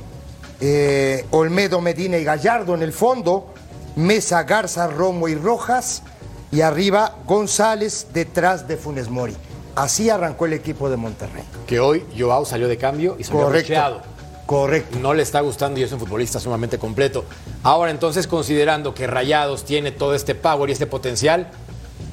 eh, 0.61 1.25
Olmedo, 1.31 1.81
Medina 1.81 2.17
y 2.17 2.23
Gallardo 2.23 2.73
en 2.75 2.81
el 2.81 2.93
fondo. 2.93 3.53
Mesa, 3.95 4.43
Garza, 4.43 4.87
Romo 4.87 5.27
y 5.27 5.35
Rojas. 5.35 6.03
Y 6.51 6.61
arriba 6.61 7.15
González 7.27 8.07
detrás 8.13 8.67
de 8.67 8.77
Funes 8.77 9.09
Mori. 9.09 9.35
Así 9.75 10.09
arrancó 10.09 10.45
el 10.45 10.53
equipo 10.53 10.89
de 10.89 10.97
Monterrey. 10.97 11.43
Que 11.67 11.79
hoy 11.79 12.03
Joao 12.17 12.43
salió 12.45 12.67
de 12.67 12.77
cambio 12.77 13.15
y 13.19 13.23
salió 13.23 13.43
Correcto. 13.43 13.69
rocheado. 13.69 14.01
Correcto. 14.45 14.97
no 14.99 15.13
le 15.13 15.21
está 15.21 15.41
gustando 15.41 15.79
y 15.79 15.83
es 15.83 15.91
un 15.91 15.99
futbolista 15.99 16.39
sumamente 16.39 16.79
completo. 16.79 17.23
Ahora 17.61 17.91
entonces, 17.91 18.25
considerando 18.25 18.95
que 18.95 19.05
Rayados 19.05 19.63
tiene 19.63 19.91
todo 19.91 20.15
este 20.15 20.33
power 20.33 20.69
y 20.69 20.73
este 20.73 20.87
potencial, 20.87 21.51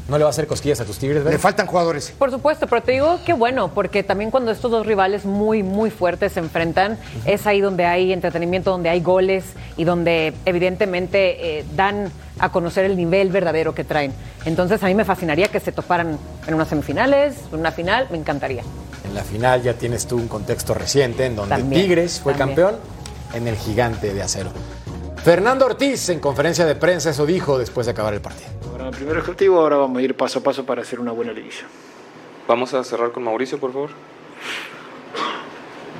¿no 0.08 0.18
le 0.18 0.24
va 0.24 0.28
a 0.28 0.30
hacer 0.30 0.46
cosquillas 0.46 0.80
a 0.80 0.84
tus 0.84 0.98
Tigres? 0.98 1.18
Le 1.24 1.30
Vero? 1.30 1.38
faltan 1.38 1.66
jugadores. 1.66 2.12
Por 2.18 2.30
supuesto, 2.30 2.66
pero 2.66 2.82
te 2.82 2.92
digo 2.92 3.18
que 3.24 3.32
bueno, 3.32 3.72
porque 3.72 4.02
también 4.02 4.30
cuando 4.30 4.50
estos 4.52 4.70
dos 4.70 4.86
rivales 4.86 5.24
muy, 5.24 5.62
muy 5.62 5.90
fuertes 5.90 6.32
se 6.32 6.40
enfrentan, 6.40 6.98
es 7.24 7.46
ahí 7.46 7.60
donde 7.60 7.84
hay 7.86 8.12
entretenimiento, 8.12 8.70
donde 8.70 8.88
hay 8.88 9.00
goles 9.00 9.44
y 9.76 9.84
donde 9.84 10.32
evidentemente 10.44 11.58
eh, 11.60 11.64
dan 11.74 12.10
a 12.38 12.50
conocer 12.52 12.84
el 12.84 12.96
nivel 12.96 13.30
verdadero 13.30 13.74
que 13.74 13.82
traen. 13.84 14.12
Entonces 14.44 14.82
a 14.82 14.86
mí 14.86 14.94
me 14.94 15.04
fascinaría 15.04 15.48
que 15.48 15.58
se 15.60 15.72
toparan 15.72 16.18
en 16.46 16.54
unas 16.54 16.68
semifinales, 16.68 17.34
en 17.52 17.60
una 17.60 17.72
final, 17.72 18.06
me 18.10 18.18
encantaría. 18.18 18.62
En 19.06 19.14
la 19.14 19.22
final 19.22 19.62
ya 19.62 19.74
tienes 19.74 20.06
tú 20.06 20.16
un 20.16 20.28
contexto 20.28 20.74
reciente 20.74 21.24
en 21.26 21.36
donde 21.36 21.56
También, 21.56 21.82
Tigres 21.82 22.20
fue 22.20 22.34
también. 22.34 22.56
campeón 22.66 22.80
en 23.34 23.48
el 23.48 23.56
gigante 23.56 24.12
de 24.12 24.22
acero. 24.22 24.50
Fernando 25.26 25.66
Ortiz 25.66 26.08
en 26.10 26.20
conferencia 26.20 26.64
de 26.64 26.76
prensa 26.76 27.10
eso 27.10 27.26
dijo 27.26 27.58
después 27.58 27.84
de 27.86 27.90
acabar 27.90 28.14
el 28.14 28.20
partido. 28.20 28.48
Ahora, 28.70 28.90
el 28.90 28.94
primer 28.94 29.18
objetivo, 29.18 29.58
ahora 29.58 29.74
vamos 29.76 29.98
a 29.98 30.02
ir 30.02 30.14
paso 30.16 30.38
a 30.38 30.42
paso 30.44 30.64
para 30.64 30.82
hacer 30.82 31.00
una 31.00 31.10
buena 31.10 31.32
liguilla. 31.32 31.66
Vamos 32.46 32.72
a 32.74 32.84
cerrar 32.84 33.10
con 33.10 33.24
Mauricio, 33.24 33.58
por 33.58 33.72
favor. 33.72 33.90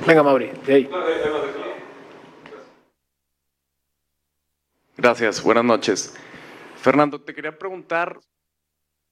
Venga, 0.07 0.23
Mauri, 0.23 0.49
de 0.65 0.73
ahí. 0.73 0.89
Gracias, 4.95 5.43
buenas 5.43 5.65
noches. 5.65 6.15
Fernando, 6.81 7.19
te 7.19 7.33
quería 7.35 7.59
preguntar, 7.59 8.21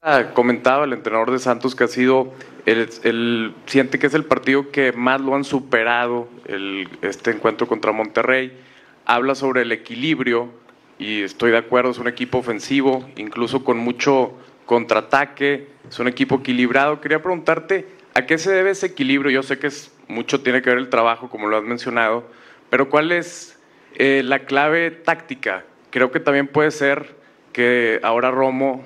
ah, 0.02 0.32
comentaba 0.34 0.86
el 0.86 0.94
entrenador 0.94 1.32
de 1.32 1.40
Santos 1.40 1.76
que 1.76 1.84
ha 1.84 1.88
sido, 1.90 2.32
el, 2.66 2.88
el- 3.04 3.54
siente 3.66 4.00
que 4.00 4.08
es 4.08 4.14
el 4.14 4.24
partido 4.24 4.72
que 4.72 4.94
más 4.94 5.20
lo 5.20 5.36
han 5.36 5.44
superado, 5.44 6.30
el, 6.46 6.88
este 7.02 7.32
encuentro 7.32 7.68
contra 7.68 7.92
Monterrey. 7.92 8.62
Habla 9.06 9.36
sobre 9.36 9.62
el 9.62 9.72
equilibrio 9.72 10.50
y 10.98 11.22
estoy 11.22 11.52
de 11.52 11.58
acuerdo, 11.58 11.92
es 11.92 12.00
un 12.00 12.08
equipo 12.08 12.40
ofensivo, 12.40 13.08
incluso 13.18 13.64
con 13.64 13.78
mucho 13.78 14.34
contraataque, 14.66 15.68
es 15.88 16.00
un 16.00 16.08
equipo 16.08 16.36
equilibrado. 16.36 17.02
Quería 17.02 17.22
preguntarte, 17.22 17.88
¿a 18.14 18.26
qué 18.26 18.38
se 18.38 18.52
debe 18.52 18.72
ese 18.72 18.88
equilibrio? 18.88 19.30
Yo 19.30 19.44
sé 19.44 19.60
que 19.60 19.68
es, 19.68 19.94
mucho 20.08 20.42
tiene 20.42 20.62
que 20.62 20.70
ver 20.70 20.80
el 20.80 20.90
trabajo, 20.90 21.30
como 21.30 21.48
lo 21.48 21.58
has 21.58 21.64
mencionado, 21.64 22.28
pero 22.70 22.90
¿cuál 22.90 23.12
es 23.12 23.60
eh, 23.96 24.22
la 24.26 24.40
clave 24.40 24.92
táctica? 24.92 25.66
Creo 25.92 26.12
que 26.12 26.20
también 26.20 26.48
puede 26.48 26.72
ser 26.72 27.16
que 27.54 28.00
ahora 28.04 28.32
Romo 28.32 28.84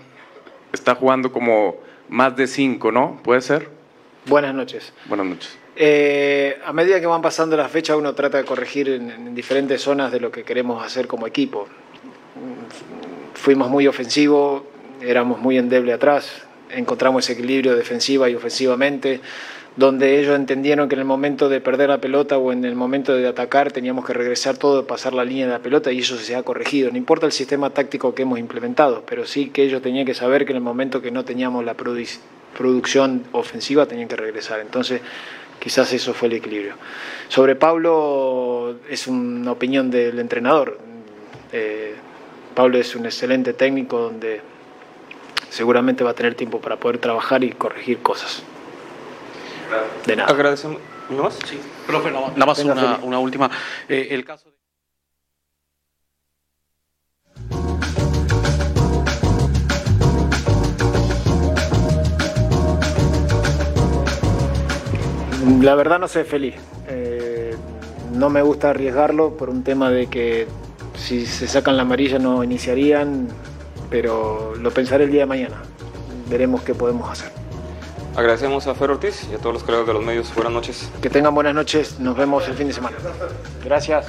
está 0.73 0.95
jugando 0.95 1.32
como 1.32 1.77
más 2.10 2.36
de 2.36 2.47
cinco, 2.47 2.91
¿no? 2.91 3.19
¿Puede 3.23 3.41
ser? 3.41 3.69
Buenas 4.25 4.53
noches. 4.53 4.93
Buenas 5.05 5.25
noches. 5.25 5.58
Eh, 5.82 6.60
a 6.65 6.74
medida 6.74 7.00
que 7.00 7.08
van 7.08 7.22
pasando 7.22 7.56
las 7.56 7.72
fechas, 7.72 7.96
uno 7.96 8.13
trata 8.13 8.38
de 8.38 8.44
corregir 8.44 8.89
en, 8.89 9.10
en 9.10 9.34
diferentes 9.34 9.82
zonas 9.82 10.12
de 10.12 10.20
lo 10.20 10.30
que 10.30 10.44
queremos 10.44 10.86
hacer 10.86 11.08
como 11.08 11.26
equipo. 11.26 11.70
Fuimos 13.34 13.70
muy 13.70 13.88
ofensivos, 13.88 14.63
éramos 15.02 15.39
muy 15.39 15.58
endeble 15.58 15.94
atrás, 15.94 16.44
encontramos 16.70 17.24
ese 17.24 17.34
equilibrio 17.39 17.78
defensiva 17.78 18.30
y 18.30 18.36
ofensivamente, 18.36 19.22
donde 19.78 20.20
ellos 20.20 20.36
entendieron 20.36 20.89
que 20.89 20.96
en 20.96 21.00
el 21.00 21.06
momento 21.06 21.48
de 21.48 21.62
perder 21.62 21.88
la 21.88 22.00
pelota 22.00 22.38
o 22.38 22.52
en 22.52 22.65
el 22.65 22.76
momento 22.76 23.15
de 23.15 23.26
atacar 23.26 23.72
teníamos 23.72 24.06
que 24.06 24.12
regresar 24.12 24.58
todo, 24.58 24.86
pasar 24.86 25.13
la 25.13 25.24
línea 25.24 25.46
de 25.46 25.54
la 25.54 25.60
pelota 25.60 25.94
y 25.94 26.00
eso 26.00 26.18
se 26.18 26.36
ha 26.36 26.44
corregido. 26.44 26.92
No 26.92 26.98
importa 26.98 27.26
el 27.26 27.32
sistema 27.32 27.70
táctico 27.70 28.13
que 28.13 28.24
hemos 28.24 28.38
implementado, 28.38 29.04
pero 29.08 29.26
sí 29.26 29.50
que 29.52 29.63
ellos 29.63 29.82
tenían 29.82 30.06
que 30.06 30.13
saber 30.13 30.44
que 30.46 30.52
en 30.52 30.58
el 30.58 30.63
momento 30.63 31.02
que 31.02 31.12
no 31.12 31.24
teníamos 31.24 31.63
la 31.63 31.78
produ- 31.78 32.20
producción 32.58 33.24
ofensiva 33.32 33.86
tenían 33.86 34.10
que 34.10 34.18
regresar. 34.18 34.60
Entonces, 34.60 35.00
quizás 35.60 35.91
eso 35.93 36.13
fue 36.13 36.28
el 36.28 36.36
equilibrio. 36.36 36.76
Sobre 37.28 37.56
Pablo 37.56 38.76
es 38.89 39.08
una 39.08 39.52
opinión 39.52 39.91
del 39.91 40.19
entrenador. 40.19 40.80
Eh, 41.52 41.95
Pablo 42.56 42.78
es 42.78 42.95
un 42.95 43.06
excelente 43.06 43.54
técnico 43.54 44.00
donde 44.00 44.41
seguramente 45.50 46.04
va 46.04 46.12
a 46.12 46.15
tener 46.15 46.36
tiempo 46.36 46.60
para 46.60 46.78
poder 46.78 46.98
trabajar 46.98 47.43
y 47.43 47.52
corregir 47.52 48.00
cosas. 48.00 48.43
De 50.06 50.15
nada. 50.15 50.30
Agradecemos. 50.32 50.82
¿No 51.10 51.24
más? 51.24 51.39
Sí, 51.45 51.60
profe, 51.88 52.12
nada 52.12 52.28
nada 52.36 52.45
más 52.45 52.58
Venga, 52.60 52.74
una, 52.74 53.00
una 53.02 53.19
última. 53.19 53.50
Eh, 53.88 54.10
el 54.12 54.24
caso 54.24 54.48
La 65.62 65.76
verdad 65.76 66.00
no 66.00 66.08
sé 66.08 66.24
feliz. 66.24 66.56
Eh, 66.88 67.54
no 68.13 68.30
me 68.30 68.41
gusta 68.41 68.69
arriesgarlo 68.69 69.36
por 69.36 69.50
un 69.50 69.63
tema 69.63 69.89
de 69.89 70.08
que 70.08 70.48
si 70.95 71.26
se 71.26 71.48
sacan 71.48 71.76
la 71.76 71.84
amarilla 71.84 72.17
no 72.17 72.43
iniciarían, 72.43 73.28
pero 73.89 74.56
lo 74.56 74.72
pensaré 74.72 75.04
el 75.04 75.12
día 75.12 75.22
de 75.22 75.26
mañana. 75.26 75.62
Veremos 76.30 76.62
qué 76.62 76.74
podemos 76.74 77.10
hacer. 77.10 77.32
Agradecemos 78.15 78.67
a 78.67 78.76
Fer 78.76 78.91
Ortiz 78.91 79.28
y 79.32 79.36
a 79.36 79.38
todos 79.38 79.54
los 79.54 79.63
colegas 79.63 79.86
de 79.86 79.93
los 79.93 80.04
medios. 80.04 80.34
Buenas 80.34 80.54
noches. 80.54 80.89
Que 81.02 81.10
tengan 81.10 81.36
buenas 81.36 81.54
noches, 81.54 82.00
nos 82.00 82.15
vemos 82.15 82.48
el 82.48 82.54
fin 82.54 82.67
de 82.67 82.74
semana. 82.74 82.95
Gracias. 83.63 84.06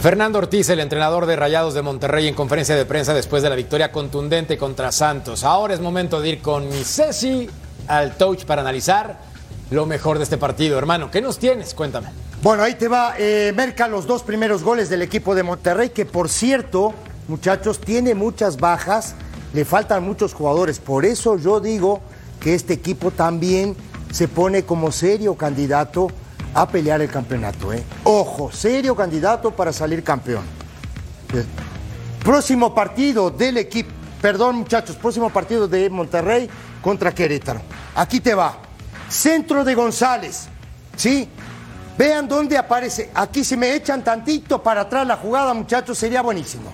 Fernando 0.00 0.38
Ortiz, 0.38 0.68
el 0.70 0.80
entrenador 0.80 1.26
de 1.26 1.36
Rayados 1.36 1.74
de 1.74 1.82
Monterrey 1.82 2.26
en 2.26 2.34
conferencia 2.34 2.74
de 2.74 2.84
prensa 2.84 3.14
después 3.14 3.44
de 3.44 3.50
la 3.50 3.54
victoria 3.54 3.92
contundente 3.92 4.58
contra 4.58 4.90
Santos. 4.90 5.44
Ahora 5.44 5.74
es 5.74 5.80
momento 5.80 6.20
de 6.20 6.30
ir 6.30 6.42
con 6.42 6.68
mi 6.68 6.82
Ceci 6.82 7.48
al 7.86 8.16
touch 8.16 8.44
para 8.44 8.62
analizar 8.62 9.31
lo 9.72 9.86
mejor 9.86 10.18
de 10.18 10.24
este 10.24 10.36
partido. 10.38 10.78
Hermano, 10.78 11.10
¿qué 11.10 11.20
nos 11.20 11.38
tienes? 11.38 11.74
Cuéntame. 11.74 12.08
Bueno, 12.42 12.62
ahí 12.62 12.74
te 12.74 12.88
va, 12.88 13.14
eh, 13.18 13.52
Merca, 13.56 13.88
los 13.88 14.06
dos 14.06 14.22
primeros 14.22 14.62
goles 14.62 14.88
del 14.88 15.02
equipo 15.02 15.34
de 15.34 15.42
Monterrey, 15.42 15.90
que 15.90 16.04
por 16.04 16.28
cierto, 16.28 16.92
muchachos, 17.28 17.80
tiene 17.80 18.14
muchas 18.14 18.58
bajas, 18.58 19.14
le 19.54 19.64
faltan 19.64 20.04
muchos 20.04 20.34
jugadores. 20.34 20.78
Por 20.78 21.04
eso 21.04 21.38
yo 21.38 21.60
digo 21.60 22.00
que 22.40 22.54
este 22.54 22.74
equipo 22.74 23.10
también 23.10 23.76
se 24.10 24.28
pone 24.28 24.64
como 24.64 24.92
serio 24.92 25.34
candidato 25.36 26.08
a 26.54 26.68
pelear 26.68 27.00
el 27.00 27.08
campeonato. 27.08 27.72
¿eh? 27.72 27.82
Ojo, 28.04 28.52
serio 28.52 28.94
candidato 28.94 29.52
para 29.52 29.72
salir 29.72 30.02
campeón. 30.02 30.44
Próximo 32.22 32.74
partido 32.74 33.30
del 33.30 33.56
equipo, 33.56 33.90
perdón 34.20 34.56
muchachos, 34.56 34.96
próximo 34.96 35.30
partido 35.30 35.66
de 35.66 35.88
Monterrey 35.88 36.48
contra 36.82 37.14
Querétaro. 37.14 37.62
Aquí 37.94 38.20
te 38.20 38.34
va. 38.34 38.71
Centro 39.12 39.62
de 39.62 39.74
González, 39.74 40.48
¿sí? 40.96 41.28
Vean 41.98 42.26
dónde 42.26 42.56
aparece. 42.56 43.10
Aquí 43.14 43.44
si 43.44 43.58
me 43.58 43.74
echan 43.74 44.02
tantito 44.02 44.62
para 44.62 44.82
atrás 44.82 45.06
la 45.06 45.18
jugada, 45.18 45.52
muchachos, 45.52 45.98
sería 45.98 46.22
buenísimo. 46.22 46.72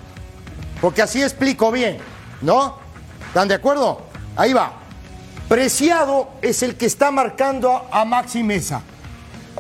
Porque 0.81 1.03
así 1.03 1.21
explico 1.21 1.73
bien, 1.73 1.99
¿no? 2.41 2.77
¿Están 3.27 3.49
de 3.49 3.55
acuerdo? 3.55 4.03
Ahí 4.37 4.53
va. 4.53 4.73
Preciado 5.49 6.31
es 6.41 6.63
el 6.63 6.77
que 6.77 6.87
está 6.87 7.11
marcando 7.11 7.89
a, 7.91 8.05
Maxi 8.05 8.45
Mesa. 8.45 8.83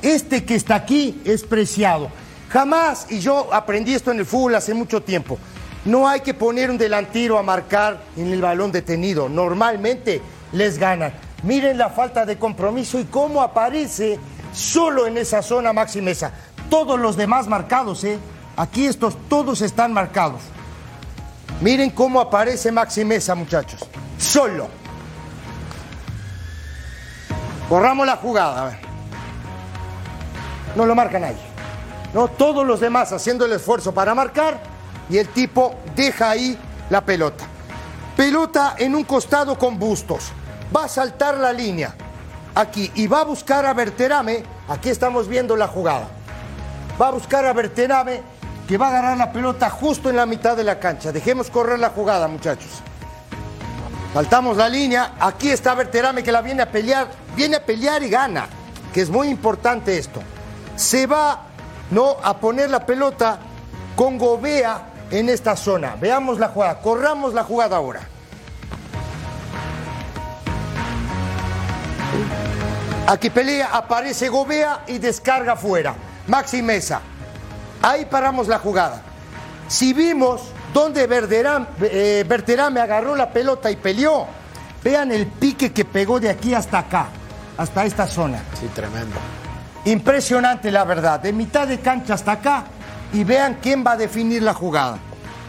Este 0.00 0.44
que 0.44 0.54
está 0.54 0.76
aquí 0.76 1.20
es 1.24 1.42
preciado. 1.42 2.08
Jamás, 2.48 3.08
y 3.10 3.18
yo 3.18 3.52
aprendí 3.52 3.92
esto 3.92 4.12
en 4.12 4.20
el 4.20 4.26
fútbol 4.26 4.54
hace 4.54 4.72
mucho 4.72 5.02
tiempo, 5.02 5.36
no 5.84 6.06
hay 6.06 6.20
que 6.20 6.32
poner 6.32 6.70
un 6.70 6.78
delantero 6.78 7.38
a 7.38 7.42
marcar 7.42 8.00
en 8.16 8.32
el 8.32 8.40
balón 8.40 8.70
detenido. 8.70 9.28
Normalmente 9.28 10.22
les 10.52 10.78
ganan. 10.78 11.27
Miren 11.42 11.78
la 11.78 11.90
falta 11.90 12.26
de 12.26 12.38
compromiso 12.38 12.98
y 12.98 13.04
cómo 13.04 13.42
aparece 13.42 14.18
solo 14.52 15.06
en 15.06 15.18
esa 15.18 15.42
zona 15.42 15.72
Maxi 15.72 16.02
Mesa. 16.02 16.32
Todos 16.68 16.98
los 16.98 17.16
demás 17.16 17.46
marcados, 17.46 18.04
¿eh? 18.04 18.18
Aquí 18.56 18.86
estos 18.86 19.16
todos 19.28 19.62
están 19.62 19.92
marcados. 19.92 20.40
Miren 21.60 21.90
cómo 21.90 22.20
aparece 22.20 22.72
Maxi 22.72 23.04
Mesa, 23.04 23.34
muchachos. 23.34 23.80
Solo. 24.18 24.68
Borramos 27.68 28.06
la 28.06 28.16
jugada. 28.16 28.78
No 30.74 30.86
lo 30.86 30.94
marca 30.94 31.18
nadie. 31.18 31.36
No, 32.14 32.28
todos 32.28 32.66
los 32.66 32.80
demás 32.80 33.12
haciendo 33.12 33.44
el 33.44 33.52
esfuerzo 33.52 33.92
para 33.92 34.14
marcar 34.14 34.60
y 35.10 35.18
el 35.18 35.28
tipo 35.28 35.74
deja 35.94 36.30
ahí 36.30 36.58
la 36.90 37.04
pelota. 37.04 37.44
Pelota 38.16 38.74
en 38.78 38.94
un 38.94 39.04
costado 39.04 39.58
con 39.58 39.78
bustos. 39.78 40.32
Va 40.74 40.84
a 40.84 40.88
saltar 40.88 41.38
la 41.38 41.52
línea 41.52 41.94
aquí 42.54 42.90
y 42.94 43.06
va 43.06 43.20
a 43.20 43.24
buscar 43.24 43.64
a 43.64 43.72
Berterame. 43.72 44.42
Aquí 44.68 44.90
estamos 44.90 45.28
viendo 45.28 45.56
la 45.56 45.68
jugada. 45.68 46.08
Va 47.00 47.08
a 47.08 47.10
buscar 47.10 47.46
a 47.46 47.52
Berterame 47.52 48.22
que 48.66 48.76
va 48.76 48.86
a 48.86 48.90
agarrar 48.90 49.16
la 49.16 49.32
pelota 49.32 49.70
justo 49.70 50.10
en 50.10 50.16
la 50.16 50.26
mitad 50.26 50.56
de 50.56 50.64
la 50.64 50.78
cancha. 50.78 51.10
Dejemos 51.10 51.48
correr 51.50 51.78
la 51.78 51.90
jugada, 51.90 52.28
muchachos. 52.28 52.82
Saltamos 54.12 54.56
la 54.56 54.68
línea. 54.68 55.14
Aquí 55.20 55.50
está 55.50 55.74
Berterame 55.74 56.22
que 56.22 56.32
la 56.32 56.42
viene 56.42 56.62
a 56.62 56.70
pelear. 56.70 57.08
Viene 57.34 57.56
a 57.56 57.64
pelear 57.64 58.02
y 58.02 58.10
gana. 58.10 58.46
Que 58.92 59.00
es 59.00 59.08
muy 59.08 59.28
importante 59.28 59.96
esto. 59.96 60.20
Se 60.76 61.06
va 61.06 61.44
no 61.90 62.16
a 62.22 62.36
poner 62.38 62.68
la 62.68 62.84
pelota 62.84 63.38
con 63.96 64.18
Gobea 64.18 65.06
en 65.10 65.30
esta 65.30 65.56
zona. 65.56 65.96
Veamos 65.98 66.38
la 66.38 66.48
jugada. 66.48 66.80
Corramos 66.80 67.32
la 67.32 67.44
jugada 67.44 67.76
ahora. 67.76 68.00
Aquí 73.08 73.30
pelea, 73.30 73.70
aparece 73.72 74.28
Gobea 74.28 74.84
y 74.86 74.98
descarga 74.98 75.56
fuera. 75.56 75.94
Maxi 76.26 76.60
Mesa. 76.60 77.00
Ahí 77.80 78.04
paramos 78.04 78.48
la 78.48 78.58
jugada. 78.58 79.00
Si 79.66 79.94
vimos 79.94 80.42
donde 80.74 81.06
Verderame, 81.06 81.68
eh, 81.80 82.22
Berterame 82.28 82.80
agarró 82.80 83.16
la 83.16 83.32
pelota 83.32 83.70
y 83.70 83.76
peleó, 83.76 84.26
vean 84.84 85.10
el 85.10 85.26
pique 85.26 85.72
que 85.72 85.86
pegó 85.86 86.20
de 86.20 86.28
aquí 86.28 86.52
hasta 86.52 86.80
acá, 86.80 87.06
hasta 87.56 87.86
esta 87.86 88.06
zona. 88.06 88.42
Sí, 88.60 88.68
tremendo. 88.74 89.16
Impresionante 89.86 90.70
la 90.70 90.84
verdad, 90.84 91.18
de 91.18 91.32
mitad 91.32 91.66
de 91.66 91.80
cancha 91.80 92.12
hasta 92.12 92.32
acá 92.32 92.64
y 93.14 93.24
vean 93.24 93.56
quién 93.62 93.82
va 93.86 93.92
a 93.92 93.96
definir 93.96 94.42
la 94.42 94.52
jugada. 94.52 94.98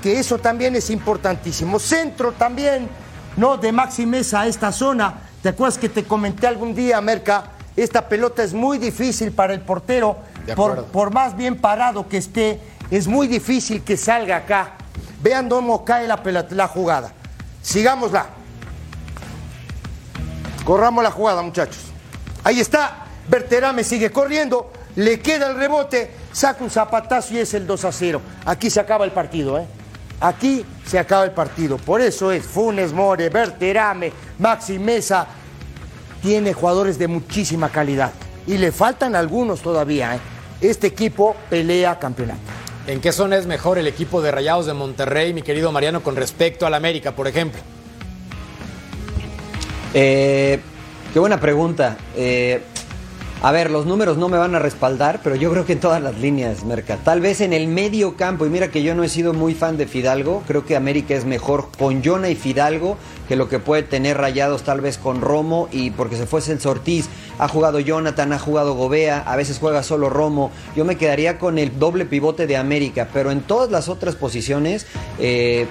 Que 0.02 0.18
eso 0.18 0.38
también 0.38 0.78
es 0.78 0.90
importantísimo. 0.90 1.78
Centro 1.78 2.32
también, 2.32 2.88
¿no? 3.36 3.58
De 3.58 3.74
Maxi 3.74 4.06
Mesa 4.06 4.40
a 4.40 4.48
esta 4.48 4.72
zona. 4.72 5.29
¿Te 5.42 5.50
acuerdas 5.50 5.78
que 5.78 5.90
te 5.90 6.04
comenté 6.04 6.48
algún 6.48 6.76
día, 6.76 7.00
Merca? 7.02 7.52
Esta 7.76 8.08
pelota 8.10 8.44
es 8.44 8.54
muy 8.54 8.78
difícil 8.78 9.32
para 9.32 9.54
el 9.54 9.62
portero. 9.62 10.18
Por, 10.56 10.86
por 10.86 11.14
más 11.14 11.38
bien 11.38 11.58
parado 11.58 12.08
que 12.10 12.18
esté, 12.18 12.60
es 12.92 13.08
muy 13.08 13.28
difícil 13.28 13.84
que 13.84 13.96
salga 13.96 14.38
acá. 14.38 14.74
Vean 15.22 15.48
cómo 15.48 15.86
cae 15.86 16.08
la, 16.08 16.22
pelota- 16.22 16.56
la 16.56 16.68
jugada. 16.68 17.14
Sigámosla. 17.62 18.26
Corramos 20.66 21.04
la 21.04 21.12
jugada, 21.12 21.42
muchachos. 21.42 21.80
Ahí 22.44 22.60
está. 22.60 23.06
Berterame 23.30 23.84
sigue 23.84 24.12
corriendo. 24.12 24.72
Le 24.96 25.20
queda 25.20 25.48
el 25.48 25.56
rebote. 25.56 26.12
Saca 26.34 26.64
un 26.64 26.70
zapatazo 26.70 27.34
y 27.34 27.38
es 27.40 27.54
el 27.54 27.66
2 27.66 27.86
a 27.86 27.92
0. 27.92 28.22
Aquí 28.46 28.70
se 28.70 28.80
acaba 28.80 29.06
el 29.06 29.12
partido, 29.12 29.58
¿eh? 29.60 29.68
Aquí 30.22 30.66
se 30.86 31.00
acaba 31.00 31.24
el 31.24 31.32
partido. 31.32 31.78
Por 31.78 32.02
eso 32.02 32.32
es 32.32 32.44
Funes 32.44 32.92
More, 32.94 33.30
Berterame, 33.30 34.12
Maxi 34.40 34.80
Mesa. 34.80 35.28
Tiene 36.22 36.54
jugadores 36.54 37.00
de 37.00 37.08
muchísima 37.08 37.70
calidad. 37.70 38.12
Y 38.46 38.58
le 38.58 38.72
faltan 38.72 39.16
algunos 39.16 39.62
todavía, 39.62 40.16
¿eh? 40.16 40.20
Este 40.62 40.88
equipo 40.88 41.36
pelea 41.50 41.98
campeonato. 41.98 42.40
¿En 42.88 43.00
qué 43.00 43.12
zona 43.12 43.38
es 43.38 43.46
mejor 43.46 43.78
el 43.78 43.88
equipo 43.88 44.22
de 44.22 44.32
Rayados 44.32 44.66
de 44.66 44.74
Monterrey, 44.74 45.34
mi 45.34 45.42
querido 45.42 45.72
Mariano, 45.72 46.02
con 46.02 46.16
respecto 46.16 46.66
al 46.66 46.74
América, 46.74 47.14
por 47.14 47.28
ejemplo? 47.28 47.62
Eh, 49.94 50.60
qué 51.14 51.20
buena 51.20 51.40
pregunta. 51.40 51.98
Eh, 52.16 52.62
a 53.42 53.52
ver, 53.54 53.72
los 53.72 53.86
números 53.86 54.18
no 54.18 54.28
me 54.28 54.38
van 54.38 54.54
a 54.54 54.60
respaldar, 54.60 55.22
pero 55.24 55.36
yo 55.36 55.50
creo 55.50 55.66
que 55.66 55.74
en 55.74 55.80
todas 55.80 56.02
las 56.02 56.18
líneas, 56.18 56.66
Merca. 56.66 56.98
Tal 56.98 57.22
vez 57.22 57.40
en 57.40 57.54
el 57.54 57.68
medio 57.68 58.18
campo, 58.18 58.46
y 58.46 58.50
mira 58.50 58.70
que 58.70 58.84
yo 58.84 58.96
no 58.96 59.04
he 59.04 59.10
sido 59.10 59.34
muy 59.34 59.54
fan 59.54 59.78
de 59.78 59.88
Fidalgo, 59.88 60.44
creo 60.46 60.66
que 60.66 60.76
América 60.76 61.16
es 61.16 61.24
mejor 61.24 61.70
con 61.78 62.04
Jonah 62.04 62.30
y 62.30 62.36
Fidalgo 62.36 62.98
que 63.30 63.38
lo 63.38 63.48
que 63.48 63.60
puede 63.60 63.84
tener 63.84 64.18
Rayados 64.18 64.64
tal 64.64 64.82
vez 64.82 64.98
con 64.98 65.22
Romo 65.22 65.70
y 65.72 65.92
porque 65.92 66.18
se 66.18 66.26
fue 66.26 66.42
Celso 66.42 66.72
Ortiz, 66.72 67.08
ha 67.38 67.48
jugado 67.48 67.80
Jonathan, 67.80 68.34
ha 68.34 68.40
jugado 68.40 68.74
Gobea, 68.74 69.20
a 69.20 69.36
veces 69.36 69.60
juega 69.60 69.84
solo 69.84 70.10
Romo. 70.10 70.52
Yo 70.76 70.84
me 70.84 70.98
quedaría 70.98 71.38
con 71.38 71.60
el 71.60 71.80
doble 71.80 72.06
pivote 72.06 72.46
de 72.46 72.58
América, 72.58 73.08
pero 73.14 73.32
en 73.32 73.42
todas 73.42 73.72
las 73.72 73.88
otras 73.88 74.16
posiciones... 74.16 74.86
eh, 75.20 75.68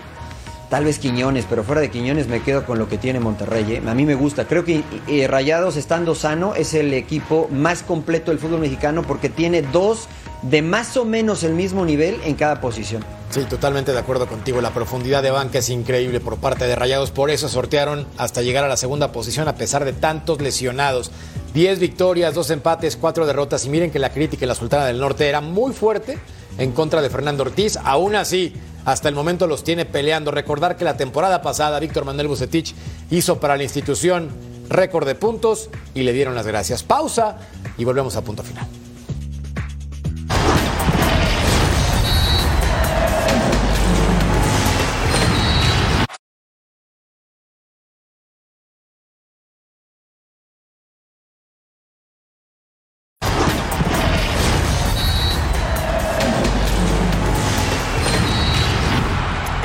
Tal 0.69 0.85
vez 0.85 0.99
Quiñones, 0.99 1.47
pero 1.49 1.65
fuera 1.65 1.81
de 1.81 1.91
Quiñones 1.91 2.29
me 2.29 2.43
quedo 2.43 2.67
con 2.67 2.79
lo 2.79 2.89
que 2.89 2.99
tiene 2.99 3.21
Monterrey. 3.21 3.65
¿eh? 3.73 3.83
A 3.87 3.95
mí 3.95 4.05
me 4.05 4.15
gusta. 4.15 4.47
Creo 4.47 4.65
que 4.65 4.83
eh, 5.07 5.27
Rayados, 5.27 5.77
estando 5.77 6.15
sano, 6.15 6.55
es 6.55 6.75
el 6.75 6.93
equipo 6.93 7.49
más 7.51 7.83
completo 7.83 8.31
del 8.31 8.39
fútbol 8.39 8.61
mexicano 8.61 9.03
porque 9.03 9.31
tiene 9.31 9.63
dos 9.63 10.09
de 10.43 10.61
más 10.61 10.97
o 10.97 11.05
menos 11.05 11.43
el 11.43 11.55
mismo 11.55 11.85
nivel 11.87 12.21
en 12.25 12.35
cada 12.35 12.61
posición. 12.61 13.03
Sí, 13.31 13.41
totalmente 13.45 13.93
de 13.93 13.99
acuerdo 13.99 14.27
contigo. 14.27 14.61
La 14.61 14.71
profundidad 14.71 15.23
de 15.23 15.31
banca 15.31 15.59
es 15.59 15.71
increíble 15.71 16.21
por 16.21 16.37
parte 16.37 16.67
de 16.67 16.77
Rayados. 16.77 17.11
Por 17.11 17.31
eso 17.31 17.49
sortearon 17.49 18.07
hasta 18.19 18.43
llegar 18.43 18.65
a 18.65 18.69
la 18.69 18.77
segunda 18.77 19.11
posición 19.11 19.49
a 19.49 19.55
pesar 19.55 19.87
de 19.87 19.95
tantos 19.95 20.41
lesionados. 20.43 21.11
10 21.55 21.79
victorias, 21.79 22.35
2 22.35 22.51
empates, 22.51 22.97
4 22.97 23.27
derrotas. 23.27 23.65
Y 23.65 23.71
miren 23.71 23.91
que 23.91 23.99
la 23.99 24.11
crítica 24.11 24.45
en 24.45 24.49
la 24.49 24.55
Sultana 24.55 24.85
del 24.85 25.01
Norte 25.01 25.29
era 25.29 25.41
muy 25.41 25.73
fuerte 25.73 26.19
en 26.59 26.73
contra 26.73 27.01
de 27.03 27.11
Fernando 27.11 27.43
Ortiz. 27.43 27.79
Aún 27.83 28.17
así, 28.17 28.55
hasta 28.89 29.11
el 29.11 29.15
momento 29.15 29.47
los 29.47 29.65
tiene 29.65 29.85
peleando. 29.85 30.31
Recordar 30.31 30.79
que 30.79 30.85
la 30.85 30.97
temporada 30.97 31.43
pasada 31.43 31.79
Víctor 31.79 32.07
Manuel 32.07 32.29
Bucetich 32.29 32.75
hizo 33.11 33.39
para 33.39 33.59
la 33.59 33.63
institución 33.63 34.31
récord 34.71 35.07
de 35.07 35.15
puntos 35.15 35.69
y 35.95 36.05
le 36.05 36.15
dieron 36.15 36.35
las 36.35 36.47
gracias. 36.47 36.83
Pausa 36.83 37.37
y 37.77 37.85
volvemos 37.85 38.17
a 38.17 38.23
punto 38.23 38.43
final. 38.43 38.67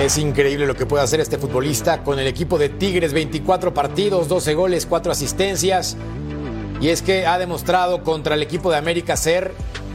Es 0.04 0.18
increíble 0.18 0.68
lo 0.68 0.76
que 0.76 0.86
puede 0.86 1.02
hacer 1.02 1.22
este 1.22 1.38
futbolista 1.38 2.04
con 2.04 2.20
el 2.20 2.28
equipo 2.28 2.58
de 2.58 2.68
Tigres, 2.68 3.14
24 3.14 3.74
partidos, 3.74 4.28
12 4.28 4.54
goles, 4.54 4.86
4 4.86 5.14
asistencias. 5.14 5.96
Y 6.82 6.90
es 6.90 7.02
que 7.02 7.26
ha 7.26 7.40
demostrado 7.40 8.04
contra 8.04 8.36
el 8.36 8.42
equipo 8.42 8.70
de 8.70 8.76
América 8.76 9.16
ser 9.16 9.54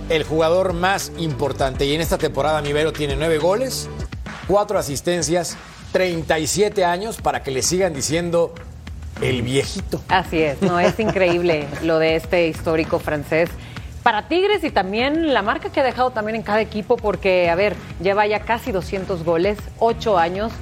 el 0.08 0.24
jugador 0.24 0.72
más 0.72 1.12
importante. 1.18 1.84
Y 1.84 1.94
en 1.94 2.00
esta 2.00 2.16
temporada 2.16 2.62
Mivero 2.62 2.94
tiene 2.94 3.16
9 3.16 3.36
goles, 3.36 3.90
4 4.46 4.78
asistencias, 4.78 5.58
37 5.92 6.86
años 6.86 7.18
para 7.20 7.42
que 7.42 7.50
le 7.50 7.60
sigan 7.60 7.92
diciendo 7.92 8.54
el 9.20 9.42
viejito. 9.42 10.00
Así 10.08 10.40
es, 10.40 10.62
no 10.62 10.80
es 10.80 10.98
increíble 10.98 11.66
lo 11.82 11.98
de 11.98 12.16
este 12.16 12.48
histórico 12.48 12.98
francés. 12.98 13.50
Para 14.02 14.28
Tigres 14.28 14.64
y 14.64 14.70
también 14.70 15.34
la 15.34 15.42
marca 15.42 15.70
que 15.70 15.80
ha 15.80 15.84
dejado 15.84 16.10
también 16.10 16.36
en 16.36 16.42
cada 16.42 16.60
equipo, 16.60 16.96
porque, 16.96 17.50
a 17.50 17.54
ver, 17.54 17.76
lleva 18.00 18.26
ya 18.26 18.40
casi 18.40 18.72
200 18.72 19.24
goles, 19.24 19.58
8 19.78 20.18
años 20.18 20.52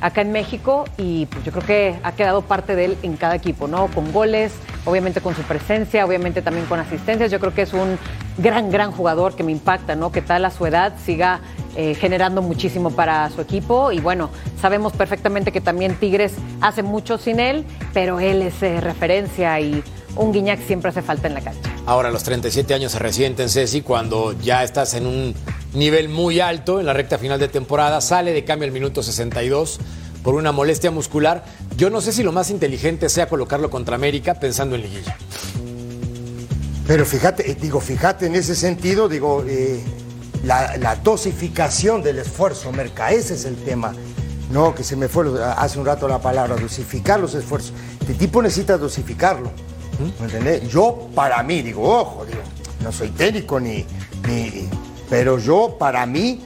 acá 0.00 0.20
en 0.20 0.32
México 0.32 0.84
y 0.98 1.26
pues 1.26 1.44
yo 1.44 1.52
creo 1.52 1.64
que 1.64 1.98
ha 2.02 2.12
quedado 2.12 2.42
parte 2.42 2.76
de 2.76 2.84
él 2.86 2.98
en 3.02 3.16
cada 3.16 3.34
equipo, 3.34 3.66
¿no? 3.66 3.88
Con 3.88 4.12
goles, 4.12 4.52
obviamente 4.84 5.20
con 5.20 5.34
su 5.34 5.42
presencia, 5.42 6.04
obviamente 6.04 6.42
también 6.42 6.66
con 6.66 6.78
asistencias. 6.78 7.30
Yo 7.30 7.40
creo 7.40 7.54
que 7.54 7.62
es 7.62 7.72
un 7.72 7.98
gran, 8.38 8.70
gran 8.70 8.92
jugador 8.92 9.34
que 9.34 9.42
me 9.42 9.52
impacta, 9.52 9.94
¿no? 9.94 10.12
Que 10.12 10.22
tal 10.22 10.44
a 10.44 10.50
su 10.50 10.66
edad 10.66 10.94
siga 11.02 11.40
eh, 11.76 11.94
generando 11.94 12.42
muchísimo 12.42 12.90
para 12.90 13.28
su 13.30 13.40
equipo 13.40 13.92
y 13.92 14.00
bueno, 14.00 14.30
sabemos 14.60 14.92
perfectamente 14.92 15.52
que 15.52 15.60
también 15.60 15.94
Tigres 15.96 16.34
hace 16.60 16.82
mucho 16.82 17.18
sin 17.18 17.40
él, 17.40 17.64
pero 17.92 18.20
él 18.20 18.42
es 18.42 18.62
eh, 18.62 18.80
referencia 18.80 19.58
y 19.60 19.82
un 20.16 20.32
Guiñac 20.32 20.66
siempre 20.66 20.90
hace 20.90 21.02
falta 21.02 21.28
en 21.28 21.34
la 21.34 21.40
cancha. 21.40 21.70
Ahora, 21.86 22.08
a 22.08 22.12
los 22.12 22.22
37 22.24 22.74
años 22.74 22.92
se 22.92 22.98
resienten, 22.98 23.48
Ceci, 23.48 23.82
cuando 23.82 24.32
ya 24.32 24.64
estás 24.64 24.94
en 24.94 25.06
un 25.06 25.34
nivel 25.74 26.08
muy 26.08 26.40
alto 26.40 26.80
en 26.80 26.86
la 26.86 26.92
recta 26.92 27.18
final 27.18 27.38
de 27.38 27.48
temporada, 27.48 28.00
sale 28.00 28.32
de 28.32 28.44
cambio 28.44 28.66
el 28.66 28.72
minuto 28.72 29.02
62 29.02 29.78
por 30.22 30.34
una 30.34 30.52
molestia 30.52 30.90
muscular. 30.90 31.44
Yo 31.76 31.90
no 31.90 32.00
sé 32.00 32.12
si 32.12 32.22
lo 32.22 32.32
más 32.32 32.50
inteligente 32.50 33.08
sea 33.08 33.28
colocarlo 33.28 33.70
contra 33.70 33.94
América 33.94 34.34
pensando 34.34 34.74
en 34.74 34.82
liguilla. 34.82 35.16
Pero 36.86 37.04
fíjate, 37.04 37.50
eh, 37.50 37.56
digo, 37.60 37.80
fíjate 37.80 38.26
en 38.26 38.34
ese 38.36 38.54
sentido, 38.54 39.08
digo, 39.08 39.44
eh, 39.46 39.82
la, 40.44 40.76
la 40.76 40.96
dosificación 40.96 42.02
del 42.02 42.18
esfuerzo, 42.18 42.72
Merca, 42.72 43.10
ese 43.10 43.34
es 43.34 43.44
el 43.44 43.56
tema. 43.56 43.92
No, 44.50 44.74
que 44.74 44.84
se 44.84 44.94
me 44.94 45.08
fue 45.08 45.26
hace 45.56 45.78
un 45.78 45.86
rato 45.86 46.06
la 46.06 46.20
palabra, 46.20 46.56
dosificar 46.56 47.18
los 47.18 47.34
esfuerzos. 47.34 47.72
Este 48.00 48.14
tipo 48.14 48.40
necesita 48.40 48.78
dosificarlo. 48.78 49.50
¿Me 50.18 50.26
entendés? 50.26 50.68
Yo, 50.68 51.08
para 51.14 51.42
mí, 51.42 51.62
digo, 51.62 51.82
ojo, 51.82 52.24
digo, 52.24 52.40
no 52.82 52.92
soy 52.92 53.08
técnico 53.10 53.60
ni, 53.60 53.84
ni. 54.26 54.68
Pero 55.08 55.38
yo, 55.38 55.76
para 55.78 56.04
mí, 56.06 56.40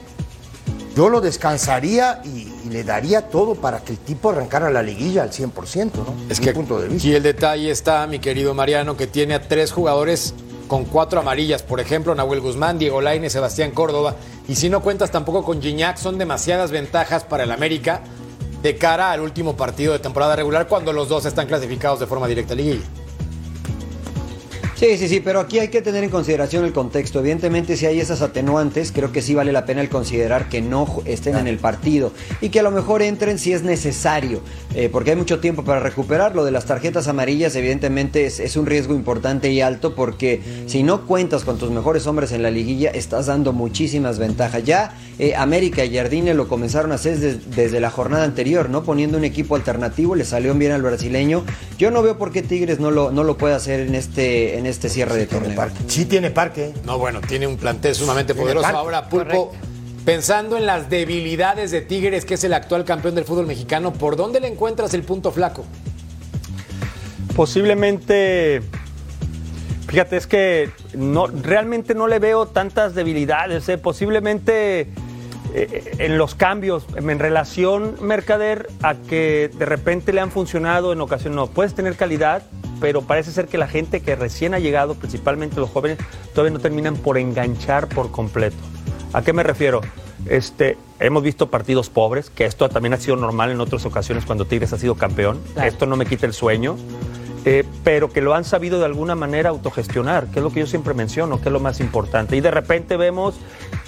yo 0.95 1.09
lo 1.09 1.21
descansaría 1.21 2.21
y, 2.23 2.51
y 2.65 2.69
le 2.69 2.83
daría 2.83 3.29
todo 3.29 3.55
para 3.55 3.79
que 3.79 3.93
el 3.93 3.99
tipo 3.99 4.29
arrancara 4.29 4.69
la 4.69 4.83
liguilla 4.83 5.23
al 5.23 5.31
100%, 5.31 5.91
¿no? 5.95 6.15
Es 6.29 6.39
que 6.39 6.53
punto 6.53 6.79
de 6.79 6.87
vista. 6.87 7.07
aquí 7.07 7.15
el 7.15 7.23
detalle 7.23 7.71
está, 7.71 8.05
mi 8.07 8.19
querido 8.19 8.53
Mariano, 8.53 8.95
que 8.97 9.07
tiene 9.07 9.33
a 9.33 9.47
tres 9.47 9.71
jugadores 9.71 10.33
con 10.67 10.85
cuatro 10.85 11.19
amarillas. 11.19 11.63
Por 11.63 11.79
ejemplo, 11.79 12.15
Nahuel 12.15 12.39
Guzmán, 12.39 12.79
Diego 12.79 13.01
Laine, 13.01 13.29
Sebastián 13.29 13.71
Córdoba. 13.71 14.15
Y 14.47 14.55
si 14.55 14.69
no 14.69 14.81
cuentas 14.81 15.11
tampoco 15.11 15.43
con 15.43 15.61
Gignac, 15.61 15.97
son 15.97 16.17
demasiadas 16.17 16.71
ventajas 16.71 17.23
para 17.23 17.43
el 17.43 17.51
América 17.51 18.01
de 18.61 18.77
cara 18.77 19.11
al 19.11 19.21
último 19.21 19.57
partido 19.57 19.93
de 19.93 19.99
temporada 19.99 20.35
regular 20.35 20.67
cuando 20.67 20.93
los 20.93 21.09
dos 21.09 21.25
están 21.25 21.47
clasificados 21.47 21.99
de 21.99 22.07
forma 22.07 22.27
directa 22.27 22.53
a 22.53 22.55
liguilla. 22.55 22.85
Sí, 24.81 24.97
sí, 24.97 25.07
sí, 25.07 25.19
pero 25.19 25.39
aquí 25.39 25.59
hay 25.59 25.67
que 25.67 25.83
tener 25.83 26.03
en 26.03 26.09
consideración 26.09 26.65
el 26.65 26.73
contexto. 26.73 27.19
Evidentemente, 27.19 27.77
si 27.77 27.85
hay 27.85 27.99
esas 27.99 28.23
atenuantes, 28.23 28.91
creo 28.91 29.11
que 29.11 29.21
sí 29.21 29.35
vale 29.35 29.51
la 29.51 29.63
pena 29.63 29.81
el 29.81 29.89
considerar 29.89 30.49
que 30.49 30.59
no 30.63 31.03
estén 31.05 31.37
en 31.37 31.45
el 31.45 31.59
partido 31.59 32.11
y 32.41 32.49
que 32.49 32.61
a 32.61 32.63
lo 32.63 32.71
mejor 32.71 33.03
entren 33.03 33.37
si 33.37 33.53
es 33.53 33.61
necesario, 33.61 34.41
eh, 34.73 34.89
porque 34.91 35.11
hay 35.11 35.17
mucho 35.17 35.39
tiempo 35.39 35.63
para 35.63 35.81
recuperar. 35.81 36.35
Lo 36.35 36.43
de 36.45 36.49
las 36.49 36.65
tarjetas 36.65 37.07
amarillas, 37.07 37.55
evidentemente, 37.55 38.25
es, 38.25 38.39
es 38.39 38.57
un 38.57 38.65
riesgo 38.65 38.95
importante 38.95 39.51
y 39.51 39.61
alto 39.61 39.93
porque 39.93 40.41
si 40.65 40.81
no 40.81 41.05
cuentas 41.05 41.43
con 41.43 41.59
tus 41.59 41.69
mejores 41.69 42.07
hombres 42.07 42.31
en 42.31 42.41
la 42.41 42.49
liguilla, 42.49 42.89
estás 42.89 43.27
dando 43.27 43.53
muchísimas 43.53 44.17
ventajas. 44.17 44.63
Ya 44.63 44.97
eh, 45.19 45.35
América 45.35 45.85
y 45.85 45.95
Jardine 45.95 46.33
lo 46.33 46.47
comenzaron 46.47 46.91
a 46.91 46.95
hacer 46.95 47.19
des- 47.19 47.55
desde 47.55 47.79
la 47.79 47.89
jornada 47.91 48.23
anterior, 48.23 48.69
¿no? 48.69 48.83
Poniendo 48.83 49.17
un 49.17 49.23
equipo 49.23 49.55
alternativo, 49.55 50.15
le 50.15 50.25
salió 50.25 50.53
bien 50.55 50.71
al 50.71 50.81
brasileño. 50.81 51.43
Yo 51.77 51.91
no 51.91 52.01
veo 52.01 52.17
por 52.17 52.31
qué 52.31 52.41
Tigres 52.41 52.79
no 52.79 52.91
lo, 52.91 53.11
no 53.11 53.23
lo 53.23 53.37
puede 53.37 53.53
hacer 53.53 53.81
en 53.81 53.95
este, 53.95 54.57
en 54.57 54.65
este 54.65 54.89
cierre 54.89 55.15
de 55.15 55.27
torneo. 55.27 55.61
Sí 55.87 56.05
tiene 56.05 56.31
parque. 56.31 56.73
No, 56.85 56.97
bueno, 56.97 57.21
tiene 57.21 57.45
un 57.47 57.57
plantel 57.57 57.93
sumamente 57.95 58.33
poderoso. 58.33 58.63
parque. 58.63 58.77
Ahora, 58.77 59.09
Pulpo, 59.09 59.51
pensando 60.05 60.57
en 60.57 60.65
las 60.65 60.89
debilidades 60.89 61.69
de 61.71 61.81
Tigres, 61.81 62.25
que 62.25 62.33
es 62.33 62.43
el 62.43 62.53
actual 62.53 62.85
campeón 62.85 63.13
del 63.15 63.25
fútbol 63.25 63.45
mexicano, 63.47 63.93
¿por 63.93 64.15
dónde 64.15 64.39
le 64.39 64.47
encuentras 64.47 64.93
el 64.93 65.03
punto 65.03 65.31
flaco? 65.31 65.65
Posiblemente, 67.35 68.61
fíjate, 69.91 70.15
es 70.15 70.25
que 70.25 70.69
no, 70.95 71.27
realmente 71.27 71.93
no 71.93 72.07
le 72.07 72.19
veo 72.19 72.45
tantas 72.45 72.95
debilidades. 72.95 73.67
¿eh? 73.67 73.77
Posiblemente 73.77 74.87
eh, 75.53 75.95
en 75.99 76.17
los 76.17 76.33
cambios, 76.33 76.85
en 76.95 77.19
relación, 77.19 77.95
Mercader, 78.01 78.69
a 78.83 78.95
que 78.95 79.51
de 79.53 79.65
repente 79.65 80.13
le 80.13 80.21
han 80.21 80.31
funcionado 80.31 80.93
en 80.93 81.01
ocasiones. 81.01 81.35
No, 81.35 81.47
puedes 81.47 81.75
tener 81.75 81.97
calidad, 81.97 82.43
pero 82.79 83.01
parece 83.01 83.31
ser 83.31 83.47
que 83.47 83.57
la 83.57 83.67
gente 83.67 84.01
que 84.01 84.15
recién 84.15 84.53
ha 84.53 84.59
llegado, 84.59 84.95
principalmente 84.95 85.59
los 85.59 85.69
jóvenes, 85.69 85.97
todavía 86.33 86.53
no 86.53 86.59
terminan 86.59 86.95
por 86.95 87.17
enganchar 87.17 87.89
por 87.89 88.11
completo. 88.11 88.55
¿A 89.11 89.21
qué 89.23 89.33
me 89.33 89.43
refiero? 89.43 89.81
Este, 90.25 90.77
hemos 91.01 91.21
visto 91.21 91.49
partidos 91.49 91.89
pobres, 91.89 92.29
que 92.29 92.45
esto 92.45 92.69
también 92.69 92.93
ha 92.93 92.97
sido 92.97 93.17
normal 93.17 93.51
en 93.51 93.59
otras 93.59 93.85
ocasiones 93.85 94.23
cuando 94.23 94.45
Tigres 94.45 94.71
ha 94.71 94.77
sido 94.77 94.95
campeón. 94.95 95.41
Esto 95.61 95.85
no 95.85 95.97
me 95.97 96.05
quita 96.05 96.25
el 96.25 96.33
sueño. 96.33 96.77
Eh, 97.45 97.63
pero 97.83 98.11
que 98.11 98.21
lo 98.21 98.33
han 98.35 98.43
sabido 98.43 98.79
de 98.79 98.85
alguna 98.85 99.15
manera 99.15 99.49
autogestionar, 99.49 100.27
que 100.27 100.39
es 100.39 100.43
lo 100.43 100.51
que 100.51 100.59
yo 100.61 100.67
siempre 100.67 100.93
menciono, 100.93 101.41
que 101.41 101.49
es 101.49 101.53
lo 101.53 101.59
más 101.59 101.79
importante. 101.79 102.35
Y 102.35 102.41
de 102.41 102.51
repente 102.51 102.97
vemos 102.97 103.35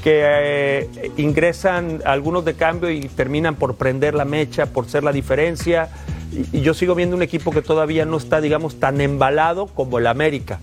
que 0.04 0.22
eh, 0.24 1.12
ingresan 1.18 2.02
algunos 2.06 2.46
de 2.46 2.56
cambio 2.56 2.90
y 2.90 3.08
terminan 3.10 3.56
por 3.56 3.76
prender 3.76 4.16
la 4.16 4.26
mecha, 4.26 4.66
por 4.68 4.88
ser 4.90 5.04
la 5.04 5.12
diferencia. 5.12 5.90
Y, 6.32 6.58
y 6.58 6.62
yo 6.62 6.74
sigo 6.74 6.96
viendo 6.96 7.16
un 7.16 7.22
equipo 7.22 7.52
que 7.52 7.62
todavía 7.62 8.06
no 8.06 8.18
está, 8.18 8.42
digamos, 8.42 8.80
tan 8.80 9.00
embalado 9.02 9.68
como 9.68 10.00
el 10.00 10.08
América, 10.08 10.60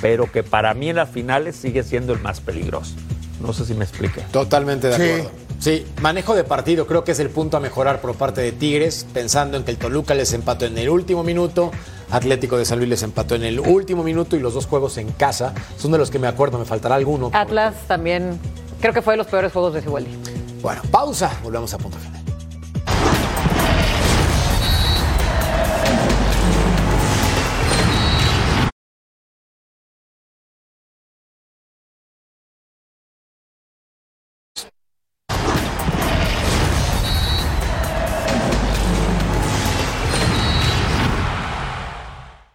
pero 0.00 0.30
que 0.32 0.42
para 0.42 0.72
mí 0.74 0.88
en 0.90 0.96
las 0.96 1.10
finales 1.10 1.56
sigue 1.56 1.82
siendo 1.82 2.12
el 2.14 2.20
más 2.20 2.40
peligroso. 2.40 2.94
No 3.40 3.52
sé 3.52 3.64
si 3.64 3.74
me 3.74 3.84
expliqué. 3.84 4.22
Totalmente 4.32 4.88
de 4.88 4.96
Sí. 4.96 5.02
acuerdo. 5.02 5.30
Sí, 5.60 5.84
manejo 6.00 6.34
de 6.34 6.42
partido 6.44 6.86
creo 6.86 7.04
que 7.04 7.12
es 7.12 7.20
el 7.20 7.28
punto 7.28 7.58
a 7.58 7.60
mejorar 7.60 8.00
por 8.00 8.14
parte 8.14 8.40
de 8.40 8.50
Tigres, 8.50 9.06
pensando 9.12 9.58
en 9.58 9.64
que 9.64 9.70
el 9.70 9.76
Toluca 9.76 10.14
les 10.14 10.32
empató 10.32 10.64
en 10.64 10.78
el 10.78 10.88
último 10.88 11.22
minuto, 11.22 11.70
Atlético 12.10 12.58
de 12.58 12.64
San 12.64 12.78
Luis 12.78 12.88
les 12.90 13.02
empató 13.02 13.34
en 13.34 13.44
el 13.44 13.60
último 13.60 14.02
minuto 14.02 14.36
y 14.36 14.40
los 14.40 14.54
dos 14.54 14.66
juegos 14.66 14.98
en 14.98 15.10
casa 15.12 15.54
son 15.76 15.92
de 15.92 15.98
los 15.98 16.10
que 16.10 16.18
me 16.18 16.26
acuerdo, 16.26 16.58
me 16.58 16.64
faltará 16.64 16.96
alguno. 16.96 17.30
Atlas 17.32 17.74
también, 17.86 18.38
creo 18.80 18.92
que 18.92 19.02
fue 19.02 19.14
de 19.14 19.18
los 19.18 19.26
peores 19.26 19.52
juegos 19.52 19.74
de 19.74 19.82
Siboldi. 19.82 20.10
Bueno, 20.60 20.82
pausa, 20.90 21.30
volvemos 21.42 21.72
a 21.72 21.78
punto 21.78 21.98
final. 21.98 22.19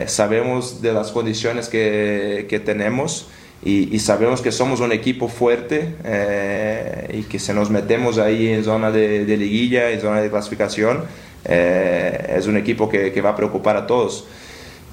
Sabemos 0.08 0.82
de 0.82 0.94
las 0.94 1.12
condiciones 1.12 1.70
que, 1.70 2.46
que 2.50 2.60
tenemos 2.60 3.28
y, 3.64 3.96
y 3.96 4.00
sabemos 4.00 4.42
que 4.42 4.52
somos 4.52 4.80
un 4.80 4.92
equipo 4.92 5.28
fuerte 5.28 5.96
eh, 6.04 7.20
y 7.20 7.24
que 7.24 7.40
si 7.40 7.54
nos 7.54 7.70
metemos 7.70 8.18
ahí 8.18 8.50
en 8.50 8.64
zona 8.64 8.92
de, 8.92 9.26
de 9.26 9.38
liguilla, 9.38 9.92
en 9.92 10.02
zona 10.02 10.22
de 10.22 10.30
clasificación, 10.30 11.04
eh, 11.46 12.36
es 12.38 12.48
un 12.48 12.58
equipo 12.58 12.90
que, 12.90 13.12
que 13.12 13.22
va 13.22 13.32
a 13.32 13.36
preocupar 13.36 13.78
a 13.78 13.88
todos. 13.88 14.26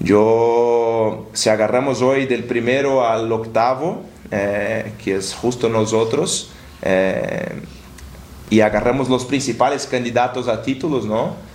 Yo, 0.01 1.29
si 1.33 1.49
agarramos 1.49 2.03
hoy 2.03 2.27
del 2.27 2.45
primero 2.45 3.07
al 3.07 3.31
octavo, 3.31 4.03
eh, 4.31 4.93
que 5.03 5.17
es 5.17 5.35
justo 5.35 5.69
nosotros, 5.69 6.51
eh, 6.83 7.61
y 8.51 8.61
agarramos 8.61 9.09
los 9.09 9.25
principales 9.25 9.87
candidatos 9.87 10.49
a 10.49 10.63
títulos, 10.63 11.07
¿no? 11.07 11.52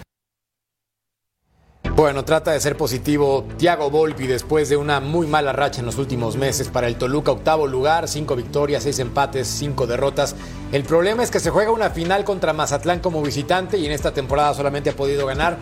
Bueno, 1.97 2.23
trata 2.23 2.51
de 2.51 2.59
ser 2.59 2.77
positivo 2.77 3.43
Thiago 3.57 3.89
Volpi 3.89 4.27
después 4.27 4.69
de 4.69 4.77
una 4.77 4.99
muy 4.99 5.25
mala 5.25 5.51
racha 5.51 5.79
en 5.79 5.87
los 5.87 5.97
últimos 5.97 6.37
meses 6.37 6.67
para 6.67 6.85
el 6.85 6.95
Toluca, 6.95 7.31
octavo 7.31 7.65
lugar, 7.65 8.07
cinco 8.07 8.35
victorias, 8.35 8.83
seis 8.83 8.99
empates, 8.99 9.47
cinco 9.47 9.87
derrotas. 9.87 10.35
El 10.71 10.83
problema 10.83 11.23
es 11.23 11.31
que 11.31 11.39
se 11.39 11.49
juega 11.49 11.71
una 11.71 11.89
final 11.89 12.23
contra 12.23 12.53
Mazatlán 12.53 12.99
como 12.99 13.23
visitante 13.23 13.79
y 13.79 13.87
en 13.87 13.93
esta 13.93 14.13
temporada 14.13 14.53
solamente 14.53 14.91
ha 14.91 14.95
podido 14.95 15.25
ganar 15.25 15.57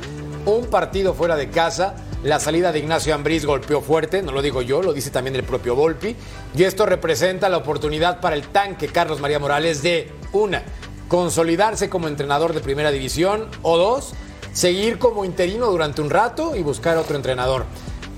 un 0.46 0.66
partido 0.66 1.14
fuera 1.14 1.38
de 1.38 1.50
casa. 1.50 1.96
La 2.22 2.42
salida 2.42 2.74
de 2.74 2.80
Ignacio 2.80 3.16
Ambriz 3.16 3.46
golpeó 3.46 3.80
fuerte, 3.80 4.22
no 4.22 4.34
lo 4.34 4.42
digo 4.42 4.62
yo, 4.62 4.84
lo 4.84 4.92
dice 4.92 5.12
también 5.12 5.38
el 5.38 5.44
propio 5.46 5.74
Volpi. 5.74 6.18
Y 6.54 6.64
esto 6.64 6.86
representa 6.86 7.48
la 7.48 7.60
oportunidad 7.60 8.20
para 8.20 8.36
el 8.36 8.46
tanque 8.50 8.90
Carlos 8.90 9.22
María 9.22 9.40
Morales 9.40 9.82
de, 9.82 10.12
una, 10.34 10.64
consolidarse 11.08 11.90
como 11.90 12.10
entrenador 12.10 12.54
de 12.54 12.60
primera 12.60 12.92
división, 12.92 13.48
o 13.62 13.78
dos, 13.78 14.16
seguir 14.56 14.98
como 14.98 15.26
interino 15.26 15.68
durante 15.68 16.02
un 16.02 16.10
rato 16.10 16.56
y 16.56 16.64
buscar 16.64 16.98
otro 16.98 17.18
entrenador. 17.18 17.66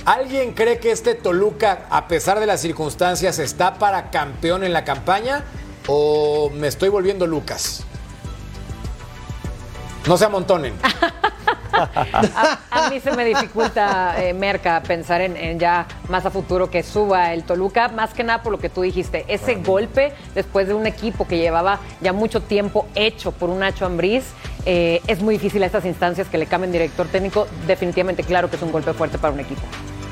¿Alguien 0.05 0.53
cree 0.53 0.77
que 0.79 0.91
este 0.91 1.15
Toluca, 1.15 1.87
a 1.89 2.07
pesar 2.07 2.39
de 2.39 2.45
las 2.45 2.61
circunstancias, 2.61 3.39
está 3.39 3.73
para 3.73 4.11
campeón 4.11 4.63
en 4.63 4.71
la 4.71 4.85
campaña? 4.85 5.43
¿O 5.87 6.51
me 6.51 6.67
estoy 6.67 6.89
volviendo 6.89 7.25
Lucas? 7.25 7.83
No 10.07 10.15
se 10.15 10.25
amontonen. 10.25 10.75
A, 11.77 12.89
mí 12.89 12.99
se 12.99 13.11
me 13.11 13.23
dificulta, 13.23 14.15
eh, 14.17 14.33
Merca, 14.33 14.81
pensar 14.81 15.21
en, 15.21 15.37
en 15.37 15.59
ya 15.59 15.85
más 16.09 16.25
a 16.25 16.31
futuro 16.31 16.71
que 16.71 16.81
suba 16.81 17.33
el 17.33 17.43
Toluca, 17.43 17.89
más 17.89 18.15
que 18.15 18.23
nada 18.23 18.41
por 18.41 18.51
lo 18.51 18.57
que 18.57 18.69
tú 18.69 18.81
dijiste, 18.81 19.25
ese 19.27 19.55
golpe 19.55 20.11
después 20.33 20.67
de 20.67 20.73
un 20.73 20.87
equipo 20.87 21.27
que 21.27 21.37
llevaba 21.37 21.79
ya 22.01 22.13
mucho 22.13 22.41
tiempo 22.41 22.87
hecho 22.95 23.31
por 23.31 23.51
un 23.51 23.59
Nacho 23.59 23.85
Ambriz, 23.85 24.23
eh, 24.69 25.01
es 25.07 25.21
muy 25.21 25.35
difícil 25.35 25.63
a 25.63 25.65
estas 25.65 25.85
instancias 25.85 26.27
que 26.27 26.37
le 26.37 26.45
cambien 26.45 26.71
director 26.73 27.07
técnico, 27.07 27.47
definitivamente 27.65 28.23
claro 28.23 28.49
que 28.49 28.57
es 28.57 28.61
un 28.61 28.71
golpe 28.71 28.93
fuerte 28.93 29.17
para 29.17 29.33
un 29.33 29.39
equipo. 29.39 29.61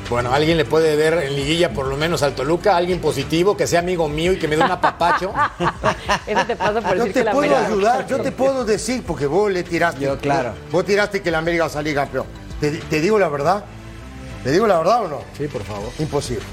Bueno, 0.10 0.32
alguien 0.32 0.56
le 0.58 0.66
puede 0.66 0.96
ver 0.96 1.14
en 1.26 1.36
liguilla 1.36 1.74
por 1.74 1.88
lo 1.88 1.98
menos 1.98 2.22
al 2.24 2.34
Toluca, 2.36 2.78
alguien 2.78 3.00
positivo, 3.02 3.58
que 3.58 3.66
sea 3.68 3.80
amigo 3.80 4.08
mío 4.08 4.34
y 4.34 4.38
que 4.40 4.48
me 4.48 4.56
dé 4.56 4.64
un 4.64 4.72
apapacho. 4.72 5.34
Eso 6.28 6.46
te 6.46 6.56
pasa 6.56 6.80
por 6.80 6.92
Yo 6.96 7.06
decir 7.06 7.14
te 7.14 7.20
que 7.20 7.24
la 7.26 7.32
puedo 7.32 7.56
América- 7.56 7.68
ayudar, 7.74 8.08
yo 8.08 8.22
te 8.22 8.32
puedo 8.32 8.64
decir, 8.66 9.04
porque 9.06 9.26
vos 9.26 9.52
le 9.52 9.64
tiraste. 9.64 10.02
Yo, 10.06 10.18
claro. 10.20 10.54
Vos 10.72 10.86
tiraste 10.86 11.22
que 11.24 11.32
la 11.32 11.40
América 11.40 11.64
va 11.64 11.68
a 11.68 11.74
salir 11.74 11.96
campeón. 11.96 12.26
¿Te, 12.62 12.72
te 12.72 13.02
digo 13.02 13.18
la 13.20 13.30
verdad? 13.30 13.66
¿Te 14.44 14.52
digo 14.52 14.68
la 14.68 14.78
verdad 14.78 15.06
o 15.06 15.08
no? 15.08 15.22
Sí, 15.38 15.48
por 15.48 15.64
favor. 15.64 15.90
Imposible. 16.00 16.44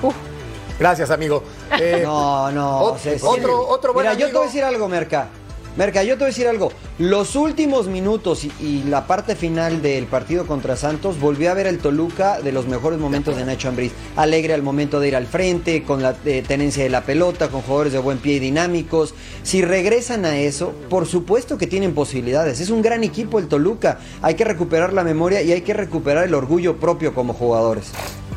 Gracias, 0.78 1.10
amigo. 1.10 1.42
Eh, 1.78 2.02
No, 2.04 2.50
no. 2.52 2.78
otro, 3.22 3.68
otro 3.68 3.92
buen 3.92 4.06
Mira, 4.06 4.18
yo 4.18 4.26
te 4.28 4.32
voy 4.32 4.42
a 4.42 4.46
decir 4.46 4.64
algo, 4.64 4.88
Merca. 4.88 5.28
Merca, 5.76 6.04
yo 6.04 6.14
te 6.14 6.18
voy 6.18 6.24
a 6.26 6.28
decir 6.28 6.46
algo. 6.46 6.70
Los 6.98 7.34
últimos 7.34 7.88
minutos 7.88 8.44
y, 8.44 8.84
la 8.84 9.08
parte 9.08 9.34
final 9.34 9.82
del 9.82 10.06
partido 10.06 10.46
contra 10.46 10.76
Santos 10.76 11.18
volvió 11.18 11.50
a 11.50 11.54
ver 11.54 11.66
el 11.66 11.78
Toluca 11.78 12.40
de 12.40 12.52
los 12.52 12.68
mejores 12.68 13.00
momentos 13.00 13.36
de 13.36 13.44
Nacho 13.44 13.70
Ambriz. 13.70 13.90
Alegre 14.14 14.54
al 14.54 14.62
momento 14.62 15.00
de 15.00 15.08
ir 15.08 15.16
al 15.16 15.26
frente, 15.26 15.82
con 15.82 16.00
la 16.00 16.14
eh, 16.24 16.44
tenencia 16.46 16.84
de 16.84 16.90
la 16.90 17.02
pelota, 17.02 17.48
con 17.48 17.62
jugadores 17.62 17.92
de 17.92 17.98
buen 17.98 18.18
pie 18.18 18.34
y 18.34 18.38
dinámicos. 18.38 19.14
Si 19.42 19.62
regresan 19.62 20.24
a 20.24 20.38
eso, 20.38 20.72
por 20.88 21.06
supuesto 21.06 21.58
que 21.58 21.66
tienen 21.66 21.92
posibilidades. 21.92 22.60
Es 22.60 22.70
un 22.70 22.80
gran 22.80 23.02
equipo 23.02 23.40
el 23.40 23.48
Toluca. 23.48 23.98
Hay 24.22 24.36
que 24.36 24.44
recuperar 24.44 24.92
la 24.92 25.02
memoria 25.02 25.42
y 25.42 25.50
hay 25.50 25.62
que 25.62 25.74
recuperar 25.74 26.24
el 26.24 26.34
orgullo 26.34 26.76
propio 26.76 27.14
como 27.14 27.34
jugadores. 27.34 27.86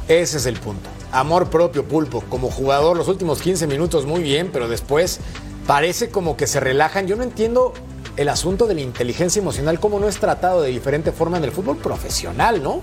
Ese 0.07 0.37
es 0.37 0.47
el 0.47 0.59
punto. 0.59 0.89
Amor 1.11 1.49
propio, 1.49 1.83
pulpo. 1.83 2.23
Como 2.29 2.49
jugador, 2.49 2.97
los 2.97 3.07
últimos 3.07 3.41
15 3.41 3.67
minutos 3.67 4.05
muy 4.07 4.23
bien, 4.23 4.49
pero 4.51 4.67
después 4.67 5.19
parece 5.67 6.09
como 6.09 6.37
que 6.37 6.47
se 6.47 6.59
relajan. 6.59 7.05
Yo 7.05 7.15
no 7.15 7.23
entiendo 7.23 7.73
el 8.15 8.29
asunto 8.29 8.65
de 8.65 8.73
la 8.73 8.81
inteligencia 8.81 9.39
emocional, 9.39 9.79
cómo 9.79 9.99
no 9.99 10.07
es 10.07 10.17
tratado 10.17 10.61
de 10.61 10.69
diferente 10.69 11.11
forma 11.11 11.37
en 11.37 11.43
el 11.43 11.51
fútbol 11.51 11.77
profesional, 11.77 12.63
¿no? 12.63 12.81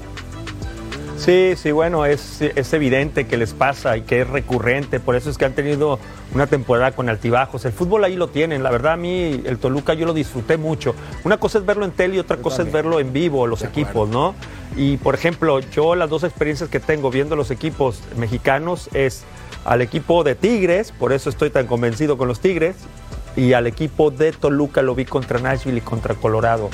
Sí, 1.16 1.54
sí, 1.56 1.70
bueno, 1.70 2.06
es, 2.06 2.42
es 2.42 2.72
evidente 2.72 3.26
que 3.26 3.36
les 3.36 3.52
pasa 3.52 3.96
y 3.96 4.02
que 4.02 4.22
es 4.22 4.28
recurrente, 4.28 5.00
por 5.00 5.16
eso 5.16 5.30
es 5.30 5.38
que 5.38 5.44
han 5.44 5.54
tenido 5.54 5.98
una 6.34 6.46
temporada 6.46 6.92
con 6.92 7.08
altibajos. 7.08 7.64
El 7.64 7.72
fútbol 7.72 8.04
ahí 8.04 8.16
lo 8.16 8.28
tienen, 8.28 8.62
la 8.62 8.70
verdad 8.70 8.94
a 8.94 8.96
mí 8.96 9.42
el 9.44 9.58
Toluca 9.58 9.94
yo 9.94 10.06
lo 10.06 10.12
disfruté 10.12 10.56
mucho. 10.56 10.94
Una 11.22 11.38
cosa 11.38 11.58
es 11.58 11.66
verlo 11.66 11.84
en 11.84 11.92
tele 11.92 12.16
y 12.16 12.18
otra 12.18 12.36
cosa 12.36 12.62
es 12.62 12.70
verlo 12.70 13.00
en 13.00 13.12
vivo, 13.12 13.46
los 13.46 13.62
equipos, 13.62 14.08
¿no? 14.08 14.34
Y 14.76 14.96
por 14.98 15.14
ejemplo, 15.14 15.60
yo 15.60 15.94
las 15.94 16.10
dos 16.10 16.24
experiencias 16.24 16.68
que 16.68 16.80
tengo 16.80 17.10
viendo 17.10 17.36
los 17.36 17.50
equipos 17.50 18.00
mexicanos 18.16 18.90
es 18.92 19.24
al 19.64 19.82
equipo 19.82 20.24
de 20.24 20.34
Tigres, 20.34 20.92
por 20.92 21.12
eso 21.12 21.30
estoy 21.30 21.50
tan 21.50 21.66
convencido 21.66 22.18
con 22.18 22.28
los 22.28 22.40
Tigres, 22.40 22.76
y 23.36 23.52
al 23.52 23.66
equipo 23.66 24.10
de 24.10 24.32
Toluca 24.32 24.82
lo 24.82 24.94
vi 24.94 25.04
contra 25.04 25.38
Nashville 25.40 25.78
y 25.78 25.80
contra 25.80 26.14
Colorado 26.14 26.70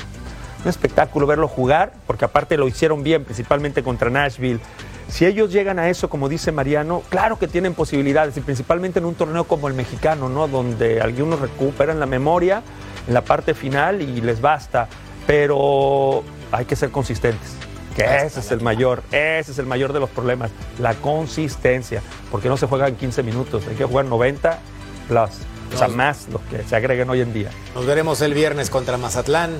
un 0.63 0.69
espectáculo 0.69 1.27
verlo 1.27 1.47
jugar, 1.47 1.93
porque 2.07 2.25
aparte 2.25 2.57
lo 2.57 2.67
hicieron 2.67 3.03
bien, 3.03 3.23
principalmente 3.23 3.83
contra 3.83 4.09
Nashville. 4.09 4.59
Si 5.07 5.25
ellos 5.25 5.51
llegan 5.51 5.79
a 5.79 5.89
eso, 5.89 6.09
como 6.09 6.29
dice 6.29 6.51
Mariano, 6.51 7.01
claro 7.09 7.37
que 7.37 7.47
tienen 7.47 7.73
posibilidades, 7.73 8.37
y 8.37 8.41
principalmente 8.41 8.99
en 8.99 9.05
un 9.05 9.15
torneo 9.15 9.43
como 9.45 9.67
el 9.67 9.73
mexicano, 9.73 10.29
¿no? 10.29 10.47
Donde 10.47 11.01
algunos 11.01 11.39
recuperan 11.39 11.99
la 11.99 12.05
memoria 12.05 12.61
en 13.07 13.13
la 13.13 13.21
parte 13.21 13.53
final 13.53 14.01
y 14.01 14.21
les 14.21 14.39
basta. 14.39 14.87
Pero 15.27 16.23
hay 16.51 16.65
que 16.65 16.75
ser 16.75 16.91
consistentes. 16.91 17.55
Que 17.95 18.03
ese 18.25 18.39
es 18.39 18.51
el 18.51 18.61
mayor, 18.61 19.03
ese 19.11 19.51
es 19.51 19.59
el 19.59 19.65
mayor 19.65 19.91
de 19.91 19.99
los 19.99 20.09
problemas, 20.09 20.51
la 20.79 20.93
consistencia, 20.95 22.01
porque 22.31 22.47
no 22.47 22.55
se 22.55 22.65
juega 22.65 22.87
en 22.87 22.95
15 22.95 23.23
minutos, 23.23 23.63
hay 23.67 23.75
que 23.75 23.83
jugar 23.83 24.05
90 24.05 24.59
plus, 25.07 25.29
o 25.73 25.77
sea, 25.77 25.87
más 25.89 26.27
los 26.31 26.41
que 26.43 26.63
se 26.63 26.75
agreguen 26.75 27.09
hoy 27.09 27.21
en 27.21 27.33
día. 27.33 27.49
Nos 27.75 27.85
veremos 27.85 28.21
el 28.21 28.33
viernes 28.33 28.69
contra 28.69 28.97
Mazatlán. 28.97 29.51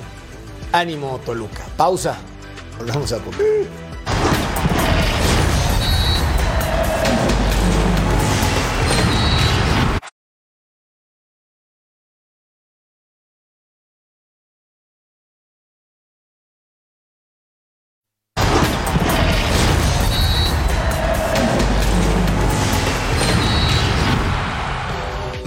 Ánimo, 0.72 1.20
Toluca. 1.24 1.62
Pausa. 1.76 2.16
Volvemos 2.78 3.12
a 3.12 3.18
poco. 3.18 3.36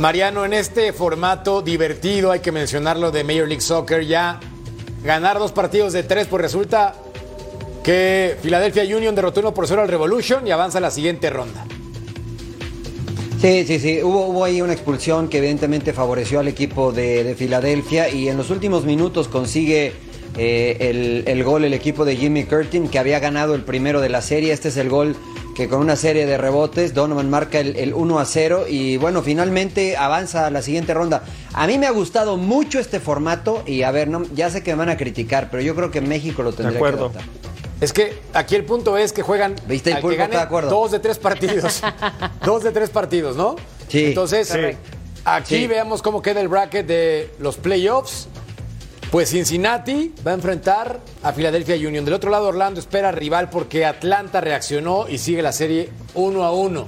Mariano, 0.06 0.46
en 0.46 0.54
este 0.54 0.94
formato 0.94 1.64
divertido, 1.64 2.30
hay 2.30 2.40
que 2.40 2.52
mencionarlo 2.52 3.10
de 3.10 3.24
Major 3.24 3.48
League 3.48 3.62
Soccer, 3.62 4.06
ya 4.06 4.40
ganar 5.04 5.40
dos 5.40 5.52
partidos 5.52 5.94
de 5.94 6.04
tres, 6.04 6.28
pues 6.28 6.44
resulta 6.44 6.94
que 7.84 8.38
Philadelphia 8.44 8.84
Union 8.84 9.16
derrotó 9.16 9.40
1 9.40 9.56
por 9.56 9.68
0 9.68 9.82
al 9.82 9.88
Revolution 9.88 10.46
y 10.46 10.52
avanza 10.52 10.78
a 10.78 10.82
la 10.82 10.92
siguiente 10.92 11.32
ronda. 11.32 11.66
Sí, 13.42 13.66
sí, 13.66 13.80
sí. 13.80 14.04
Hubo, 14.04 14.46
ahí 14.46 14.62
una 14.62 14.74
expulsión 14.74 15.28
que 15.28 15.40
evidentemente 15.40 15.92
favoreció 15.92 16.40
al 16.40 16.50
equipo 16.50 16.92
de, 16.92 17.24
de 17.24 17.34
Filadelfia 17.34 18.08
y 18.08 18.30
en 18.30 18.38
los 18.38 18.52
últimos 18.52 18.86
minutos 18.86 19.28
consigue 19.28 19.94
eh, 20.38 21.24
el 21.26 21.44
gol 21.44 21.66
el 21.66 21.74
equipo 21.74 22.06
de 22.06 22.16
Jimmy 22.16 22.44
Curtin 22.44 22.90
que 22.90 23.00
había 23.00 23.18
ganado 23.18 23.56
el 23.56 23.64
primero 23.64 24.02
de 24.02 24.10
la 24.10 24.22
serie. 24.22 24.54
Este 24.54 24.68
es 24.68 24.78
el 24.78 24.88
gol 24.88 25.16
que 25.56 25.70
con 25.70 25.80
una 25.80 25.96
serie 25.96 26.26
de 26.26 26.38
rebotes 26.38 26.94
Donovan 26.94 27.30
marca 27.30 27.60
el, 27.60 27.78
el 27.78 27.94
1 27.94 28.20
a 28.20 28.26
0 28.26 28.66
y 28.70 28.98
bueno, 28.98 29.22
finalmente 29.24 29.96
avanza 29.96 30.46
a 30.46 30.52
la 30.52 30.62
siguiente 30.62 30.94
ronda. 30.94 31.24
A 31.54 31.66
mí 31.66 31.78
me 31.78 31.88
ha 31.88 31.92
gustado 31.92 32.36
mucho 32.36 32.78
este 32.78 33.00
formato 33.00 33.64
y 33.66 33.84
a 33.84 33.92
ver, 33.92 34.10
no, 34.10 34.24
ya 34.36 34.50
sé 34.50 34.62
que 34.64 34.72
me 34.72 34.80
van 34.80 34.90
a 34.90 34.98
criticar, 34.98 35.48
pero 35.50 35.64
yo 35.64 35.74
creo 35.74 35.92
que 35.92 36.02
México 36.02 36.44
lo 36.44 36.52
tendría 36.52 36.72
que 36.74 36.78
acuerdo. 36.78 37.06
adoptar. 37.06 37.24
Es 37.80 37.94
que 37.94 38.20
aquí 38.34 38.56
el 38.56 38.66
punto 38.66 38.98
es 38.98 39.14
que 39.14 39.22
juegan 39.22 39.56
¿Viste? 39.68 39.92
El 39.92 39.98
al 39.98 40.02
que 40.04 40.16
gane 40.16 40.38
de 40.38 40.62
dos 40.70 40.92
de 40.92 41.00
tres 41.00 41.18
partidos. 41.20 41.82
dos 42.46 42.64
de 42.64 42.72
tres 42.72 42.90
partidos, 42.90 43.38
¿no? 43.38 43.56
Sí. 43.88 44.06
Entonces, 44.08 44.50
Sí. 44.50 44.60
aquí 45.24 45.56
Sí. 45.56 45.68
veamos 45.68 46.02
cómo 46.02 46.22
queda 46.22 46.42
el 46.42 46.50
bracket 46.50 46.86
de 46.86 47.30
los 47.40 47.56
playoffs. 47.56 48.28
Pues 49.16 49.30
Cincinnati 49.30 50.14
va 50.28 50.32
a 50.32 50.34
enfrentar 50.34 51.00
a 51.24 51.32
Philadelphia 51.32 51.78
Union. 51.78 52.04
Del 52.04 52.16
otro 52.16 52.30
lado, 52.30 52.50
Orlando 52.50 52.82
espera 52.82 53.14
rival 53.14 53.50
porque 53.50 53.86
Atlanta 53.86 54.42
reaccionó 54.42 55.08
y 55.08 55.20
sigue 55.20 55.42
la 55.42 55.54
serie 55.54 55.90
1 56.16 56.44
a 56.44 56.52
1. 56.52 56.86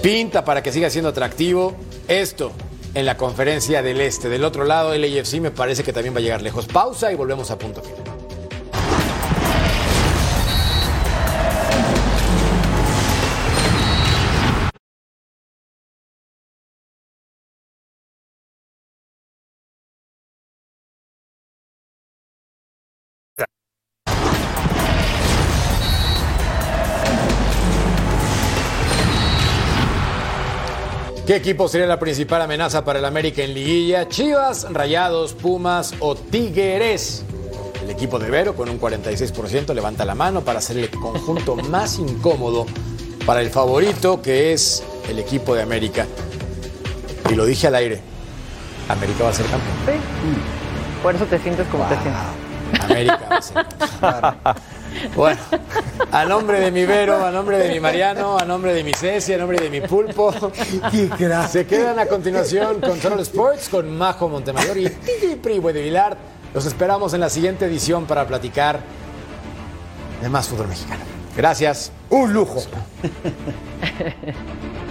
Pinta 0.00 0.44
para 0.44 0.62
que 0.62 0.70
siga 0.70 0.90
siendo 0.90 1.08
atractivo 1.08 1.74
esto 2.06 2.52
en 2.94 3.04
la 3.04 3.16
conferencia 3.16 3.82
del 3.82 4.00
Este. 4.00 4.28
Del 4.28 4.44
otro 4.44 4.62
lado, 4.62 4.92
el 4.92 5.02
AFC 5.02 5.40
me 5.40 5.50
parece 5.50 5.82
que 5.82 5.92
también 5.92 6.14
va 6.14 6.18
a 6.18 6.22
llegar 6.22 6.40
lejos. 6.40 6.66
Pausa 6.66 7.10
y 7.10 7.16
volvemos 7.16 7.50
a 7.50 7.58
punto 7.58 7.82
final. 7.82 8.13
¿Qué 31.34 31.38
equipo 31.38 31.66
sería 31.66 31.88
la 31.88 31.98
principal 31.98 32.42
amenaza 32.42 32.84
para 32.84 33.00
el 33.00 33.04
América 33.04 33.42
en 33.42 33.54
liguilla? 33.54 34.08
Chivas, 34.08 34.72
Rayados, 34.72 35.32
Pumas 35.32 35.92
o 35.98 36.14
Tigres. 36.14 37.24
El 37.82 37.90
equipo 37.90 38.20
de 38.20 38.30
Vero 38.30 38.54
con 38.54 38.68
un 38.68 38.80
46% 38.80 39.74
levanta 39.74 40.04
la 40.04 40.14
mano 40.14 40.42
para 40.42 40.60
ser 40.60 40.78
el 40.78 40.90
conjunto 40.90 41.56
más 41.70 41.98
incómodo 41.98 42.66
para 43.26 43.40
el 43.40 43.50
favorito 43.50 44.22
que 44.22 44.52
es 44.52 44.84
el 45.08 45.18
equipo 45.18 45.56
de 45.56 45.62
América. 45.62 46.06
Y 47.28 47.34
lo 47.34 47.44
dije 47.46 47.66
al 47.66 47.74
aire. 47.74 48.00
América 48.88 49.24
va 49.24 49.30
a 49.30 49.32
ser 49.32 49.46
campeón. 49.46 49.76
Sí. 49.86 51.02
Por 51.02 51.16
eso 51.16 51.24
te 51.24 51.40
sientes 51.40 51.66
como 51.66 51.84
te 51.86 51.96
sientes. 51.96 52.80
América 52.80 53.20
va 53.28 53.36
a 53.38 53.42
ser 53.42 53.66
Bueno, 55.14 55.40
a 56.10 56.24
nombre 56.24 56.60
de 56.60 56.70
mi 56.70 56.84
Vero, 56.84 57.24
a 57.24 57.30
nombre 57.30 57.58
de 57.58 57.72
mi 57.72 57.80
Mariano, 57.80 58.38
a 58.38 58.44
nombre 58.44 58.74
de 58.74 58.84
mi 58.84 58.92
Ceci, 58.92 59.32
a 59.32 59.38
nombre 59.38 59.58
de 59.58 59.70
mi 59.70 59.80
Pulpo, 59.80 60.32
se 61.48 61.66
quedan 61.66 61.98
a 61.98 62.06
continuación 62.06 62.80
con 62.80 62.98
Total 62.98 63.20
Sports, 63.20 63.68
con 63.68 63.96
Majo 63.96 64.28
Montemayor 64.28 64.76
y 64.78 64.88
DJ 64.88 65.36
Privo 65.42 65.72
de 65.72 65.82
Vilar. 65.82 66.16
Los 66.52 66.66
esperamos 66.66 67.14
en 67.14 67.20
la 67.20 67.30
siguiente 67.30 67.66
edición 67.66 68.06
para 68.06 68.26
platicar 68.26 68.80
de 70.22 70.28
más 70.28 70.48
fútbol 70.48 70.68
mexicano. 70.68 71.02
Gracias. 71.36 71.90
Un 72.10 72.32
lujo. 72.32 72.62